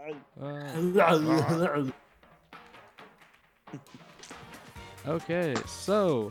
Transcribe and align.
Uh, 0.00 1.90
okay, 5.06 5.54
so 5.66 6.30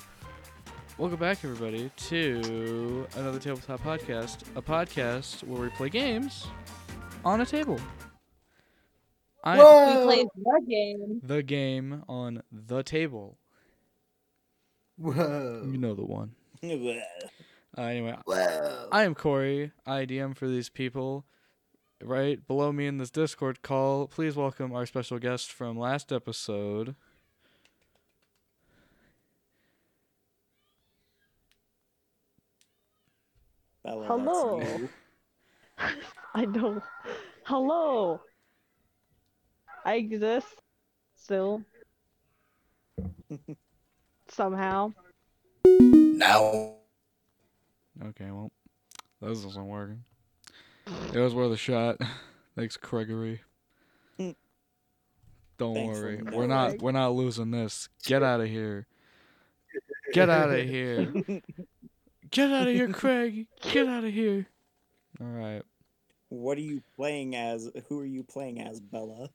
welcome 0.98 1.20
back, 1.20 1.44
everybody, 1.44 1.92
to 1.96 3.06
another 3.16 3.38
tabletop 3.40 3.82
podcast. 3.84 4.40
A 4.56 4.62
podcast 4.62 5.44
where 5.44 5.62
we 5.62 5.70
play 5.70 5.90
games 5.90 6.48
on 7.24 7.42
a 7.42 7.46
table. 7.46 7.80
I 9.44 9.58
We 9.58 9.64
Whoa! 9.64 10.04
played 10.06 10.28
the 10.36 10.62
game. 10.68 11.22
the 11.24 11.44
game 11.44 12.04
on 12.10 12.42
the 12.52 12.82
table. 12.82 13.38
Whoa. 14.98 15.64
You 15.72 15.78
know 15.78 15.94
the 15.94 16.06
one. 16.06 16.32
Uh, 16.64 17.82
anyway, 17.82 18.18
Whoa. 18.26 18.90
I 18.92 19.04
am 19.04 19.14
Corey. 19.14 19.72
I 19.86 20.06
DM 20.06 20.36
for 20.36 20.48
these 20.48 20.70
people. 20.70 21.26
Right 22.02 22.46
below 22.48 22.72
me 22.72 22.88
in 22.88 22.98
this 22.98 23.10
Discord 23.10 23.62
call, 23.62 24.08
please 24.08 24.38
welcome 24.38 24.74
our 24.74 24.86
special 24.86 25.20
guest 25.20 25.52
from 25.52 25.78
last 25.78 26.14
episode. 26.14 26.96
Bella, 33.84 34.06
Hello. 34.08 34.64
I 36.34 36.46
don't. 36.46 36.82
Hello. 37.44 38.22
I 39.84 39.96
exist 39.96 40.62
still. 41.18 41.64
Somehow. 44.30 44.94
Now. 45.66 46.76
Okay, 48.06 48.32
well, 48.32 48.52
this 49.22 49.44
isn't 49.44 49.68
working. 49.68 50.06
It 51.14 51.20
was 51.20 51.34
worth 51.36 51.52
a 51.52 51.58
shot. 51.58 51.98
Thanks, 52.56 52.78
Gregory. 52.78 53.42
Hmm. 54.18 54.32
Don't 55.58 55.74
Thanks, 55.76 56.00
worry, 56.00 56.16
Linda. 56.18 56.38
we're 56.38 56.48
not 56.48 56.68
Greg. 56.70 56.82
we're 56.82 56.92
not 56.92 57.14
losing 57.14 57.52
this. 57.52 57.90
Get 58.06 58.24
out 58.24 58.42
of 58.42 58.48
here. 58.48 58.88
Get 60.14 60.30
out 60.30 60.50
of 60.52 60.66
here. 60.68 61.12
Get 62.32 62.52
out 62.52 62.68
of 62.68 62.74
here, 62.74 62.88
Craig. 62.90 63.48
Get 63.62 63.88
out 63.88 64.04
of 64.04 64.14
here. 64.14 64.46
All 65.20 65.28
right. 65.28 65.64
what 66.30 66.58
are 66.58 66.62
you 66.62 66.82
playing 66.96 67.36
as? 67.36 67.70
Who 67.88 68.00
are 68.00 68.06
you 68.06 68.24
playing 68.24 68.62
as, 68.62 68.80
Bella? 68.80 69.30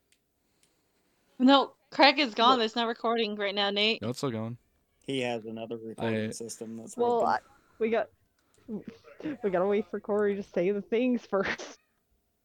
No, 1.38 1.72
Craig 1.90 2.18
is 2.20 2.34
gone. 2.34 2.58
There's 2.60 2.76
no 2.76 2.86
recording 2.86 3.34
right 3.36 3.54
now, 3.54 3.70
Nate. 3.70 4.00
No, 4.00 4.10
it's 4.10 4.18
still 4.18 4.30
going. 4.30 4.56
He 5.02 5.20
has 5.22 5.44
another 5.44 5.76
recording 5.76 6.28
I- 6.28 6.30
system 6.30 6.76
that's 6.76 6.96
Well, 6.96 7.16
working. 7.22 7.28
I, 7.28 7.38
we 7.78 7.90
got. 7.90 8.08
We 9.42 9.50
gotta 9.50 9.66
wait 9.66 9.86
for 9.90 10.00
Corey 10.00 10.36
to 10.36 10.42
say 10.42 10.70
the 10.70 10.82
things 10.82 11.26
first. 11.26 11.78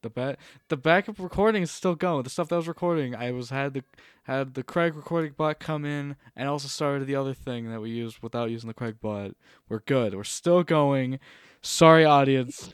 The 0.02 0.08
back 0.08 0.38
the 0.68 0.78
backup 0.78 1.18
recording 1.18 1.62
is 1.62 1.70
still 1.70 1.94
going. 1.94 2.22
The 2.22 2.30
stuff 2.30 2.48
that 2.48 2.56
was 2.56 2.68
recording, 2.68 3.14
I 3.14 3.32
was 3.32 3.50
had 3.50 3.74
the 3.74 3.84
had 4.22 4.54
the 4.54 4.62
Craig 4.62 4.94
recording 4.94 5.34
bot 5.36 5.60
come 5.60 5.84
in 5.84 6.16
and 6.34 6.48
also 6.48 6.68
started 6.68 7.06
the 7.06 7.16
other 7.16 7.34
thing 7.34 7.70
that 7.70 7.82
we 7.82 7.90
used 7.90 8.22
without 8.22 8.50
using 8.50 8.68
the 8.68 8.74
Craig 8.74 8.96
bot. 9.00 9.32
We're 9.68 9.80
good. 9.80 10.14
We're 10.14 10.24
still 10.24 10.62
going. 10.62 11.18
Sorry, 11.60 12.06
audience. 12.06 12.72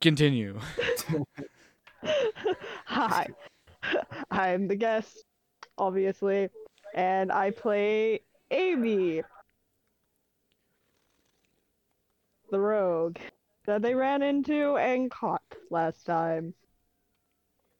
Continue. 0.00 0.58
Hi. 2.84 3.28
I'm 4.30 4.68
the 4.68 4.76
guest, 4.76 5.24
obviously, 5.78 6.48
and 6.94 7.32
I 7.32 7.50
play 7.50 8.20
Amy, 8.50 9.22
the 12.50 12.60
rogue 12.60 13.18
that 13.66 13.82
they 13.82 13.94
ran 13.94 14.22
into 14.22 14.76
and 14.76 15.10
caught 15.10 15.42
last 15.70 16.04
time. 16.04 16.54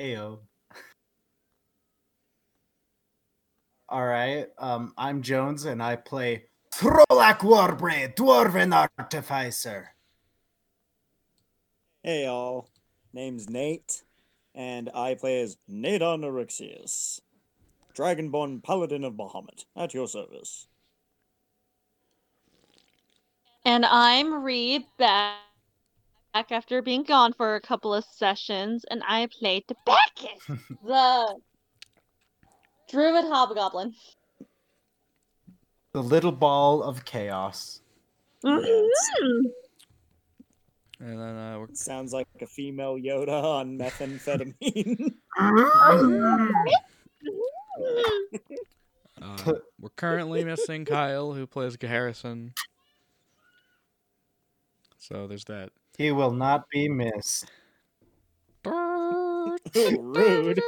Ayo. 0.00 0.38
Alright, 3.90 4.48
um, 4.58 4.92
I'm 4.98 5.22
Jones 5.22 5.64
and 5.64 5.82
I 5.82 5.96
play 5.96 6.44
Throlak 6.74 7.38
Warbraid, 7.38 8.14
Dwarven 8.14 8.88
Artificer. 8.98 9.94
Hey 12.02 12.24
y'all, 12.24 12.68
name's 13.14 13.48
Nate, 13.48 14.02
and 14.54 14.90
I 14.94 15.14
play 15.14 15.40
as 15.40 15.56
Nadon 15.70 16.22
Eryxius, 16.22 17.20
Dragonborn 17.94 18.62
Paladin 18.62 19.04
of 19.04 19.14
Bahamut, 19.14 19.64
at 19.74 19.94
your 19.94 20.06
service. 20.06 20.68
And 23.68 23.84
I'm 23.84 24.42
Ree 24.42 24.88
back 24.96 25.36
back 26.32 26.52
after 26.52 26.80
being 26.80 27.02
gone 27.02 27.34
for 27.34 27.54
a 27.54 27.60
couple 27.60 27.92
of 27.92 28.02
sessions, 28.02 28.86
and 28.90 29.02
I 29.06 29.26
played 29.26 29.64
the 29.68 29.76
Bacchus, 29.84 30.46
the 30.86 31.36
Druid 32.88 33.26
Hobgoblin. 33.26 33.92
The 35.92 36.02
little 36.02 36.32
ball 36.32 36.82
of 36.82 37.04
chaos. 37.04 37.82
Yes. 38.42 39.10
And 41.00 41.20
then 41.20 41.36
uh, 41.36 41.58
we're 41.58 41.66
Sounds 41.74 42.14
like 42.14 42.26
a 42.40 42.46
female 42.46 42.96
Yoda 42.96 43.44
on 43.44 43.78
methamphetamine. 43.78 45.12
uh, 49.20 49.52
we're 49.78 49.90
currently 49.94 50.42
missing 50.42 50.86
Kyle, 50.86 51.34
who 51.34 51.46
plays 51.46 51.76
Harrison. 51.78 52.54
So 55.08 55.26
there's 55.26 55.44
that. 55.46 55.70
He 55.96 56.12
will 56.12 56.32
not 56.32 56.68
be 56.70 56.86
missed. 56.86 57.46
Rude. 58.66 60.62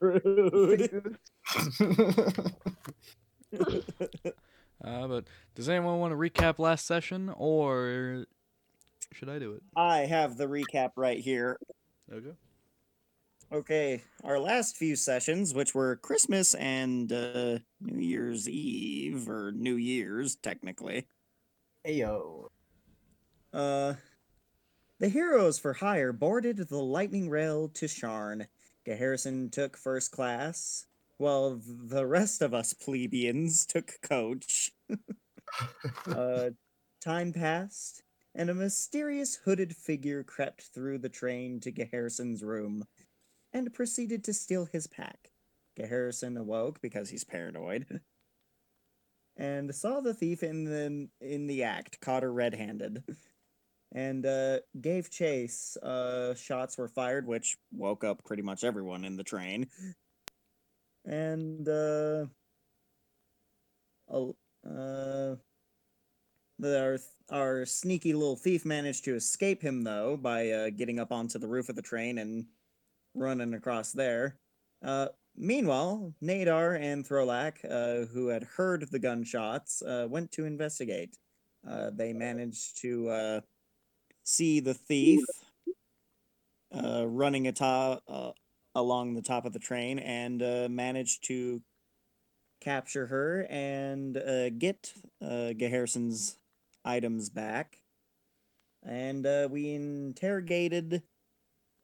Rude. 0.00 1.16
Uh, 4.84 5.08
but 5.08 5.24
does 5.56 5.68
anyone 5.68 5.98
want 5.98 6.12
to 6.12 6.16
recap 6.16 6.60
last 6.60 6.86
session, 6.86 7.34
or 7.36 8.26
should 9.12 9.28
I 9.28 9.40
do 9.40 9.54
it? 9.54 9.62
I 9.74 10.02
have 10.02 10.36
the 10.36 10.46
recap 10.46 10.90
right 10.94 11.18
here. 11.18 11.58
Okay. 12.12 12.30
Okay, 13.50 14.04
our 14.22 14.38
last 14.38 14.76
few 14.76 14.94
sessions, 14.94 15.52
which 15.52 15.74
were 15.74 15.96
Christmas 15.96 16.54
and 16.54 17.10
uh, 17.10 17.58
New 17.80 17.98
Year's 17.98 18.48
Eve, 18.48 19.28
or 19.28 19.50
New 19.50 19.74
Year's, 19.74 20.36
technically. 20.36 21.08
Ayo. 21.88 22.48
Uh, 23.52 23.94
the 24.98 25.08
heroes 25.08 25.58
for 25.58 25.72
hire 25.72 26.12
boarded 26.12 26.58
the 26.58 26.76
lightning 26.76 27.30
rail 27.30 27.68
to 27.70 27.86
Sharn. 27.86 28.46
Harrison 28.86 29.50
took 29.50 29.76
first 29.76 30.12
class, 30.12 30.86
while 31.18 31.60
the 31.62 32.06
rest 32.06 32.40
of 32.40 32.54
us 32.54 32.72
plebeians 32.72 33.66
took 33.66 34.00
coach. 34.02 34.72
uh, 36.06 36.50
time 37.00 37.32
passed, 37.32 38.02
and 38.34 38.48
a 38.48 38.54
mysterious 38.54 39.36
hooded 39.36 39.76
figure 39.76 40.22
crept 40.22 40.62
through 40.74 40.98
the 40.98 41.08
train 41.08 41.60
to 41.60 41.72
Harrison's 41.90 42.42
room 42.42 42.84
and 43.52 43.74
proceeded 43.74 44.24
to 44.24 44.32
steal 44.32 44.66
his 44.66 44.86
pack. 44.86 45.32
Harrison 45.78 46.36
awoke 46.36 46.80
because 46.80 47.10
he's 47.10 47.24
paranoid. 47.24 48.00
And 49.38 49.72
saw 49.72 50.00
the 50.00 50.14
thief 50.14 50.42
in 50.42 50.64
the 50.64 51.08
in 51.20 51.46
the 51.46 51.62
act, 51.62 52.00
caught 52.00 52.24
her 52.24 52.32
red-handed 52.32 53.04
and 53.92 54.26
uh, 54.26 54.58
gave 54.80 55.10
chase. 55.10 55.76
Uh, 55.76 56.34
shots 56.34 56.76
were 56.76 56.88
fired, 56.88 57.26
which 57.26 57.56
woke 57.72 58.04
up 58.04 58.24
pretty 58.24 58.42
much 58.42 58.64
everyone 58.64 59.04
in 59.04 59.16
the 59.16 59.24
train. 59.24 59.68
And 61.04 61.66
uh, 61.68 62.26
uh, 64.10 65.36
our 66.62 66.98
our 67.30 67.64
sneaky 67.64 68.12
little 68.12 68.36
thief 68.36 68.64
managed 68.64 69.04
to 69.04 69.14
escape 69.14 69.62
him 69.62 69.82
though 69.84 70.16
by 70.16 70.50
uh, 70.50 70.70
getting 70.70 70.98
up 70.98 71.12
onto 71.12 71.38
the 71.38 71.48
roof 71.48 71.68
of 71.68 71.76
the 71.76 71.82
train 71.82 72.18
and 72.18 72.46
running 73.14 73.54
across 73.54 73.92
there. 73.92 74.36
Uh, 74.84 75.08
meanwhile, 75.38 76.14
Nadar 76.20 76.74
and 76.80 77.06
Throlak, 77.06 77.64
uh, 77.64 78.06
who 78.06 78.28
had 78.28 78.44
heard 78.44 78.90
the 78.90 78.98
gunshots, 78.98 79.82
uh, 79.82 80.06
went 80.08 80.32
to 80.32 80.44
investigate. 80.44 81.16
Uh, 81.68 81.90
they 81.94 82.12
managed 82.12 82.80
to 82.82 83.08
uh, 83.08 83.40
see 84.24 84.60
the 84.60 84.74
thief 84.74 85.20
uh, 86.72 87.06
running 87.06 87.46
atop, 87.46 88.02
uh, 88.08 88.30
along 88.74 89.14
the 89.14 89.22
top 89.22 89.44
of 89.44 89.52
the 89.52 89.58
train 89.58 89.98
and 89.98 90.42
uh, 90.42 90.68
managed 90.70 91.24
to 91.24 91.62
capture 92.60 93.06
her 93.06 93.46
and 93.50 94.16
uh, 94.16 94.50
get 94.50 94.92
uh, 95.22 95.52
items 96.84 97.28
back. 97.30 97.78
And 98.84 99.26
uh, 99.26 99.48
we 99.50 99.74
interrogated 99.74 101.02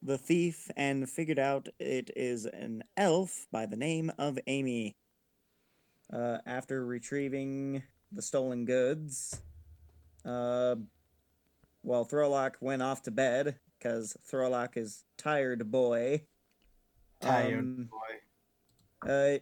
the 0.04 0.18
thief 0.18 0.70
and 0.76 1.08
figured 1.08 1.38
out 1.38 1.68
it 1.78 2.10
is 2.14 2.44
an 2.44 2.84
elf 2.96 3.46
by 3.50 3.64
the 3.64 3.76
name 3.76 4.12
of 4.18 4.38
Amy. 4.46 4.96
Uh, 6.12 6.38
after 6.46 6.84
retrieving 6.84 7.82
the 8.12 8.20
stolen 8.20 8.66
goods, 8.66 9.40
uh, 10.26 10.76
while 11.80 12.04
Throlak 12.04 12.52
went 12.60 12.82
off 12.82 13.02
to 13.04 13.10
bed, 13.10 13.58
because 13.78 14.16
Throlak 14.30 14.76
is 14.76 15.04
tired 15.16 15.70
boy. 15.70 16.22
Tired 17.20 17.58
um, 17.58 17.88
boy. 17.90 17.98
Uh, 19.06 19.38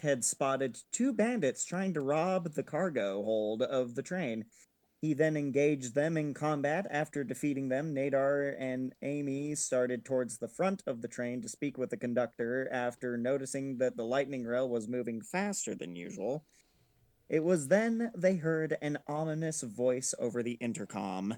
had 0.00 0.24
spotted 0.24 0.78
two 0.92 1.12
bandits 1.12 1.64
trying 1.64 1.94
to 1.94 2.00
rob 2.00 2.52
the 2.54 2.62
cargo 2.62 3.22
hold 3.22 3.62
of 3.62 3.94
the 3.94 4.02
train. 4.02 4.44
He 5.04 5.12
then 5.12 5.36
engaged 5.36 5.94
them 5.94 6.16
in 6.16 6.32
combat. 6.32 6.86
After 6.90 7.24
defeating 7.24 7.68
them, 7.68 7.94
Nadar 7.94 8.56
and 8.58 8.94
Amy 9.02 9.54
started 9.54 10.02
towards 10.02 10.38
the 10.38 10.48
front 10.48 10.82
of 10.86 11.02
the 11.02 11.08
train 11.08 11.42
to 11.42 11.48
speak 11.50 11.76
with 11.76 11.90
the 11.90 11.98
conductor 11.98 12.70
after 12.72 13.18
noticing 13.18 13.76
that 13.76 13.98
the 13.98 14.06
lightning 14.06 14.44
rail 14.44 14.66
was 14.66 14.88
moving 14.88 15.20
faster 15.20 15.74
than 15.74 15.94
usual. 15.94 16.46
It 17.28 17.44
was 17.44 17.68
then 17.68 18.12
they 18.16 18.36
heard 18.36 18.78
an 18.80 18.96
ominous 19.06 19.60
voice 19.60 20.14
over 20.18 20.42
the 20.42 20.52
intercom. 20.52 21.36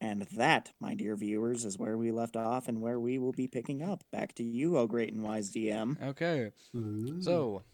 And 0.00 0.28
that, 0.36 0.70
my 0.78 0.94
dear 0.94 1.16
viewers, 1.16 1.64
is 1.64 1.76
where 1.76 1.98
we 1.98 2.12
left 2.12 2.36
off 2.36 2.68
and 2.68 2.80
where 2.80 3.00
we 3.00 3.18
will 3.18 3.32
be 3.32 3.48
picking 3.48 3.82
up. 3.82 4.04
Back 4.12 4.36
to 4.36 4.44
you, 4.44 4.78
O 4.78 4.86
great 4.86 5.12
and 5.12 5.24
wise 5.24 5.50
DM. 5.50 6.00
Okay. 6.00 6.52
Ooh. 6.76 7.20
So, 7.20 7.64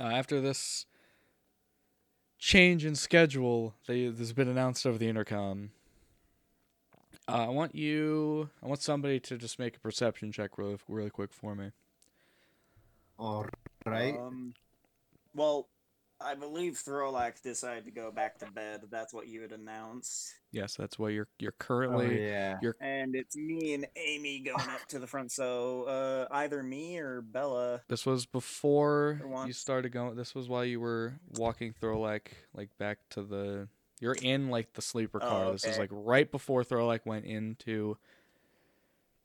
uh, 0.00 0.02
after 0.02 0.40
this 0.40 0.86
change 2.38 2.84
in 2.84 2.94
schedule 2.94 3.74
that 3.86 3.96
has 3.96 4.32
been 4.32 4.48
announced 4.48 4.86
over 4.86 4.98
the 4.98 5.08
intercom, 5.08 5.70
uh, 7.28 7.46
I 7.46 7.48
want 7.48 7.74
you, 7.74 8.50
I 8.62 8.66
want 8.66 8.82
somebody 8.82 9.18
to 9.20 9.36
just 9.36 9.58
make 9.58 9.76
a 9.76 9.80
perception 9.80 10.30
check 10.32 10.58
really, 10.58 10.76
really 10.88 11.10
quick 11.10 11.32
for 11.32 11.54
me. 11.54 11.70
all 13.18 13.46
right. 13.84 14.16
Um, 14.16 14.54
well, 15.34 15.68
I 16.20 16.34
believe 16.34 16.74
Throlak 16.84 17.42
decided 17.42 17.84
to 17.84 17.90
go 17.90 18.10
back 18.10 18.38
to 18.38 18.46
bed. 18.46 18.82
That's 18.90 19.12
what 19.12 19.28
you 19.28 19.42
had 19.42 19.52
announced. 19.52 20.32
Yes, 20.50 20.74
that's 20.74 20.98
why 20.98 21.10
you're 21.10 21.28
you're 21.38 21.52
currently 21.52 22.04
oh 22.06 22.08
currently. 22.08 22.26
yeah. 22.26 22.56
You're 22.62 22.76
And 22.80 23.14
it's 23.14 23.36
me 23.36 23.74
and 23.74 23.86
Amy 23.96 24.40
going 24.40 24.58
up 24.70 24.86
to 24.88 24.98
the 24.98 25.06
front. 25.06 25.30
So 25.32 25.82
uh, 25.84 26.26
either 26.30 26.62
me 26.62 26.98
or 26.98 27.20
Bella. 27.20 27.82
This 27.88 28.06
was 28.06 28.24
before 28.24 29.20
you 29.46 29.52
started 29.52 29.90
going. 29.92 30.16
This 30.16 30.34
was 30.34 30.48
while 30.48 30.64
you 30.64 30.80
were 30.80 31.14
walking 31.36 31.74
Throlak 31.80 32.28
like 32.54 32.70
back 32.78 32.98
to 33.10 33.22
the. 33.22 33.68
You're 34.00 34.16
in 34.20 34.48
like 34.48 34.72
the 34.74 34.82
sleeper 34.82 35.20
Oh, 35.22 35.28
car. 35.28 35.52
This 35.52 35.64
is 35.64 35.78
like 35.78 35.90
right 35.92 36.30
before 36.30 36.64
Throlak 36.64 37.00
went 37.04 37.26
into 37.26 37.98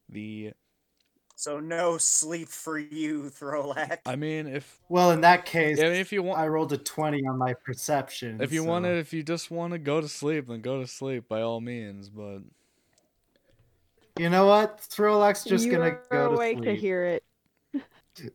the. 0.09 0.51
So 1.41 1.59
no 1.59 1.97
sleep 1.97 2.49
for 2.49 2.77
you, 2.77 3.23
Throlak. 3.23 3.97
I 4.05 4.15
mean, 4.15 4.45
if 4.45 4.79
Well, 4.89 5.09
in 5.09 5.21
that 5.21 5.43
case, 5.43 5.79
I 5.79 5.85
mean, 5.85 5.93
if 5.93 6.11
you 6.11 6.21
want, 6.21 6.37
I 6.39 6.47
rolled 6.47 6.71
a 6.71 6.77
twenty 6.77 7.25
on 7.25 7.39
my 7.39 7.55
perception. 7.55 8.39
if 8.43 8.53
you 8.53 8.61
so- 8.61 8.67
want 8.67 8.85
to, 8.85 8.91
if 8.91 9.11
you 9.11 9.23
just 9.23 9.49
want 9.49 9.73
to 9.73 9.79
go 9.79 10.01
to 10.01 10.07
sleep, 10.07 10.49
then 10.49 10.61
go 10.61 10.79
to 10.79 10.85
sleep 10.85 11.27
by 11.27 11.41
all 11.41 11.59
means. 11.59 12.09
But 12.09 12.41
you 14.19 14.29
know 14.29 14.45
what? 14.45 14.81
Throlak's 14.81 15.43
just 15.43 15.65
you 15.65 15.71
gonna 15.71 15.85
were 15.85 16.03
go 16.11 16.29
to 16.29 16.35
awake 16.35 16.57
sleep. 16.59 16.65
to 16.65 16.75
hear 16.75 17.05
it. 17.05 17.23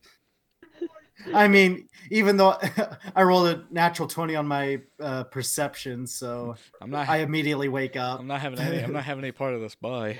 I 1.33 1.47
mean, 1.47 1.87
even 2.11 2.35
though 2.35 2.57
I 3.15 3.23
rolled 3.23 3.47
a 3.47 3.63
natural 3.71 4.09
twenty 4.09 4.35
on 4.35 4.45
my 4.45 4.81
uh, 4.99 5.23
perception, 5.23 6.07
so 6.07 6.57
I'm 6.81 6.89
not. 6.89 7.07
I 7.07 7.19
immediately 7.19 7.69
wake 7.69 7.95
up. 7.95 8.19
I'm 8.19 8.27
not 8.27 8.41
having 8.41 8.59
any. 8.59 8.83
I'm 8.83 8.91
not 8.91 9.05
having 9.05 9.23
any 9.23 9.31
part 9.31 9.53
of 9.53 9.61
this. 9.61 9.75
Bye. 9.75 10.17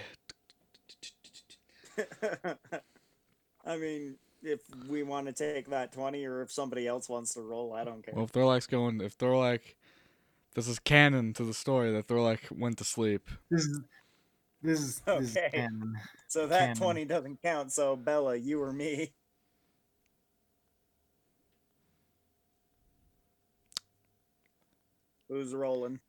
I 3.66 3.78
mean, 3.78 4.16
if 4.44 4.62
we 4.90 5.04
want 5.04 5.28
to 5.28 5.34
take 5.34 5.70
that 5.70 5.92
20 5.92 6.26
or 6.26 6.42
if 6.42 6.52
somebody 6.52 6.88
else 6.88 7.10
wants 7.10 7.34
to 7.34 7.42
roll, 7.42 7.74
I 7.74 7.84
don't 7.84 8.04
care. 8.04 8.14
Well, 8.16 8.26
if 8.26 8.32
Throlak's 8.32 8.68
going, 8.68 9.02
if 9.02 9.18
Throlak, 9.18 9.62
this 10.56 10.68
is 10.68 10.80
canon 10.80 11.34
to 11.34 11.44
the 11.44 11.54
story 11.54 11.92
that 11.92 12.08
Throlak 12.08 12.52
went 12.52 12.78
to 12.80 12.84
sleep. 12.84 13.30
This 13.52 13.66
is 13.66 13.82
this 14.62 14.80
is 14.80 15.02
this 15.02 15.18
is 15.18 15.38
Okay. 15.38 15.50
canon. 15.52 15.96
so 16.28 16.48
that 16.48 16.60
canon. 16.60 16.76
20 16.76 17.06
doesn't 17.06 17.42
count. 17.44 17.72
So 17.72 17.96
Bella, 17.96 18.36
you 18.36 18.62
or 18.62 18.72
me? 18.74 19.14
Who's 25.30 25.54
rolling? 25.54 26.00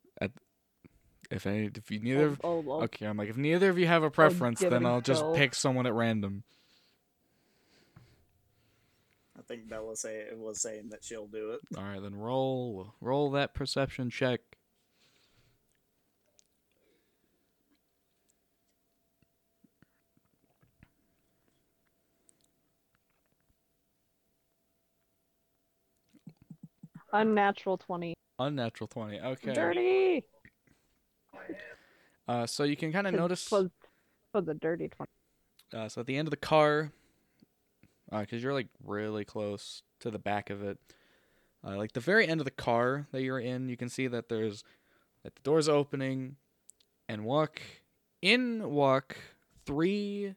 If 1.30 1.46
any, 1.46 1.70
if 1.74 1.90
you 1.90 2.00
neither. 2.00 2.36
Oh, 2.42 2.58
of- 2.58 2.68
Oh, 2.68 2.72
oh, 2.72 2.82
Okay, 2.84 3.06
I'm 3.06 3.16
like, 3.16 3.28
if 3.28 3.36
neither 3.36 3.68
of 3.70 3.78
you 3.78 3.86
have 3.86 4.02
a 4.02 4.06
oh, 4.06 4.10
preference, 4.10 4.60
then 4.60 4.86
I'll 4.86 5.00
just 5.00 5.22
go. 5.22 5.34
pick 5.34 5.54
someone 5.54 5.86
at 5.86 5.92
random. 5.92 6.42
I 9.38 9.42
think 9.42 9.68
Bella 9.68 9.96
say 9.96 10.24
was 10.34 10.60
saying 10.60 10.88
that 10.90 11.04
she'll 11.04 11.26
do 11.26 11.52
it. 11.52 11.60
All 11.76 11.84
right, 11.84 12.02
then 12.02 12.14
roll, 12.14 12.94
roll 13.00 13.30
that 13.32 13.54
perception 13.54 14.10
check. 14.10 14.40
unnatural 27.12 27.78
20. 27.78 28.14
Unnatural 28.40 28.86
twenty. 28.86 29.18
Okay. 29.20 29.52
Dirty! 29.52 30.24
Uh, 32.26 32.46
so 32.46 32.64
you 32.64 32.76
can 32.76 32.92
kind 32.92 33.06
of 33.06 33.14
notice. 33.14 33.50
Was, 33.50 33.70
was 34.34 34.48
a 34.48 34.54
dirty 34.54 34.88
20. 34.88 35.08
Uh, 35.74 35.88
so 35.88 36.00
at 36.00 36.06
the 36.06 36.16
end 36.16 36.28
of 36.28 36.30
the 36.30 36.36
car, 36.36 36.92
because 38.10 38.42
you're 38.42 38.52
like 38.52 38.68
really 38.84 39.24
close 39.24 39.82
to 40.00 40.10
the 40.10 40.18
back 40.18 40.50
of 40.50 40.62
it, 40.62 40.78
uh, 41.66 41.76
like 41.76 41.92
the 41.92 42.00
very 42.00 42.26
end 42.26 42.40
of 42.40 42.44
the 42.44 42.50
car 42.50 43.06
that 43.12 43.22
you're 43.22 43.38
in, 43.38 43.68
you 43.68 43.76
can 43.76 43.88
see 43.88 44.06
that 44.06 44.28
there's 44.28 44.62
that 45.24 45.34
the 45.34 45.42
door's 45.42 45.68
opening, 45.68 46.36
and 47.08 47.24
walk 47.24 47.60
in 48.22 48.70
walk 48.70 49.16
three. 49.66 50.34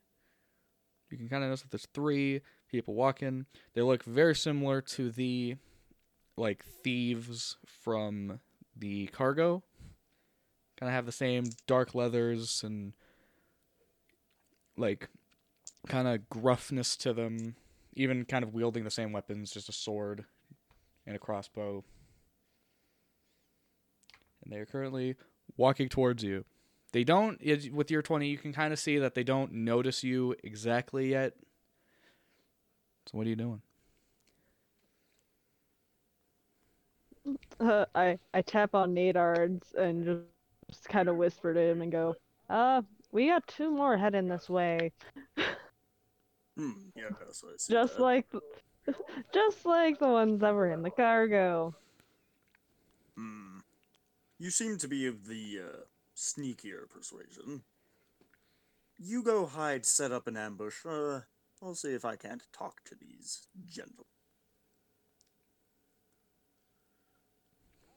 You 1.10 1.18
can 1.18 1.28
kind 1.28 1.44
of 1.44 1.50
notice 1.50 1.62
that 1.62 1.72
there's 1.72 1.88
three 1.94 2.42
people 2.70 2.94
walking. 2.94 3.46
They 3.74 3.82
look 3.82 4.04
very 4.04 4.36
similar 4.36 4.82
to 4.82 5.12
the 5.12 5.58
like 6.38 6.64
thieves 6.84 7.58
from 7.66 8.40
the 8.76 9.08
cargo. 9.08 9.64
Kind 10.82 10.90
of 10.90 10.96
have 10.96 11.06
the 11.06 11.12
same 11.12 11.46
dark 11.68 11.94
leathers 11.94 12.64
and 12.64 12.94
like 14.76 15.10
kind 15.88 16.08
of 16.08 16.28
gruffness 16.28 16.98
to 16.98 17.14
them, 17.14 17.56
even 17.94 18.26
kind 18.26 18.44
of 18.44 18.54
wielding 18.54 18.84
the 18.84 18.90
same 18.90 19.12
weapons, 19.12 19.52
just 19.52 19.70
a 19.70 19.74
sword 19.74 20.26
and 21.06 21.16
a 21.16 21.20
crossbow. 21.20 21.84
And 24.44 24.52
they 24.52 24.58
are 24.58 24.66
currently 24.66 25.18
walking 25.56 25.88
towards 25.88 26.24
you. 26.24 26.46
They 26.94 27.04
don't 27.04 27.40
with 27.72 27.92
your 27.92 28.02
20 28.02 28.28
you 28.28 28.40
can 28.40 28.52
kind 28.52 28.74
of 28.74 28.80
see 28.80 28.98
that 28.98 29.14
they 29.14 29.24
don't 29.24 29.54
notice 29.54 30.04
you 30.04 30.36
exactly 30.44 31.12
yet. 31.12 31.34
So 33.06 33.20
what 33.20 33.28
are 33.28 33.30
you 33.30 33.36
doing? 33.36 33.62
Uh, 37.60 37.86
I, 37.94 38.18
I 38.34 38.42
tap 38.42 38.74
on 38.74 38.96
Nadards 38.96 39.76
and 39.76 40.04
just, 40.04 40.22
just 40.72 40.90
kind 40.90 41.10
of 41.10 41.18
whisper 41.18 41.54
to 41.54 41.60
him 41.60 41.82
and 41.82 41.92
go, 41.92 42.16
uh, 42.50 42.82
we 43.12 43.28
got 43.28 43.46
two 43.48 43.70
more 43.72 43.98
heading 43.98 44.28
this 44.28 44.50
way. 44.50 44.92
Hmm. 46.58 46.72
Yeah, 46.96 47.10
that's 47.20 47.44
what 47.44 47.54
I 47.54 47.56
said. 47.58 47.74
Just 47.74 48.00
like, 48.00 48.28
just 49.34 49.66
like 49.66 50.00
the 50.00 50.08
ones 50.08 50.42
that 50.42 50.54
were 50.54 50.72
in 50.72 50.82
the 50.82 50.90
cargo. 50.90 51.74
Hmm. 53.16 53.60
You 54.38 54.50
seem 54.50 54.78
to 54.80 54.88
be 54.88 55.08
of 55.08 55.28
the 55.28 55.62
uh, 55.64 55.78
sneakier 56.16 56.90
persuasion. 56.90 57.64
You 58.98 59.24
go 59.24 59.46
hide, 59.46 59.86
set 59.86 60.12
up 60.12 60.28
an 60.28 60.36
ambush. 60.36 60.86
Uh, 60.86 61.22
I'll 61.64 61.76
see 61.76 61.94
if 61.94 62.06
I 62.06 62.16
can't 62.16 62.44
talk 62.52 62.84
to 62.86 62.96
these 62.96 63.48
gentlemen. 63.66 64.06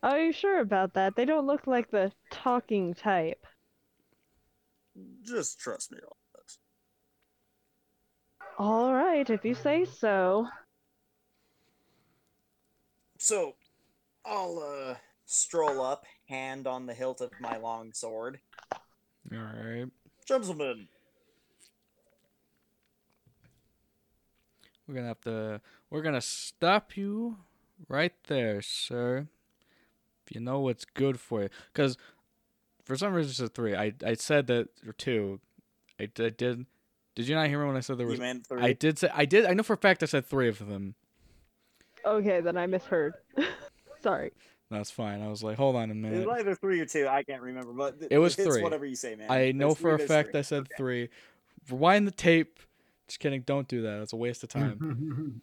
Are 0.04 0.20
you 0.20 0.32
sure 0.32 0.60
about 0.60 0.92
that? 0.94 1.16
They 1.16 1.24
don't 1.24 1.46
look 1.46 1.66
like 1.66 1.90
the 1.90 2.12
talking 2.30 2.92
type. 2.92 3.46
Just 5.22 5.58
trust 5.58 5.90
me 5.90 5.96
on 5.98 6.16
this. 6.34 6.58
All 8.58 8.92
right, 8.92 9.28
if 9.30 9.46
you 9.46 9.54
say 9.54 9.86
so. 9.86 10.46
So, 13.18 13.54
I'll 14.26 14.58
uh 14.58 14.96
stroll 15.24 15.80
up, 15.80 16.04
hand 16.28 16.66
on 16.66 16.84
the 16.84 16.92
hilt 16.92 17.22
of 17.22 17.30
my 17.40 17.56
long 17.56 17.94
sword. 17.94 18.40
All 19.32 19.38
right. 19.38 19.86
Gentlemen, 20.28 20.86
We're 24.86 24.94
going 24.94 25.04
to 25.04 25.08
have 25.08 25.20
to 25.22 25.60
we're 25.88 26.02
going 26.02 26.14
to 26.14 26.20
stop 26.20 26.94
you 26.94 27.38
right 27.88 28.12
there, 28.26 28.60
sir. 28.60 29.28
If 30.26 30.34
you 30.34 30.40
know 30.40 30.60
what's 30.60 30.84
good 30.84 31.20
for 31.20 31.42
you 31.42 31.48
cuz 31.74 31.96
for 32.84 32.96
some 32.96 33.14
reason 33.14 33.30
it's 33.30 33.40
a 33.40 33.48
3. 33.48 33.74
I 33.76 33.92
I 34.04 34.14
said 34.14 34.46
that 34.48 34.68
or 34.86 34.92
2. 34.92 35.40
I, 36.00 36.04
I 36.04 36.06
did 36.06 36.66
Did 37.14 37.28
you 37.28 37.34
not 37.34 37.48
hear 37.48 37.60
me 37.60 37.66
when 37.66 37.76
I 37.76 37.80
said 37.80 37.98
there 37.98 38.06
you 38.06 38.10
was 38.12 38.20
meant 38.20 38.46
three. 38.46 38.62
I 38.62 38.72
did 38.72 38.98
say 38.98 39.08
I 39.14 39.24
did 39.24 39.46
I 39.46 39.54
know 39.54 39.62
for 39.62 39.74
a 39.74 39.78
fact 39.78 40.02
I 40.02 40.06
said 40.06 40.26
3 40.26 40.48
of 40.48 40.66
them. 40.66 40.94
Okay, 42.04 42.40
then 42.40 42.56
I 42.56 42.66
misheard. 42.66 43.14
Sorry. 44.02 44.32
That's 44.70 44.90
fine. 44.90 45.22
I 45.22 45.28
was 45.28 45.42
like, 45.42 45.56
hold 45.56 45.76
on 45.76 45.90
a 45.90 45.92
It 45.92 45.96
minute. 45.96 46.26
was 46.26 46.38
either 46.40 46.54
three 46.54 46.80
or 46.80 46.86
two. 46.86 47.06
I 47.06 47.22
can't 47.22 47.40
remember, 47.42 47.72
but 47.72 47.98
th- 48.00 48.10
It 48.10 48.18
was 48.18 48.36
it's 48.38 48.46
three. 48.48 48.62
Whatever 48.62 48.84
you 48.84 48.96
say, 48.96 49.14
man. 49.14 49.30
I 49.30 49.52
know 49.52 49.68
There's 49.68 49.78
for 49.78 49.94
a 49.94 49.98
fact 50.00 50.30
three. 50.32 50.38
I 50.40 50.42
said 50.42 50.60
Okay. 50.62 50.74
three. 50.76 51.08
Rewind 51.70 52.06
the 52.06 52.10
tape. 52.10 52.58
Just 53.06 53.20
kidding. 53.20 53.42
Don't 53.42 53.68
do 53.68 53.82
that. 53.82 54.00
It's 54.02 54.12
a 54.12 54.16
waste 54.16 54.42
of 54.42 54.48
time. 54.50 55.42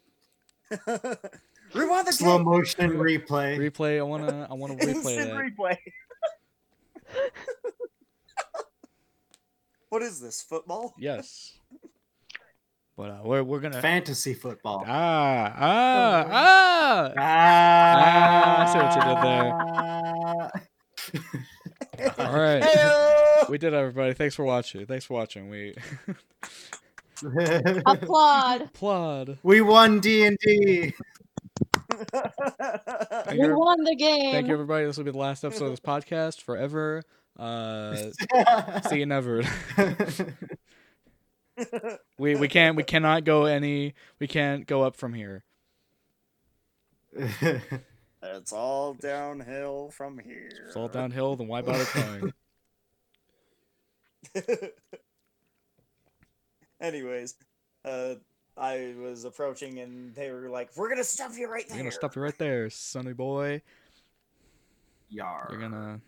Rewind 1.74 2.06
the 2.06 2.12
Slow 2.12 2.38
tape. 2.38 2.46
motion 2.46 2.90
replay. 2.92 3.56
replay. 3.58 3.98
I 3.98 4.02
wanna. 4.02 4.46
I 4.50 4.54
wanna 4.54 4.74
replay 4.78 4.88
Instant 4.88 5.30
that. 5.30 5.36
replay. 5.36 5.76
what 9.88 10.02
is 10.02 10.20
this 10.20 10.42
football? 10.42 10.94
Yes. 10.98 11.52
But 12.96 13.10
uh, 13.10 13.20
we're 13.24 13.42
we're 13.42 13.60
gonna. 13.60 13.80
Fantasy 13.80 14.34
football. 14.34 14.84
Ah 14.86 15.52
ah 15.56 16.26
ah. 16.30 17.12
Ah, 17.16 17.94
ah 17.96 18.62
I 18.62 18.66
see 18.72 18.78
what 18.78 18.94
you 18.96 19.02
did 19.14 19.22
there. 19.24 19.52
All 22.26 22.38
right. 22.38 22.62
Heyo! 22.62 23.48
We 23.48 23.58
did 23.58 23.72
everybody. 23.74 24.12
Thanks 24.14 24.34
for 24.34 24.44
watching. 24.44 24.84
Thanks 24.86 25.04
for 25.06 25.14
watching. 25.14 25.48
We 25.48 25.74
Applaud. 27.86 28.62
applaud. 28.62 29.38
we 29.42 29.60
won 29.62 30.00
D 30.00 30.24
and 30.26 30.36
D. 30.44 30.92
Thank 32.10 33.40
We 33.40 33.46
you, 33.46 33.58
won 33.58 33.82
the 33.84 33.96
game. 33.96 34.32
thank 34.32 34.46
you, 34.46 34.52
everybody. 34.54 34.86
This 34.86 34.96
will 34.96 35.04
be 35.04 35.10
the 35.10 35.18
last 35.18 35.44
episode 35.44 35.66
of 35.66 35.70
this 35.72 35.80
podcast 35.80 36.40
forever. 36.40 37.02
Uh, 37.38 38.10
see 38.88 38.98
you 38.98 39.06
never. 39.06 39.42
we 42.18 42.34
we 42.36 42.48
can't 42.48 42.76
we 42.76 42.82
cannot 42.82 43.24
go 43.24 43.44
any 43.44 43.94
we 44.18 44.26
can't 44.26 44.66
go 44.66 44.82
up 44.82 44.96
from 44.96 45.14
here. 45.14 45.44
It's 48.22 48.52
all 48.52 48.94
downhill 48.94 49.90
from 49.90 50.18
here. 50.18 50.50
It's 50.66 50.76
all 50.76 50.88
downhill. 50.88 51.36
Then 51.36 51.48
why 51.48 51.62
bother 51.62 51.84
trying? 51.84 52.32
Anyways, 56.80 57.34
uh, 57.84 58.14
I 58.56 58.94
was 58.98 59.24
approaching 59.24 59.78
and 59.78 60.14
they 60.14 60.30
were 60.30 60.48
like, 60.48 60.76
"We're 60.76 60.88
gonna 60.88 61.04
stop 61.04 61.32
you 61.36 61.50
right 61.50 61.66
there." 61.66 61.76
You're 61.76 61.84
gonna 61.84 61.92
stop 61.92 62.16
you 62.16 62.22
right 62.22 62.36
there, 62.36 62.68
sonny 62.70 63.12
boy. 63.12 63.62
Yar. 65.08 65.48
You're 65.50 65.60
gonna 65.60 66.00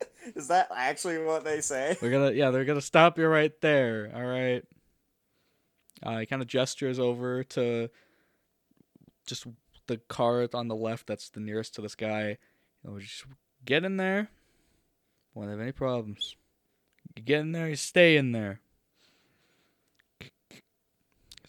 Is 0.34 0.48
that 0.48 0.68
actually 0.74 1.18
what 1.18 1.44
they 1.44 1.60
say? 1.60 1.96
we're 2.00 2.10
gonna 2.10 2.32
yeah 2.32 2.50
they're 2.50 2.64
gonna 2.64 2.80
stop 2.80 3.18
you 3.18 3.26
right 3.26 3.52
there. 3.60 4.10
All 4.14 4.24
right. 4.24 4.64
Uh, 6.02 6.18
he 6.18 6.26
kind 6.26 6.42
of 6.42 6.48
gestures 6.48 6.98
over 6.98 7.44
to 7.44 7.88
just 9.26 9.46
the 9.86 9.98
car 10.08 10.48
on 10.52 10.68
the 10.68 10.74
left 10.74 11.06
that's 11.06 11.30
the 11.30 11.40
nearest 11.40 11.74
to 11.74 11.82
this 11.82 11.94
guy. 11.94 12.38
You 12.82 12.90
know, 12.90 12.98
just 12.98 13.24
get 13.64 13.84
in 13.84 13.96
there. 13.96 14.28
Won't 15.34 15.50
have 15.50 15.60
any 15.60 15.72
problems. 15.72 16.36
You 17.16 17.22
get 17.22 17.40
in 17.40 17.52
there, 17.52 17.68
you 17.68 17.76
stay 17.76 18.16
in 18.16 18.32
there. 18.32 18.60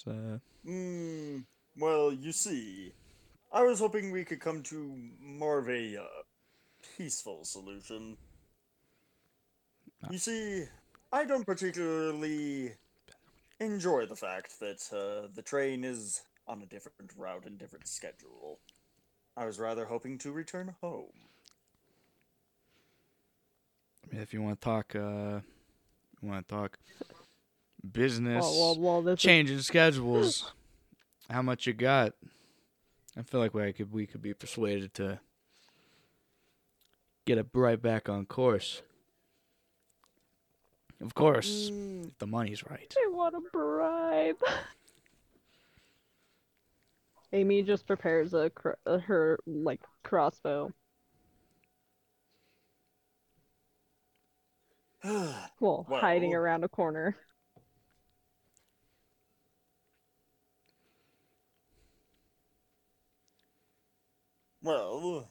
So, 0.05 0.39
Hmm. 0.63 1.39
Well, 1.77 2.13
you 2.13 2.31
see, 2.31 2.93
I 3.51 3.63
was 3.63 3.79
hoping 3.79 4.11
we 4.11 4.23
could 4.23 4.39
come 4.39 4.63
to 4.63 4.95
more 5.19 5.57
of 5.57 5.69
a 5.69 5.97
uh, 5.97 6.05
peaceful 6.97 7.43
solution. 7.43 8.17
You 10.09 10.17
see, 10.17 10.65
I 11.11 11.25
don't 11.25 11.45
particularly 11.45 12.73
enjoy 13.59 14.05
the 14.05 14.15
fact 14.15 14.59
that 14.59 14.87
uh, 14.93 15.27
the 15.33 15.41
train 15.41 15.83
is 15.83 16.21
on 16.47 16.61
a 16.61 16.65
different 16.65 17.11
route 17.17 17.45
and 17.45 17.57
different 17.57 17.87
schedule. 17.87 18.59
I 19.35 19.45
was 19.45 19.59
rather 19.59 19.85
hoping 19.85 20.17
to 20.19 20.31
return 20.31 20.75
home. 20.81 21.11
I 24.03 24.13
mean, 24.13 24.21
if 24.21 24.33
you 24.33 24.41
want 24.41 24.61
to 24.61 24.65
talk, 24.65 24.95
uh, 24.95 25.39
you 26.21 26.29
want 26.29 26.47
to 26.47 26.53
talk 26.53 26.77
business, 27.93 28.43
Well, 28.43 28.75
well, 28.75 28.79
well, 28.79 29.01
this 29.01 29.19
is 29.19 29.23
changing 29.23 29.59
schedules, 29.61 30.53
how 31.29 31.41
much 31.41 31.67
you 31.67 31.73
got? 31.73 32.13
I 33.17 33.21
feel 33.21 33.39
like 33.39 33.53
we 33.53 33.71
could 33.73 33.91
we 33.91 34.05
could 34.07 34.21
be 34.21 34.33
persuaded 34.33 34.93
to 34.95 35.19
get 37.25 37.37
it 37.37 37.47
right 37.53 37.81
back 37.81 38.09
on 38.09 38.25
course. 38.25 38.81
Of 41.01 41.13
course, 41.13 41.69
Mm, 41.71 42.07
if 42.07 42.17
the 42.19 42.27
money's 42.27 42.63
right. 42.65 42.93
I 42.97 43.09
want 43.11 43.35
a 43.35 43.41
bribe. 43.51 44.37
Amy 47.33 47.63
just 47.63 47.85
prepares 47.85 48.33
a 48.33 48.49
cr- 48.49 48.71
uh, 48.85 48.99
her 48.99 49.37
like 49.45 49.81
crossbow. 50.03 50.71
Well, 55.59 55.85
hiding 55.89 56.33
around 56.33 56.63
a 56.63 56.69
corner. 56.69 57.15
Well, 64.65 65.29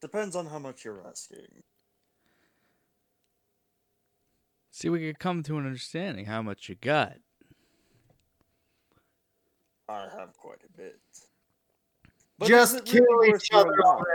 depends 0.00 0.34
on 0.34 0.46
how 0.46 0.58
much 0.58 0.84
you're 0.84 1.06
asking. 1.06 1.62
See, 4.70 4.88
we 4.88 5.00
could 5.00 5.18
come 5.18 5.42
to 5.44 5.58
an 5.58 5.66
understanding 5.66 6.24
how 6.24 6.40
much 6.40 6.68
you 6.68 6.74
got. 6.74 7.18
I 9.88 10.08
have 10.18 10.36
quite 10.38 10.60
a 10.66 10.76
bit. 10.76 10.98
Just 12.42 12.76
is 12.76 12.80
kill 12.82 13.04
really 13.04 13.36
each 13.36 13.48
other 13.52 13.74
already. 13.84 14.06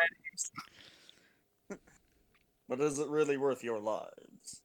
But 2.70 2.82
is 2.82 3.00
it 3.00 3.08
really 3.08 3.38
worth 3.38 3.64
your 3.64 3.80
lives? 3.80 4.62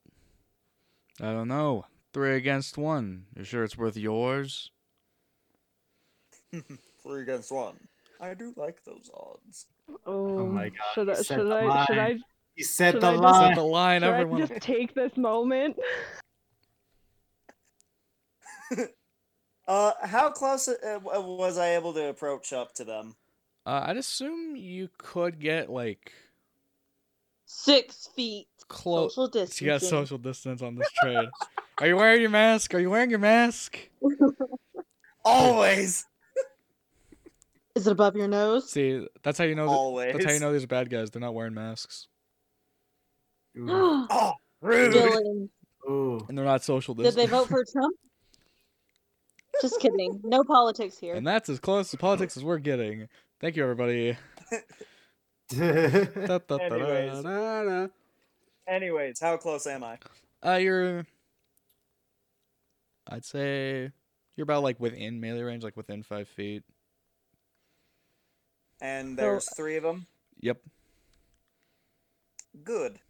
I 1.21 1.27
don't 1.27 1.47
know. 1.47 1.85
Three 2.13 2.35
against 2.35 2.77
one. 2.77 3.27
You 3.37 3.45
sure 3.45 3.63
it's 3.63 3.79
worth 3.79 3.97
yours? 3.97 4.73
Three 6.51 7.23
against 7.23 7.53
one. 7.53 7.77
I 8.23 8.35
do 8.35 8.55
like 8.57 8.83
those 8.85 9.11
odds. 9.13 9.67
Oh, 10.07 10.47
my 10.47 10.69
God, 10.71 10.79
Should 10.95 11.07
you 11.09 11.13
I? 11.13 11.23
Should 11.23 11.47
the 11.49 11.57
I? 11.57 11.85
Should 11.87 11.99
I? 11.99 12.17
He 12.55 12.63
said 12.63 12.93
Should 12.93 13.03
the 13.03 13.09
I 13.09 13.17
just- 13.17 13.41
Set 13.41 13.55
the 13.57 13.63
line, 13.65 14.01
Should 14.03 14.09
I 14.11 14.19
everyone. 14.21 14.47
just 14.47 14.61
take 14.63 14.95
this 14.95 15.17
moment? 15.17 15.77
Uh, 19.69 19.93
how 20.03 20.29
close 20.29 20.67
uh, 20.67 20.99
was 21.05 21.57
I 21.57 21.77
able 21.77 21.95
to 21.95 22.07
approach 22.09 22.53
up 22.53 22.75
to 22.75 22.85
them? 22.85 23.15
Uh, 23.65 23.85
I'd 23.87 23.97
assume 23.97 24.57
you 24.57 24.89
could 24.99 25.39
get 25.39 25.71
like 25.71 26.13
Six 27.47 28.09
feet. 28.17 28.49
close. 28.69 29.13
Social 29.15 29.29
distance. 29.29 29.61
You 29.61 29.69
distancing. 29.69 29.91
got 29.99 30.03
social 30.03 30.19
distance 30.19 30.63
on 30.63 30.75
this 30.75 30.91
trade. 31.01 31.29
Are 31.79 31.87
you 31.87 31.95
wearing 31.97 32.21
your 32.23 32.31
mask? 32.31 32.75
Are 32.75 32.81
you 32.81 32.91
wearing 32.91 33.09
your 33.11 33.21
mask? 33.21 33.79
Always, 35.25 36.07
Is 37.75 37.87
it 37.87 37.93
above 37.93 38.17
your 38.17 38.29
nose? 38.29 38.71
See, 38.71 39.07
that's 39.23 39.39
how 39.39 39.45
you 39.45 39.55
know. 39.55 39.69
Always. 39.69 40.13
that's 40.13 40.25
how 40.27 40.33
you 40.33 40.41
know 40.41 40.53
these 40.53 40.65
are 40.65 40.69
bad 40.69 40.91
guys. 40.91 41.11
They're 41.11 41.21
not 41.21 41.35
wearing 41.35 41.55
masks, 41.55 42.09
Oh, 43.59 44.35
rude. 44.61 44.93
Dylan, 44.93 45.49
Ooh. 45.89 46.25
and 46.29 46.37
they're 46.37 46.45
not 46.45 46.63
social 46.63 46.95
did 46.95 47.15
they 47.15 47.27
vote 47.27 47.49
for 47.49 47.65
Trump? 47.65 47.97
Just 49.63 49.81
kidding. 49.81 50.21
No 50.25 50.45
politics 50.45 50.99
here. 50.99 51.15
And 51.15 51.27
that's 51.27 51.49
as 51.49 51.61
close 51.61 51.91
to 51.91 51.97
politics 51.99 52.37
as 52.37 52.45
we're 52.45 52.59
getting. 52.59 53.09
Thank 53.41 53.57
you, 53.57 53.63
everybody. 53.63 54.17
Da, 55.55 55.59
da, 55.61 56.39
da, 56.39 56.57
da, 56.57 56.65
Anyways. 56.65 57.23
da, 57.23 57.63
da. 57.65 57.87
Anyways, 58.67 59.21
how 59.21 59.37
close 59.37 59.67
am 59.67 59.85
I? 59.85 59.99
Uh, 60.43 60.55
you're. 60.55 61.05
I'd 63.07 63.25
say 63.25 63.91
you're 64.37 64.45
about 64.45 64.63
like 64.63 64.81
within 64.81 65.21
melee 65.21 65.43
range, 65.43 65.63
like 65.63 65.77
within 65.77 66.03
five 66.03 66.29
feet. 66.29 66.63
And 68.83 69.17
So- 69.17 69.23
there's 69.23 69.49
three 69.55 69.77
of 69.77 69.85
them. 69.85 70.07
Yep. 70.41 70.61
Good. 72.65 73.01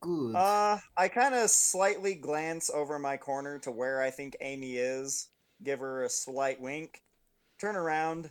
Good. 0.00 0.36
Uh, 0.36 0.78
I 0.96 1.08
kind 1.08 1.34
of 1.34 1.50
slightly 1.50 2.14
glance 2.14 2.70
over 2.70 3.00
my 3.00 3.16
corner 3.16 3.58
to 3.58 3.72
where 3.72 4.00
I 4.00 4.10
think 4.12 4.36
Amy 4.40 4.76
is, 4.76 5.28
give 5.64 5.80
her 5.80 6.04
a 6.04 6.08
slight 6.08 6.60
wink, 6.60 7.02
turn 7.58 7.74
around. 7.74 8.30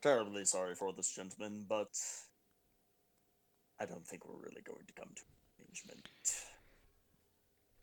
Terribly 0.00 0.44
sorry 0.44 0.76
for 0.76 0.92
this 0.92 1.10
gentleman, 1.10 1.66
but 1.68 1.98
I 3.80 3.86
don't 3.86 4.06
think 4.06 4.24
we're 4.24 4.36
really 4.40 4.62
going 4.62 4.86
to 4.86 4.92
come 4.92 5.10
to 5.12 5.22
an 5.58 5.66
arrangement. 5.66 6.08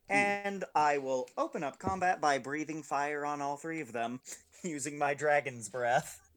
And 0.07 0.63
I 0.73 0.97
will 0.97 1.29
open 1.37 1.61
up 1.61 1.77
combat 1.77 2.21
by 2.21 2.37
breathing 2.37 2.81
fire 2.83 3.25
on 3.25 3.41
all 3.41 3.57
three 3.57 3.81
of 3.81 3.91
them, 3.91 4.21
using 4.63 4.97
my 4.97 5.13
dragon's 5.13 5.67
breath. 5.67 6.28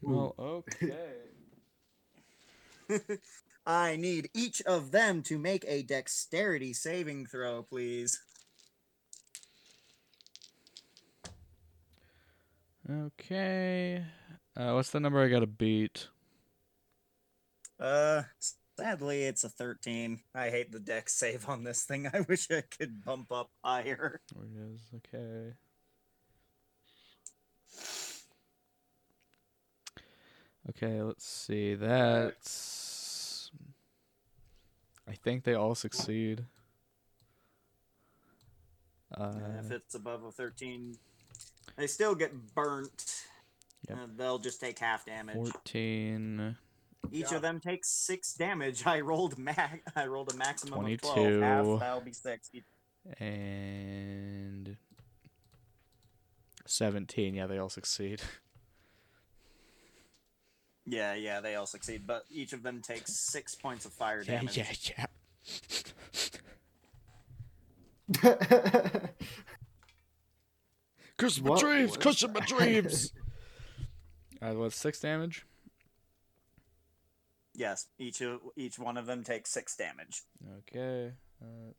Well, 0.00 0.34
okay. 0.38 0.94
I 3.66 3.96
need 3.96 4.28
each 4.34 4.60
of 4.62 4.90
them 4.90 5.22
to 5.24 5.38
make 5.38 5.64
a 5.68 5.82
dexterity 5.82 6.72
saving 6.72 7.26
throw, 7.26 7.62
please. 7.62 8.20
Okay. 12.90 14.04
Uh, 14.56 14.72
what's 14.72 14.90
the 14.90 15.00
number 15.00 15.22
I 15.22 15.28
gotta 15.28 15.46
beat? 15.46 16.08
Uh, 17.78 18.22
sadly, 18.76 19.22
it's 19.24 19.44
a 19.44 19.48
13. 19.48 20.20
I 20.34 20.50
hate 20.50 20.72
the 20.72 20.80
dex 20.80 21.14
save 21.14 21.48
on 21.48 21.64
this 21.64 21.84
thing. 21.84 22.06
I 22.12 22.20
wish 22.20 22.50
I 22.50 22.62
could 22.62 23.04
bump 23.04 23.30
up 23.30 23.50
higher. 23.64 24.20
Where 24.34 24.46
it 24.46 24.74
is? 24.74 24.80
Okay. 24.96 25.54
Okay, 30.70 31.02
let's 31.02 31.26
see. 31.26 31.74
That's. 31.74 33.50
I 35.08 35.14
think 35.14 35.44
they 35.44 35.54
all 35.54 35.74
succeed. 35.74 36.44
Uh, 39.16 39.32
if 39.58 39.70
it's 39.70 39.94
above 39.94 40.24
a 40.24 40.30
13, 40.30 40.96
they 41.76 41.86
still 41.86 42.14
get 42.14 42.54
burnt. 42.54 43.24
Yep. 43.88 43.98
Uh, 43.98 44.06
they'll 44.16 44.38
just 44.38 44.60
take 44.60 44.78
half 44.78 45.04
damage. 45.04 45.34
14. 45.34 46.56
Each 47.10 47.32
of 47.32 47.42
them 47.42 47.60
takes 47.60 47.88
six 47.88 48.34
damage. 48.34 48.82
I 48.86 49.00
rolled 49.00 49.36
max. 49.38 49.80
I 49.96 50.06
rolled 50.06 50.32
a 50.32 50.36
maximum 50.36 50.86
of 50.86 51.00
12. 51.00 51.14
22. 51.14 51.40
Half, 51.40 51.80
that'll 51.80 52.00
be 52.00 52.12
six. 52.12 52.50
And 53.18 54.76
17. 56.66 57.34
Yeah, 57.34 57.46
they 57.46 57.58
all 57.58 57.68
succeed. 57.68 58.22
Yeah, 60.84 61.14
yeah, 61.14 61.40
they 61.40 61.54
all 61.54 61.66
succeed, 61.66 62.06
but 62.06 62.24
each 62.30 62.52
of 62.52 62.62
them 62.62 62.82
takes 62.82 63.12
six 63.14 63.54
points 63.54 63.84
of 63.84 63.92
fire 63.92 64.22
Yeah, 64.26 64.40
damage. 64.40 64.56
yeah, 64.58 65.06
yeah. 68.22 68.34
Curse 71.16 71.40
my 71.40 71.50
What 71.50 71.60
dreams! 71.60 71.90
was 71.90 71.96
Curse 71.98 72.22
my 72.28 72.40
that? 72.40 72.48
dreams! 72.48 73.12
uh, 74.42 74.52
what, 74.54 74.72
six 74.72 74.98
damage? 75.00 75.46
Yes, 77.54 77.86
each 77.98 78.20
of 78.22 78.40
each 78.56 78.78
one 78.78 78.96
of 78.96 79.04
them 79.06 79.22
takes 79.24 79.50
six 79.50 79.76
damage. 79.76 80.22
Okay. 80.60 81.12
Uh, 81.40 81.72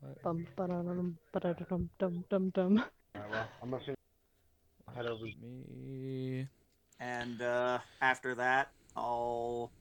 what? 0.00 0.22
Bum, 0.22 0.46
ba-da-dum, 0.56 1.18
ba-da-dum, 1.32 1.90
dum, 1.98 2.24
dum, 2.28 2.50
dum. 2.50 2.84
Alright, 3.16 3.30
well, 3.30 3.48
I'm 3.62 3.70
not 3.70 3.84
sure. 3.84 3.94
I'll 3.94 4.01
head 4.94 5.06
over. 5.06 5.24
Me. 5.24 6.46
And 7.00 7.42
uh, 7.42 7.78
after 8.00 8.34
that, 8.36 8.70
I'll 8.96 9.72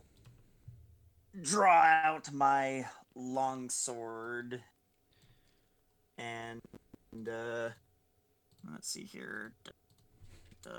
draw 1.41 1.81
out 2.03 2.31
my 2.33 2.85
long 3.15 3.69
sword 3.69 4.61
and 6.17 6.61
uh, 7.27 7.69
let's 8.71 8.89
see 8.89 9.03
here. 9.03 9.53
D- 9.63 9.71
d- 10.63 10.69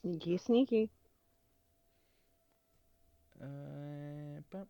Sneaky, 0.00 0.38
sneaky. 0.38 0.90
Uh, 3.42 4.40
bump, 4.50 4.68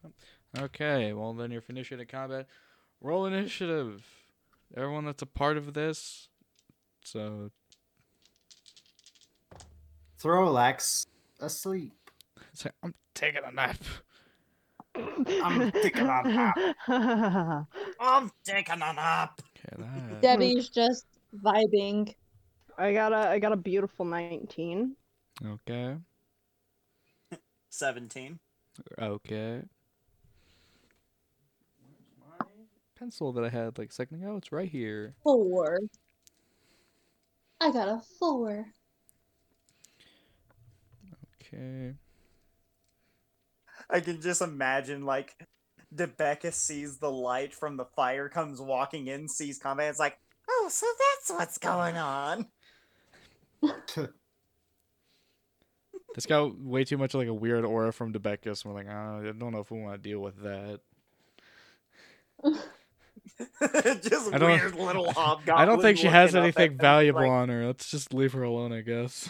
bump. 0.00 0.14
Okay, 0.56 1.12
well 1.12 1.34
then 1.34 1.50
you're 1.50 1.60
finishing 1.60 1.98
a 1.98 2.06
combat. 2.06 2.46
Roll 3.00 3.26
initiative. 3.26 4.04
Everyone 4.76 5.04
that's 5.04 5.22
a 5.22 5.26
part 5.26 5.56
of 5.56 5.74
this. 5.74 6.28
So 7.04 7.50
Throlak's 10.20 11.06
asleep. 11.40 11.92
so 12.52 12.70
I'm 12.82 12.94
taking 13.14 13.42
a 13.46 13.52
nap. 13.52 13.78
I'm 14.94 15.70
taking 15.70 16.02
a 16.02 16.22
nap. 16.24 16.58
I'm 18.00 18.30
taking 18.44 18.74
a 18.74 18.92
nap. 18.92 19.40
Okay. 19.74 19.86
Debbie's 20.20 20.68
just 20.68 21.06
vibing. 21.42 22.14
I 22.76 22.92
got 22.92 23.12
a 23.12 23.28
I 23.28 23.38
got 23.38 23.52
a 23.52 23.56
beautiful 23.56 24.04
19. 24.04 24.94
Okay. 25.44 25.96
Seventeen. 27.70 28.38
Okay. 29.00 29.62
Where's 31.80 32.08
my 32.20 32.46
pencil 32.98 33.32
that 33.32 33.44
I 33.44 33.48
had 33.48 33.78
like 33.78 33.90
a 33.90 33.92
second 33.92 34.22
ago? 34.22 34.36
It's 34.36 34.52
right 34.52 34.68
here. 34.68 35.14
Four. 35.22 35.78
I 37.60 37.70
got 37.70 37.88
a 37.88 38.00
four. 38.18 38.66
Okay. 41.42 41.94
I 43.90 44.00
can 44.00 44.20
just 44.20 44.42
imagine 44.42 45.04
like 45.04 45.34
Debecca 45.94 46.52
sees 46.52 46.98
the 46.98 47.10
light 47.10 47.54
from 47.54 47.76
the 47.76 47.86
fire, 47.86 48.28
comes 48.28 48.60
walking 48.60 49.06
in, 49.06 49.28
sees 49.28 49.58
combat, 49.58 49.90
it's 49.90 49.98
like, 49.98 50.18
oh, 50.48 50.68
so 50.70 50.86
that's 50.98 51.38
what's 51.38 51.58
going 51.58 51.96
on. 51.96 52.46
This 56.14 56.26
got 56.26 56.58
way 56.58 56.82
too 56.82 56.98
much 56.98 57.14
like 57.14 57.28
a 57.28 57.32
weird 57.34 57.64
aura 57.64 57.92
from 57.92 58.12
Debecca, 58.12 58.56
so 58.56 58.68
we're 58.68 58.74
like, 58.74 58.88
oh, 58.88 59.20
I 59.20 59.32
don't 59.38 59.52
know 59.52 59.60
if 59.60 59.70
we 59.70 59.80
want 59.80 60.02
to 60.02 60.08
deal 60.08 60.18
with 60.18 60.42
that. 60.42 60.80
just 64.02 64.32
I 64.32 64.38
don't- 64.38 64.50
weird 64.50 64.74
little 64.74 65.12
hobgoblin. 65.12 65.56
I 65.56 65.64
don't 65.64 65.80
think 65.80 65.98
she 65.98 66.06
has 66.06 66.34
looking 66.34 66.50
up 66.50 66.56
at 66.56 66.60
anything 66.60 66.78
valuable 66.78 67.20
like, 67.20 67.30
on 67.30 67.48
her. 67.48 67.66
Let's 67.66 67.90
just 67.90 68.14
leave 68.14 68.32
her 68.32 68.42
alone, 68.42 68.72
I 68.72 68.80
guess. 68.80 69.28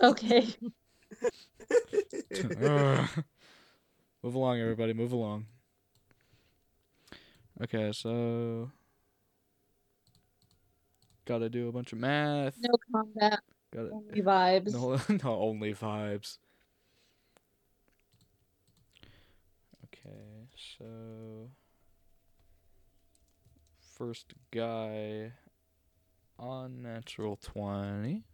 Okay. 0.00 0.46
Ugh. 2.62 3.08
move 4.22 4.34
along, 4.34 4.60
everybody. 4.60 4.92
Move 4.92 5.12
along. 5.12 5.46
Okay, 7.62 7.92
so 7.92 8.70
gotta 11.26 11.50
do 11.50 11.68
a 11.68 11.72
bunch 11.72 11.92
of 11.92 11.98
math. 11.98 12.56
No 12.58 12.74
combat, 12.90 13.40
Gotta 13.72 13.90
only 13.92 14.22
vibes. 14.22 14.72
no, 14.72 14.98
no, 15.22 15.40
only 15.40 15.74
vibes. 15.74 16.38
Okay, 19.84 20.48
so 20.78 21.50
first 24.00 24.32
guy 24.50 25.30
on 26.38 26.80
natural 26.80 27.36
20. 27.36 28.24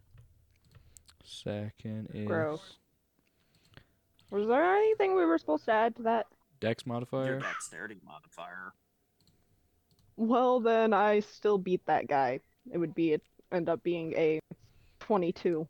Second 1.25 2.07
is. 2.13 2.25
Gross. 2.25 2.77
Was 4.31 4.47
there 4.47 4.63
anything 4.63 5.13
we 5.13 5.25
were 5.25 5.37
supposed 5.37 5.65
to 5.65 5.73
add 5.73 5.93
to 5.97 6.03
that? 6.03 6.27
Dex 6.61 6.85
modifier? 6.85 7.25
Your 7.25 7.39
dexterity 7.41 7.97
modifier. 8.05 8.71
Well, 10.15 10.61
then 10.61 10.93
I 10.93 11.19
still 11.19 11.57
beat 11.57 11.85
that 11.85 12.07
guy. 12.07 12.39
It 12.71 12.77
would 12.77 12.95
be 12.95 13.11
it 13.11 13.21
end 13.51 13.67
up 13.67 13.83
being 13.83 14.13
a 14.13 14.39
22. 15.01 15.67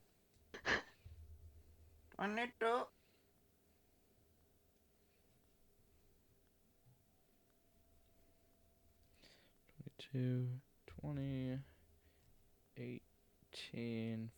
22. 2.17 2.65
to 10.17 10.47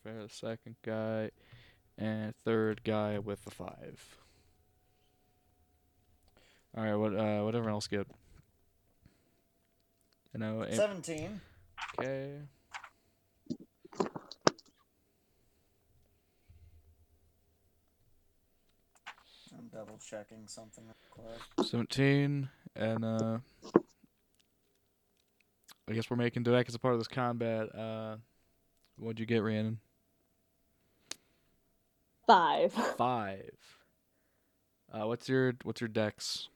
for 0.03 0.11
the 0.11 0.27
second 0.27 0.75
guy, 0.85 1.31
and 1.97 2.33
third 2.43 2.83
guy 2.83 3.17
with 3.17 3.45
the 3.45 3.51
five. 3.51 4.17
All 6.75 6.83
right, 6.83 6.95
what 6.95 7.15
uh, 7.15 7.43
whatever 7.43 7.69
else 7.69 7.87
get. 7.87 8.07
You 10.33 10.39
know. 10.41 10.65
Seventeen. 10.69 11.39
Okay. 11.97 12.39
I'm 19.57 19.67
double 19.73 19.97
checking 19.97 20.45
something. 20.45 20.83
Seventeen 21.63 22.49
and 22.75 23.05
uh. 23.05 23.37
I 25.89 25.93
guess 25.93 26.09
we're 26.09 26.17
making 26.17 26.43
Dweck 26.43 26.67
as 26.67 26.75
a 26.75 26.79
part 26.79 26.93
of 26.93 26.99
this 26.99 27.07
combat. 27.07 27.73
Uh 27.75 28.17
what'd 28.97 29.19
you 29.19 29.25
get, 29.25 29.41
Rhiannon? 29.43 29.79
Five. 32.27 32.73
Five. 32.97 33.51
Uh 34.93 35.07
what's 35.07 35.27
your 35.27 35.53
what's 35.63 35.81
your 35.81 35.87
dex? 35.87 36.49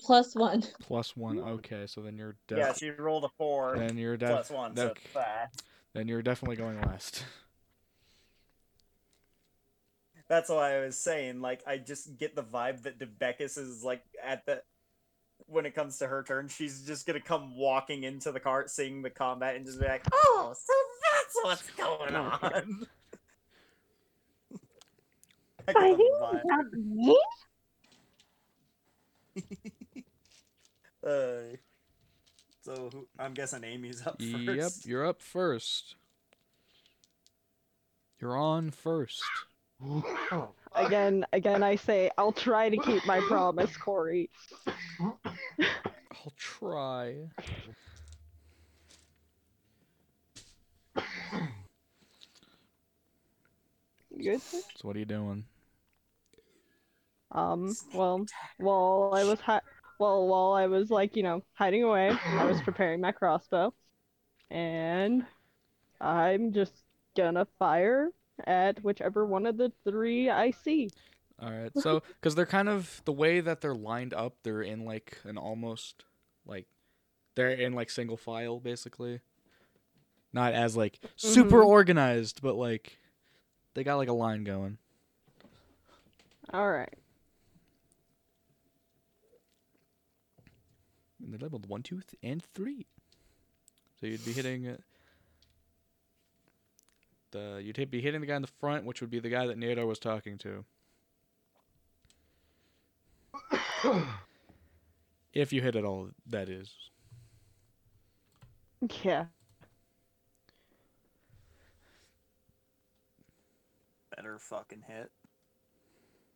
Plus 0.00 0.34
one. 0.34 0.64
Plus 0.80 1.16
one. 1.16 1.38
Okay, 1.38 1.86
so 1.86 2.00
then 2.02 2.18
you're 2.18 2.36
def- 2.48 2.58
Yeah, 2.58 2.72
she 2.72 2.90
rolled 2.90 3.24
a 3.24 3.28
four 3.38 3.76
then 3.78 3.96
you're 3.96 4.16
def- 4.16 4.28
plus 4.30 4.50
one, 4.50 4.76
so 4.76 4.92
five. 5.12 5.48
then 5.92 6.08
you're 6.08 6.22
definitely 6.22 6.56
going 6.56 6.80
last. 6.82 7.24
That's 10.26 10.48
why 10.48 10.76
I 10.76 10.80
was 10.80 10.96
saying, 10.98 11.42
like, 11.42 11.62
I 11.66 11.76
just 11.76 12.16
get 12.16 12.34
the 12.34 12.42
vibe 12.42 12.82
that 12.84 12.98
Debeckus 12.98 13.58
is 13.58 13.84
like 13.84 14.02
at 14.22 14.46
the 14.46 14.62
when 15.46 15.66
it 15.66 15.74
comes 15.74 15.98
to 15.98 16.06
her 16.06 16.22
turn, 16.22 16.48
she's 16.48 16.82
just 16.86 17.06
gonna 17.06 17.20
come 17.20 17.56
walking 17.56 18.04
into 18.04 18.32
the 18.32 18.40
cart, 18.40 18.70
seeing 18.70 19.02
the 19.02 19.10
combat, 19.10 19.56
and 19.56 19.66
just 19.66 19.80
be 19.80 19.86
like, 19.86 20.04
"Oh, 20.12 20.54
so 20.56 20.72
that's 21.12 21.36
what's 21.42 21.70
going 21.70 22.14
on." 22.16 22.86
I 25.68 25.72
get 25.72 25.98
the 25.98 26.38
vibe. 26.46 26.72
me. 26.72 27.18
Uh, 31.06 31.52
so 32.62 32.88
who, 32.90 33.06
I'm 33.18 33.34
guessing 33.34 33.62
Amy's 33.62 34.06
up 34.06 34.18
first. 34.22 34.56
Yep, 34.56 34.72
you're 34.86 35.06
up 35.06 35.20
first. 35.20 35.96
You're 38.18 38.38
on 38.38 38.70
first. 38.70 39.22
Again, 40.74 41.24
again, 41.32 41.62
I 41.62 41.76
say 41.76 42.10
I'll 42.18 42.32
try 42.32 42.68
to 42.68 42.76
keep 42.76 43.06
my 43.06 43.20
promise, 43.20 43.76
Corey. 43.76 44.30
I'll 45.00 46.32
try. 46.36 47.14
You 54.10 54.22
good? 54.22 54.42
sir? 54.42 54.60
So 54.76 54.88
what 54.88 54.96
are 54.96 55.00
you 55.00 55.04
doing? 55.04 55.44
Um. 57.32 57.74
Well, 57.92 58.24
while 58.58 59.12
I 59.14 59.24
was 59.24 59.40
hi- 59.40 59.60
well, 59.98 60.26
while 60.28 60.52
I 60.52 60.66
was 60.66 60.90
like, 60.90 61.16
you 61.16 61.22
know, 61.22 61.42
hiding 61.54 61.82
away, 61.82 62.12
I 62.24 62.44
was 62.44 62.60
preparing 62.62 63.00
my 63.00 63.12
crossbow, 63.12 63.74
and 64.50 65.24
I'm 66.00 66.52
just 66.52 66.72
gonna 67.16 67.46
fire 67.58 68.10
at 68.46 68.82
whichever 68.82 69.24
one 69.24 69.46
of 69.46 69.56
the 69.56 69.72
three 69.84 70.28
I 70.30 70.50
see. 70.50 70.90
All 71.40 71.50
right. 71.50 71.72
So, 71.78 72.02
because 72.20 72.34
they're 72.34 72.46
kind 72.46 72.68
of 72.68 73.02
the 73.04 73.12
way 73.12 73.40
that 73.40 73.60
they're 73.60 73.74
lined 73.74 74.14
up, 74.14 74.34
they're 74.42 74.62
in 74.62 74.84
like 74.84 75.18
an 75.24 75.36
almost 75.38 76.04
like 76.46 76.66
they're 77.34 77.50
in 77.50 77.72
like 77.74 77.90
single 77.90 78.16
file 78.16 78.60
basically. 78.60 79.20
Not 80.32 80.52
as 80.52 80.76
like 80.76 80.98
super 81.16 81.60
Mhm. 81.62 81.66
organized, 81.66 82.40
but 82.42 82.54
like 82.56 82.98
they 83.74 83.84
got 83.84 83.96
like 83.96 84.08
a 84.08 84.12
line 84.12 84.42
going. 84.44 84.78
All 86.52 86.70
right. 86.70 86.92
And 91.22 91.32
they're 91.32 91.38
labeled 91.38 91.68
one, 91.68 91.82
two, 91.82 91.96
th- 92.00 92.18
and 92.22 92.42
three. 92.42 92.86
So 94.00 94.06
you'd 94.06 94.24
be 94.24 94.32
hitting 94.32 94.66
uh, 94.66 94.76
the 97.34 97.60
you'd 97.62 97.76
hit, 97.76 97.90
be 97.90 98.00
hitting 98.00 98.22
the 98.22 98.26
guy 98.26 98.36
in 98.36 98.42
the 98.42 98.48
front, 98.48 98.86
which 98.86 99.02
would 99.02 99.10
be 99.10 99.20
the 99.20 99.28
guy 99.28 99.46
that 99.46 99.58
Nadar 99.58 99.86
was 99.86 99.98
talking 99.98 100.38
to. 100.38 100.64
If 105.34 105.52
you 105.52 105.60
hit 105.60 105.74
it 105.74 105.84
all, 105.84 106.10
that 106.28 106.48
is. 106.48 106.72
Yeah. 109.02 109.24
Better 114.14 114.38
fucking 114.38 114.84
hit. 114.86 115.10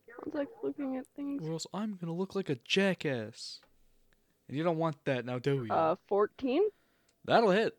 I 0.08 0.24
was 0.24 0.34
like 0.34 0.48
looking 0.64 0.96
at 0.96 1.06
things. 1.14 1.46
Or 1.46 1.52
else 1.52 1.66
I'm 1.72 1.94
gonna 1.94 2.12
look 2.12 2.34
like 2.34 2.48
a 2.48 2.56
jackass. 2.64 3.60
And 4.48 4.56
you 4.56 4.64
don't 4.64 4.78
want 4.78 4.96
that 5.04 5.24
now, 5.24 5.38
do 5.38 5.64
you? 5.64 5.72
Uh, 5.72 5.94
fourteen. 6.08 6.62
That'll 7.24 7.50
hit. 7.50 7.78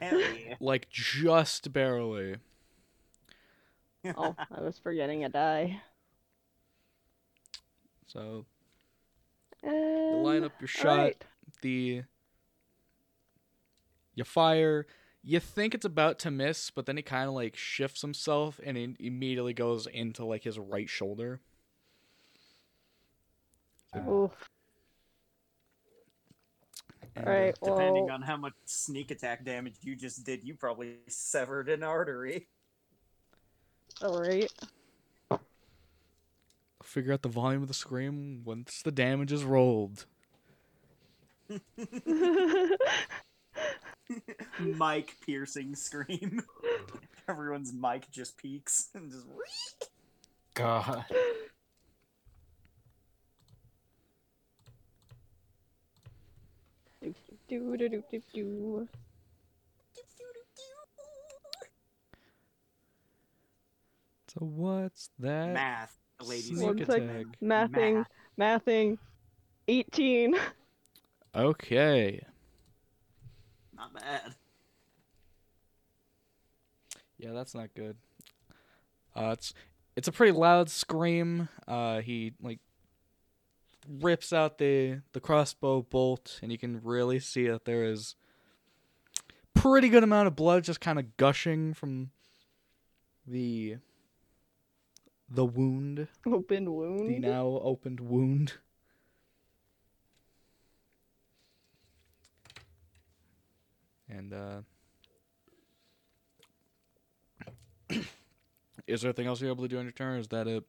Hell. 0.00 0.20
Like 0.60 0.88
just 0.90 1.72
barely. 1.72 2.36
Oh, 4.16 4.34
I 4.50 4.60
was 4.60 4.78
forgetting 4.78 5.24
a 5.24 5.28
die. 5.28 5.80
So 8.06 8.44
you 9.62 10.16
line 10.22 10.44
up 10.44 10.52
your 10.60 10.68
shot. 10.68 10.86
Alright. 10.98 11.24
the 11.62 12.02
you 14.14 14.24
fire 14.24 14.86
you 15.22 15.38
think 15.38 15.74
it's 15.74 15.84
about 15.84 16.18
to 16.20 16.30
miss 16.30 16.70
but 16.70 16.86
then 16.86 16.96
he 16.96 17.02
kind 17.02 17.28
of 17.28 17.34
like 17.34 17.56
shifts 17.56 18.00
himself 18.02 18.58
and 18.64 18.76
it 18.76 18.96
immediately 18.98 19.52
goes 19.52 19.86
into 19.86 20.24
like 20.24 20.44
his 20.44 20.58
right 20.58 20.88
shoulder 20.88 21.40
Oof. 24.08 24.48
And, 27.16 27.26
Alright, 27.26 27.56
Depending 27.62 28.06
well, 28.06 28.14
on 28.14 28.22
how 28.22 28.36
much 28.36 28.54
sneak 28.64 29.10
attack 29.10 29.44
damage 29.44 29.74
you 29.82 29.96
just 29.96 30.24
did, 30.24 30.44
you 30.44 30.54
probably 30.54 30.98
severed 31.08 31.68
an 31.68 31.82
artery. 31.82 32.46
alright. 34.02 34.52
uh, 35.30 35.38
figure 36.82 37.12
out 37.12 37.22
the 37.22 37.28
volume 37.28 37.62
of 37.62 37.68
the 37.68 37.74
scream 37.74 38.42
once 38.44 38.82
the 38.82 38.92
damage 38.92 39.32
is 39.32 39.44
rolled 39.44 40.06
mic 44.60 45.16
piercing 45.24 45.74
scream. 45.74 46.42
Everyone's 47.28 47.72
mic 47.72 48.10
just 48.10 48.36
peaks 48.36 48.88
and 48.94 49.10
just. 49.10 49.26
God. 50.54 51.04
Do, 57.50 57.76
do, 57.76 57.88
do, 57.88 57.88
do, 57.88 58.02
do, 58.10 58.20
do. 58.32 58.88
so 64.28 64.40
what's 64.46 65.10
that 65.18 65.52
Math, 65.52 65.96
ladies. 66.22 66.46
Sneak 66.48 66.62
One 66.62 66.78
and 66.78 66.86
sec. 66.86 67.02
attack. 67.02 67.26
Mathing, 67.42 68.04
Math. 68.36 68.64
mathing. 68.64 68.98
18. 69.68 70.34
okay 71.34 72.20
Not 73.76 73.94
bad. 73.94 74.34
yeah 77.18 77.32
that's 77.32 77.54
not 77.54 77.68
good 77.76 77.96
uh 79.14 79.30
it's 79.32 79.54
it's 79.96 80.08
a 80.08 80.12
pretty 80.12 80.32
loud 80.32 80.68
scream 80.70 81.48
uh 81.68 82.00
he 82.00 82.32
like 82.42 82.58
rips 83.98 84.32
out 84.32 84.58
the 84.58 85.00
the 85.12 85.20
crossbow 85.20 85.82
bolt 85.82 86.38
and 86.42 86.52
you 86.52 86.58
can 86.58 86.80
really 86.84 87.18
see 87.18 87.48
that 87.48 87.64
there 87.64 87.84
is 87.84 88.14
pretty 89.54 89.88
good 89.88 90.04
amount 90.04 90.28
of 90.28 90.36
blood 90.36 90.64
just 90.64 90.80
kind 90.80 90.98
of 90.98 91.16
gushing 91.16 91.74
from 91.74 92.10
the 93.26 93.76
the 95.28 95.44
wound. 95.44 96.08
Open 96.26 96.74
wound. 96.74 97.08
the 97.08 97.18
now 97.18 97.60
opened 97.62 98.00
wound. 98.00 98.54
And 104.08 104.32
uh 104.34 104.62
is 108.86 109.02
there 109.02 109.08
anything 109.08 109.26
else 109.26 109.40
you're 109.40 109.50
able 109.50 109.64
to 109.64 109.68
do 109.68 109.78
on 109.78 109.84
your 109.84 109.92
turn 109.92 110.16
or 110.16 110.18
is 110.18 110.28
that 110.28 110.48
it 110.48 110.64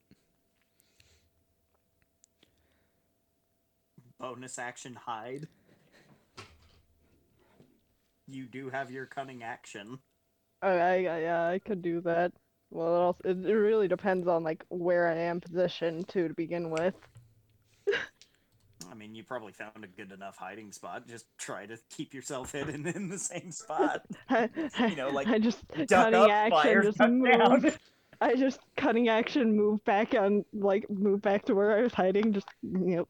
Bonus 4.21 4.59
action 4.59 4.93
hide. 4.93 5.47
You 8.27 8.45
do 8.45 8.69
have 8.69 8.91
your 8.91 9.07
cunning 9.07 9.43
action. 9.43 9.97
I, 10.61 10.69
I, 10.69 10.97
yeah, 10.97 11.47
I 11.47 11.59
could 11.59 11.81
do 11.81 12.01
that. 12.01 12.31
Well, 12.69 12.87
it, 12.87 12.99
also, 12.99 13.19
it, 13.25 13.45
it 13.45 13.55
really 13.55 13.87
depends 13.87 14.27
on 14.27 14.43
like 14.43 14.63
where 14.69 15.09
I 15.09 15.15
am 15.15 15.41
positioned 15.41 16.07
to 16.09 16.27
to 16.27 16.33
begin 16.35 16.69
with. 16.69 16.93
I 18.91 18.93
mean, 18.93 19.15
you 19.15 19.23
probably 19.23 19.53
found 19.53 19.83
a 19.83 19.87
good 19.87 20.11
enough 20.11 20.37
hiding 20.37 20.71
spot. 20.71 21.07
Just 21.07 21.25
try 21.37 21.65
to 21.65 21.77
keep 21.89 22.13
yourself 22.13 22.51
hidden 22.51 22.85
in 22.87 23.09
the 23.09 23.17
same 23.17 23.51
spot. 23.51 24.05
I, 24.29 24.49
You 24.87 24.95
know, 24.95 25.09
like, 25.09 25.27
I 25.27 25.39
just 25.39 25.67
Duck 25.69 25.87
cutting 25.89 26.19
up, 26.19 26.29
action, 26.29 26.51
fire, 26.61 26.83
just 26.83 26.99
move. 26.99 27.31
down. 27.31 27.71
I 28.21 28.35
just 28.35 28.59
cunning 28.77 29.09
action, 29.09 29.55
move 29.55 29.83
back 29.83 30.13
and 30.13 30.45
like 30.53 30.87
move 30.91 31.23
back 31.23 31.45
to 31.45 31.55
where 31.55 31.75
I 31.75 31.81
was 31.81 31.93
hiding. 31.93 32.33
Just 32.33 32.47
yep. 32.61 33.07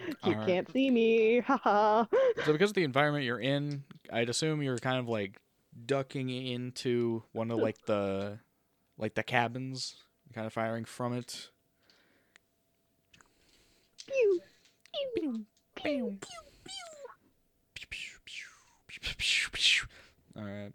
you 0.24 0.32
Alright. 0.32 0.46
can't 0.46 0.72
see 0.72 0.90
me, 0.90 1.40
haha. 1.46 2.04
so 2.44 2.52
because 2.52 2.70
of 2.70 2.74
the 2.74 2.84
environment 2.84 3.24
you're 3.24 3.40
in 3.40 3.84
i'd 4.12 4.28
assume 4.28 4.62
you're 4.62 4.78
kind 4.78 4.98
of 4.98 5.08
like 5.08 5.38
ducking 5.86 6.30
into 6.30 7.22
one 7.32 7.50
of 7.50 7.58
like 7.58 7.76
the 7.86 8.38
like 8.98 9.14
the 9.14 9.22
cabins 9.22 9.96
kind 10.34 10.46
of 10.46 10.52
firing 10.52 10.84
from 10.84 11.12
it 11.12 11.50
Pew, 14.06 14.40
All 20.36 20.44
right. 20.44 20.72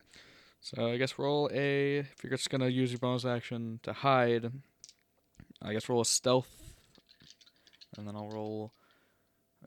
So 0.62 0.92
I 0.92 0.98
guess 0.98 1.18
roll 1.18 1.50
a. 1.54 1.98
If 2.00 2.24
you're 2.24 2.32
just 2.32 2.50
gonna 2.50 2.68
use 2.68 2.92
your 2.92 3.00
bonus 3.00 3.26
action 3.26 3.80
to 3.84 3.94
hide, 3.94 4.52
I 5.62 5.74
guess 5.74 5.88
roll 5.90 6.02
a 6.02 6.06
stealth, 6.06 6.50
and 7.98 8.08
then 8.08 8.16
I'll 8.16 8.30
roll, 8.30 8.74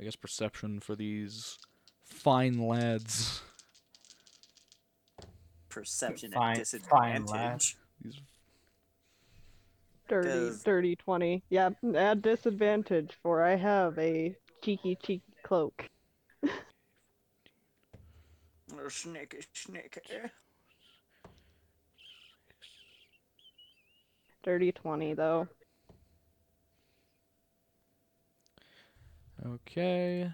I 0.00 0.04
guess 0.04 0.16
perception 0.16 0.80
for 0.80 0.94
these 0.94 1.58
fine 2.04 2.58
lads. 2.66 3.40
Perception 5.68 6.32
Fine- 6.32 6.60
at 6.60 6.66
fine, 6.88 7.22
disadvantage. 7.22 7.30
lad. 7.30 7.62
These 8.02 8.20
dirty, 10.08 10.28
Does- 10.28 10.62
dirty 10.62 10.96
twenty. 10.96 11.42
Yeah, 11.50 11.70
at 11.94 12.22
disadvantage, 12.22 13.16
for 13.22 13.42
I 13.44 13.56
have 13.56 13.98
a 13.98 14.36
cheeky, 14.62 14.96
cheeky 15.02 15.22
cloak. 15.42 15.88
Oh, 18.80 18.88
sneaky, 18.88 19.38
sneaky. 19.52 20.00
Dirty 24.44 24.72
twenty 24.72 25.14
though. 25.14 25.48
Okay. 29.54 30.30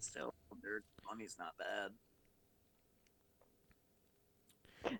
Still, 0.00 0.34
their 0.62 0.82
money's 1.08 1.36
not 1.38 1.54
bad. 1.58 1.92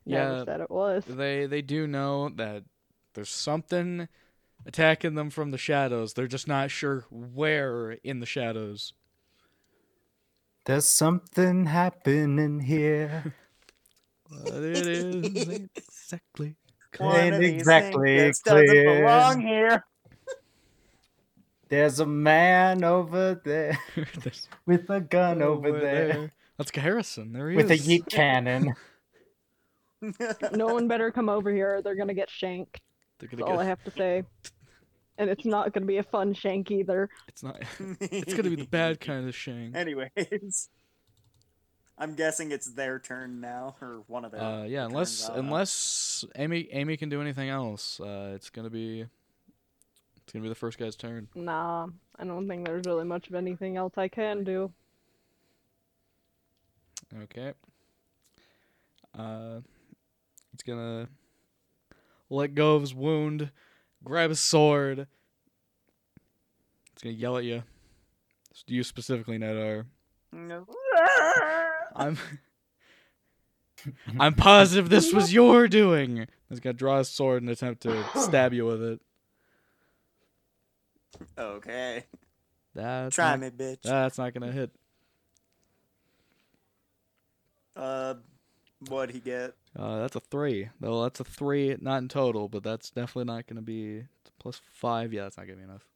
Yeah. 0.04 0.30
Never 0.30 0.44
said 0.44 0.60
it 0.60 0.70
was. 0.70 1.04
They 1.04 1.46
they 1.46 1.62
do 1.62 1.86
know 1.86 2.28
that 2.30 2.64
there's 3.14 3.30
something 3.30 4.08
attacking 4.66 5.14
them 5.14 5.30
from 5.30 5.50
the 5.50 5.58
shadows. 5.58 6.14
They're 6.14 6.26
just 6.26 6.48
not 6.48 6.70
sure 6.70 7.04
where 7.10 7.92
in 8.04 8.20
the 8.20 8.26
shadows. 8.26 8.92
There's 10.66 10.84
something 10.86 11.66
happening 11.66 12.60
here. 12.60 13.34
What 14.42 14.56
it 14.62 14.86
is 14.86 15.48
exactly 15.74 16.56
One 16.98 17.16
Ain't 17.16 17.34
of 17.34 17.40
these 17.40 17.60
exactly 17.60 18.16
things 18.16 18.36
just 18.36 18.44
doesn't 18.44 18.84
belong 18.84 19.40
here. 19.40 19.84
There's 21.68 22.00
a 22.00 22.06
man 22.06 22.84
over 22.84 23.40
there 23.44 23.78
with 24.66 24.88
a 24.90 25.00
gun 25.00 25.42
over, 25.42 25.72
there, 25.72 26.32
That's 26.56 26.74
Harrison. 26.74 27.32
There 27.32 27.50
he 27.50 27.56
with 27.56 27.70
a 27.70 27.74
is. 27.74 27.86
yeet 27.86 28.08
cannon. 28.08 28.74
No 30.52 30.66
one 30.72 30.86
better 30.86 31.10
come 31.10 31.28
over 31.28 31.50
here 31.50 31.74
or 31.74 31.82
they're 31.82 31.96
gonna 31.96 32.14
get 32.14 32.30
shanked. 32.30 32.80
They're 33.18 33.28
gonna 33.28 33.44
all 33.44 33.58
I 33.58 33.64
have 33.64 33.82
to 33.82 33.90
say. 33.90 34.22
And 35.18 35.28
it's 35.28 35.44
not 35.44 35.72
gonna 35.72 35.86
be 35.86 35.96
a 35.96 36.04
fun 36.04 36.34
shank 36.34 36.70
either. 36.70 37.10
It's 37.26 37.42
not. 37.42 37.60
It's 38.00 38.32
gonna 38.32 38.50
be 38.50 38.54
the 38.54 38.68
bad 38.68 39.00
kind 39.00 39.28
of 39.28 39.34
shank. 39.34 39.74
Anyways, 39.74 40.68
I'm 41.98 42.14
guessing 42.14 42.52
it's 42.52 42.72
their 42.72 43.00
turn 43.00 43.40
now, 43.40 43.74
or 43.82 44.04
one 44.06 44.24
of 44.24 44.30
their. 44.30 44.40
Uh, 44.40 44.62
yeah, 44.62 44.84
unless 44.84 45.28
I 45.28 45.34
don't 45.34 45.46
unless 45.46 46.24
Amy 46.36 46.68
Amy 46.70 46.96
can 46.96 47.08
do 47.08 47.20
anything 47.20 47.48
else, 47.48 47.98
uh, 47.98 48.30
it's 48.36 48.50
gonna 48.50 48.70
be 48.70 49.06
it's 50.28 50.34
gonna 50.34 50.42
be 50.42 50.50
the 50.50 50.54
first 50.54 50.76
guy's 50.76 50.94
turn. 50.94 51.26
Nah, 51.34 51.86
I 52.18 52.24
don't 52.24 52.46
think 52.46 52.66
there's 52.66 52.84
really 52.84 53.06
much 53.06 53.28
of 53.28 53.34
anything 53.34 53.78
else 53.78 53.94
I 53.96 54.08
can 54.08 54.44
do. 54.44 54.70
Okay. 57.22 57.54
Uh, 59.18 59.60
it's 60.52 60.62
gonna 60.62 61.08
let 62.28 62.54
go 62.54 62.74
of 62.74 62.82
his 62.82 62.94
wound, 62.94 63.50
grab 64.04 64.28
his 64.28 64.38
sword. 64.38 65.06
It's 66.92 67.02
gonna 67.02 67.14
yell 67.14 67.38
at 67.38 67.44
you. 67.44 67.62
You 68.66 68.82
specifically, 68.82 69.38
Nedar. 69.38 69.86
No. 70.30 70.66
I'm. 71.96 72.18
I'm 74.20 74.34
positive 74.34 74.90
this 74.90 75.10
was 75.10 75.32
your 75.32 75.68
doing. 75.68 76.26
He's 76.50 76.60
gonna 76.60 76.74
draw 76.74 76.98
his 76.98 77.08
sword 77.08 77.40
and 77.40 77.50
attempt 77.50 77.80
to 77.84 78.04
stab 78.14 78.52
you 78.52 78.66
with 78.66 78.82
it. 78.82 79.00
Okay. 81.38 82.04
That's 82.74 83.14
Try 83.14 83.30
not, 83.30 83.40
me, 83.40 83.50
bitch. 83.50 83.82
That's 83.82 84.18
not 84.18 84.34
gonna 84.34 84.52
hit. 84.52 84.70
Uh, 87.74 88.14
what'd 88.88 89.14
he 89.14 89.20
get? 89.20 89.54
Uh, 89.76 90.00
that's 90.00 90.16
a 90.16 90.20
three. 90.20 90.68
Though 90.80 91.02
that's 91.02 91.20
a 91.20 91.24
three, 91.24 91.76
not 91.80 91.98
in 91.98 92.08
total, 92.08 92.48
but 92.48 92.62
that's 92.62 92.90
definitely 92.90 93.32
not 93.32 93.46
gonna 93.46 93.62
be 93.62 93.98
it's 93.98 94.30
plus 94.38 94.60
five. 94.72 95.12
Yeah, 95.12 95.22
that's 95.22 95.36
not 95.36 95.46
gonna 95.46 95.58
be 95.58 95.64
enough. 95.64 95.86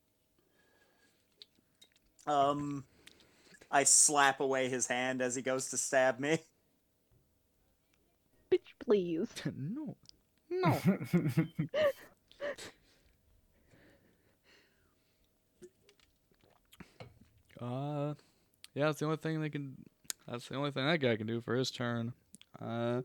Um, 2.26 2.84
I 3.70 3.84
slap 3.84 4.40
away 4.40 4.68
his 4.68 4.86
hand 4.86 5.22
as 5.22 5.34
he 5.34 5.42
goes 5.42 5.70
to 5.70 5.76
stab 5.76 6.20
me. 6.20 6.38
Bitch, 8.50 8.74
please. 8.78 9.28
no, 9.56 9.96
no. 10.50 10.78
Uh, 17.62 18.14
yeah, 18.74 18.86
that's 18.86 18.98
the 18.98 19.04
only 19.04 19.18
thing 19.18 19.40
they 19.40 19.50
can. 19.50 19.76
That's 20.26 20.48
the 20.48 20.56
only 20.56 20.70
thing 20.70 20.86
that 20.86 20.98
guy 20.98 21.16
can 21.16 21.26
do 21.26 21.40
for 21.40 21.54
his 21.54 21.70
turn. 21.70 22.12
Uh, 22.60 23.02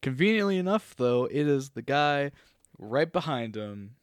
conveniently 0.00 0.58
enough, 0.58 0.94
though, 0.96 1.24
it 1.24 1.46
is 1.46 1.70
the 1.70 1.82
guy 1.82 2.30
right 2.78 3.10
behind 3.10 3.56
him. 3.56 3.96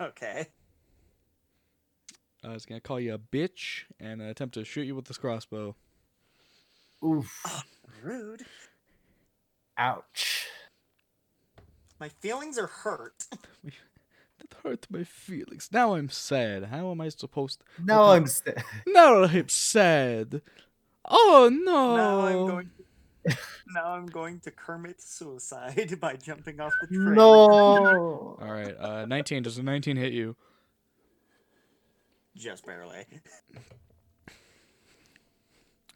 Okay. 0.00 0.46
Uh, 2.44 2.52
he's 2.52 2.66
gonna 2.66 2.80
call 2.80 3.00
you 3.00 3.14
a 3.14 3.18
bitch 3.18 3.84
and 3.98 4.22
attempt 4.22 4.54
to 4.54 4.64
shoot 4.64 4.82
you 4.82 4.94
with 4.94 5.06
this 5.06 5.18
crossbow. 5.18 5.74
Oof. 7.04 7.64
Rude. 8.02 8.44
Ouch. 9.76 10.46
My 11.98 12.08
feelings 12.08 12.58
are 12.58 12.66
hurt. 12.68 13.24
That 14.62 14.68
hurt 14.68 14.86
my 14.90 15.04
feelings. 15.04 15.68
Now 15.72 15.94
I'm 15.94 16.08
sad. 16.08 16.64
How 16.64 16.90
am 16.90 17.00
I 17.00 17.08
supposed? 17.08 17.60
To... 17.60 17.84
No, 17.84 18.02
Okay. 18.10 18.16
I'm 18.16 18.26
st- 18.26 18.56
Now 18.86 19.22
I'm 19.24 19.48
sad. 19.48 20.42
Oh 21.04 21.50
no! 21.52 21.96
Now 21.96 22.20
I'm 22.20 22.46
going. 22.46 22.70
To, 23.26 23.36
now 23.68 23.92
I'm 23.92 24.06
going 24.06 24.40
to 24.40 24.50
Kermit 24.50 25.00
suicide 25.00 25.96
by 26.00 26.16
jumping 26.16 26.60
off 26.60 26.72
the 26.80 26.86
train. 26.88 27.14
No. 27.14 28.36
All 28.40 28.52
right, 28.52 28.74
uh, 28.78 29.06
19. 29.06 29.42
Does 29.42 29.58
a 29.58 29.62
19 29.62 29.96
hit 29.96 30.12
you? 30.12 30.36
Just 32.36 32.66
barely. 32.66 33.06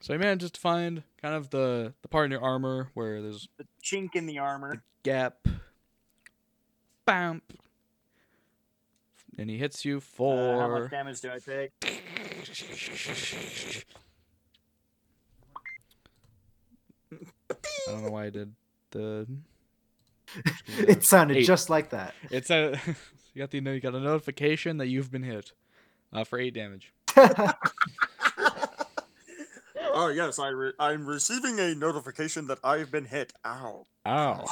So 0.01 0.13
you 0.15 0.19
manages 0.19 0.51
to 0.53 0.61
find 0.61 1.03
kind 1.21 1.35
of 1.35 1.51
the 1.51 1.93
the 2.03 2.09
part 2.09 2.25
in 2.27 2.33
your 2.33 2.43
armor 2.43 2.89
where 2.95 3.23
there's 3.23 3.49
The 3.59 3.67
chink 3.85 4.15
in 4.17 4.27
the 4.27 4.39
armor. 4.39 4.77
the 4.77 4.81
gap. 5.11 5.47
Bamp. 7.05 7.43
And 9.39 9.49
he 9.49 9.57
hits 9.59 9.85
you 9.85 9.97
Uh, 9.97 10.01
how 10.01 10.05
for. 10.69 10.81
much 10.81 10.91
damage 10.91 11.21
do 11.21 11.31
I 11.31 11.39
take? 11.39 11.71
I 17.51 17.91
don't 17.91 18.05
know 18.05 18.11
why 18.11 18.27
I 18.27 18.31
did 18.31 18.53
the. 18.91 19.27
It 20.79 21.05
sounded 21.05 21.37
Eight. 21.39 21.45
just 21.47 21.69
like 21.69 21.91
that. 21.91 22.15
It's 22.31 22.51
a. 22.51 22.79
you 23.35 23.39
got 23.43 23.51
the 23.51 23.59
you 23.59 23.81
got 23.81 23.95
a 23.95 24.01
notification 24.01 24.79
that 24.79 24.87
you've 24.87 25.11
been 25.11 25.23
hit, 25.25 25.53
uh, 26.13 26.25
for 26.25 26.39
eight 26.39 26.55
damage. 26.55 26.93
Oh 29.95 30.09
yes, 30.09 30.39
I 30.39 30.49
re- 30.49 30.73
I'm 30.79 31.05
receiving 31.07 31.61
a 31.61 31.75
notification 31.75 32.47
that 32.47 32.59
I've 32.65 32.91
been 32.91 33.05
hit. 33.05 33.35
Ow. 33.45 33.85
Ow! 34.07 34.45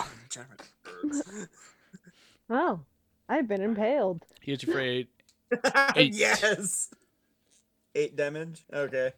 Oh, 2.51 2.81
I've 3.31 3.47
been 3.47 3.63
impaled. 3.63 4.27
He 4.41 4.51
hit 4.51 4.65
you 4.65 4.73
for 4.73 4.81
eight. 4.81 5.09
Eight. 5.97 6.15
yes. 6.15 6.91
Eight 7.95 8.17
damage. 8.17 8.65
Okay. 8.73 9.13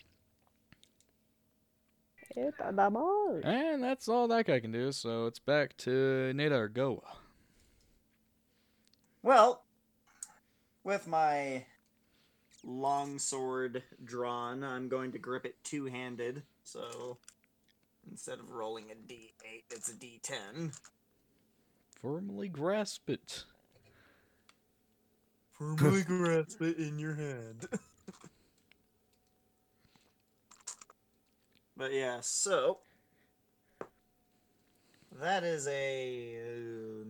It's 2.37 2.57
a 2.63 2.73
damage. 2.73 3.43
And 3.45 3.83
that's 3.83 4.09
all 4.09 4.29
that 4.29 4.47
guy 4.47 4.61
can 4.61 4.73
do. 4.73 4.93
So 4.93 5.27
it's 5.27 5.39
back 5.39 5.77
to 5.79 6.33
Nadar. 6.35 6.73
Go. 6.73 7.03
Well, 9.23 9.63
with 10.85 11.07
my 11.07 11.65
long 12.65 13.19
sword 13.19 13.83
drawn, 14.05 14.63
I'm 14.63 14.89
going 14.89 15.13
to 15.13 15.19
grip 15.19 15.47
it 15.47 15.57
two-handed. 15.65 16.43
So 16.65 17.17
instead 18.11 18.39
of 18.41 18.51
rolling 18.51 18.91
a 18.91 18.95
d8, 18.95 19.63
it's 19.71 19.91
a 19.91 19.95
d10. 19.95 20.79
Firmly 22.01 22.49
grasp 22.49 23.09
it. 23.09 23.45
Firmly 25.63 26.03
grasp 26.03 26.61
it 26.61 26.79
in 26.79 26.99
your 26.99 27.15
hand. 27.15 27.69
but 31.77 31.93
yeah, 31.93 32.19
so 32.21 32.79
that 35.21 35.45
is 35.45 35.69
a 35.69 36.37
uh, 36.41 37.05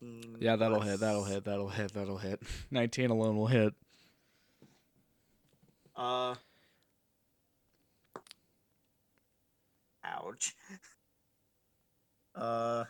19. 0.00 0.36
Yeah, 0.38 0.54
that'll 0.56 0.78
plus- 0.78 0.90
hit. 0.90 1.00
That'll 1.00 1.24
hit. 1.24 1.44
That'll 1.44 1.68
hit. 1.68 1.92
That'll 1.92 2.18
hit. 2.18 2.40
19 2.70 3.10
alone 3.10 3.36
will 3.36 3.48
hit. 3.48 3.74
Uh. 5.96 6.34
Ouch. 10.04 10.54
Uh. 12.34 12.84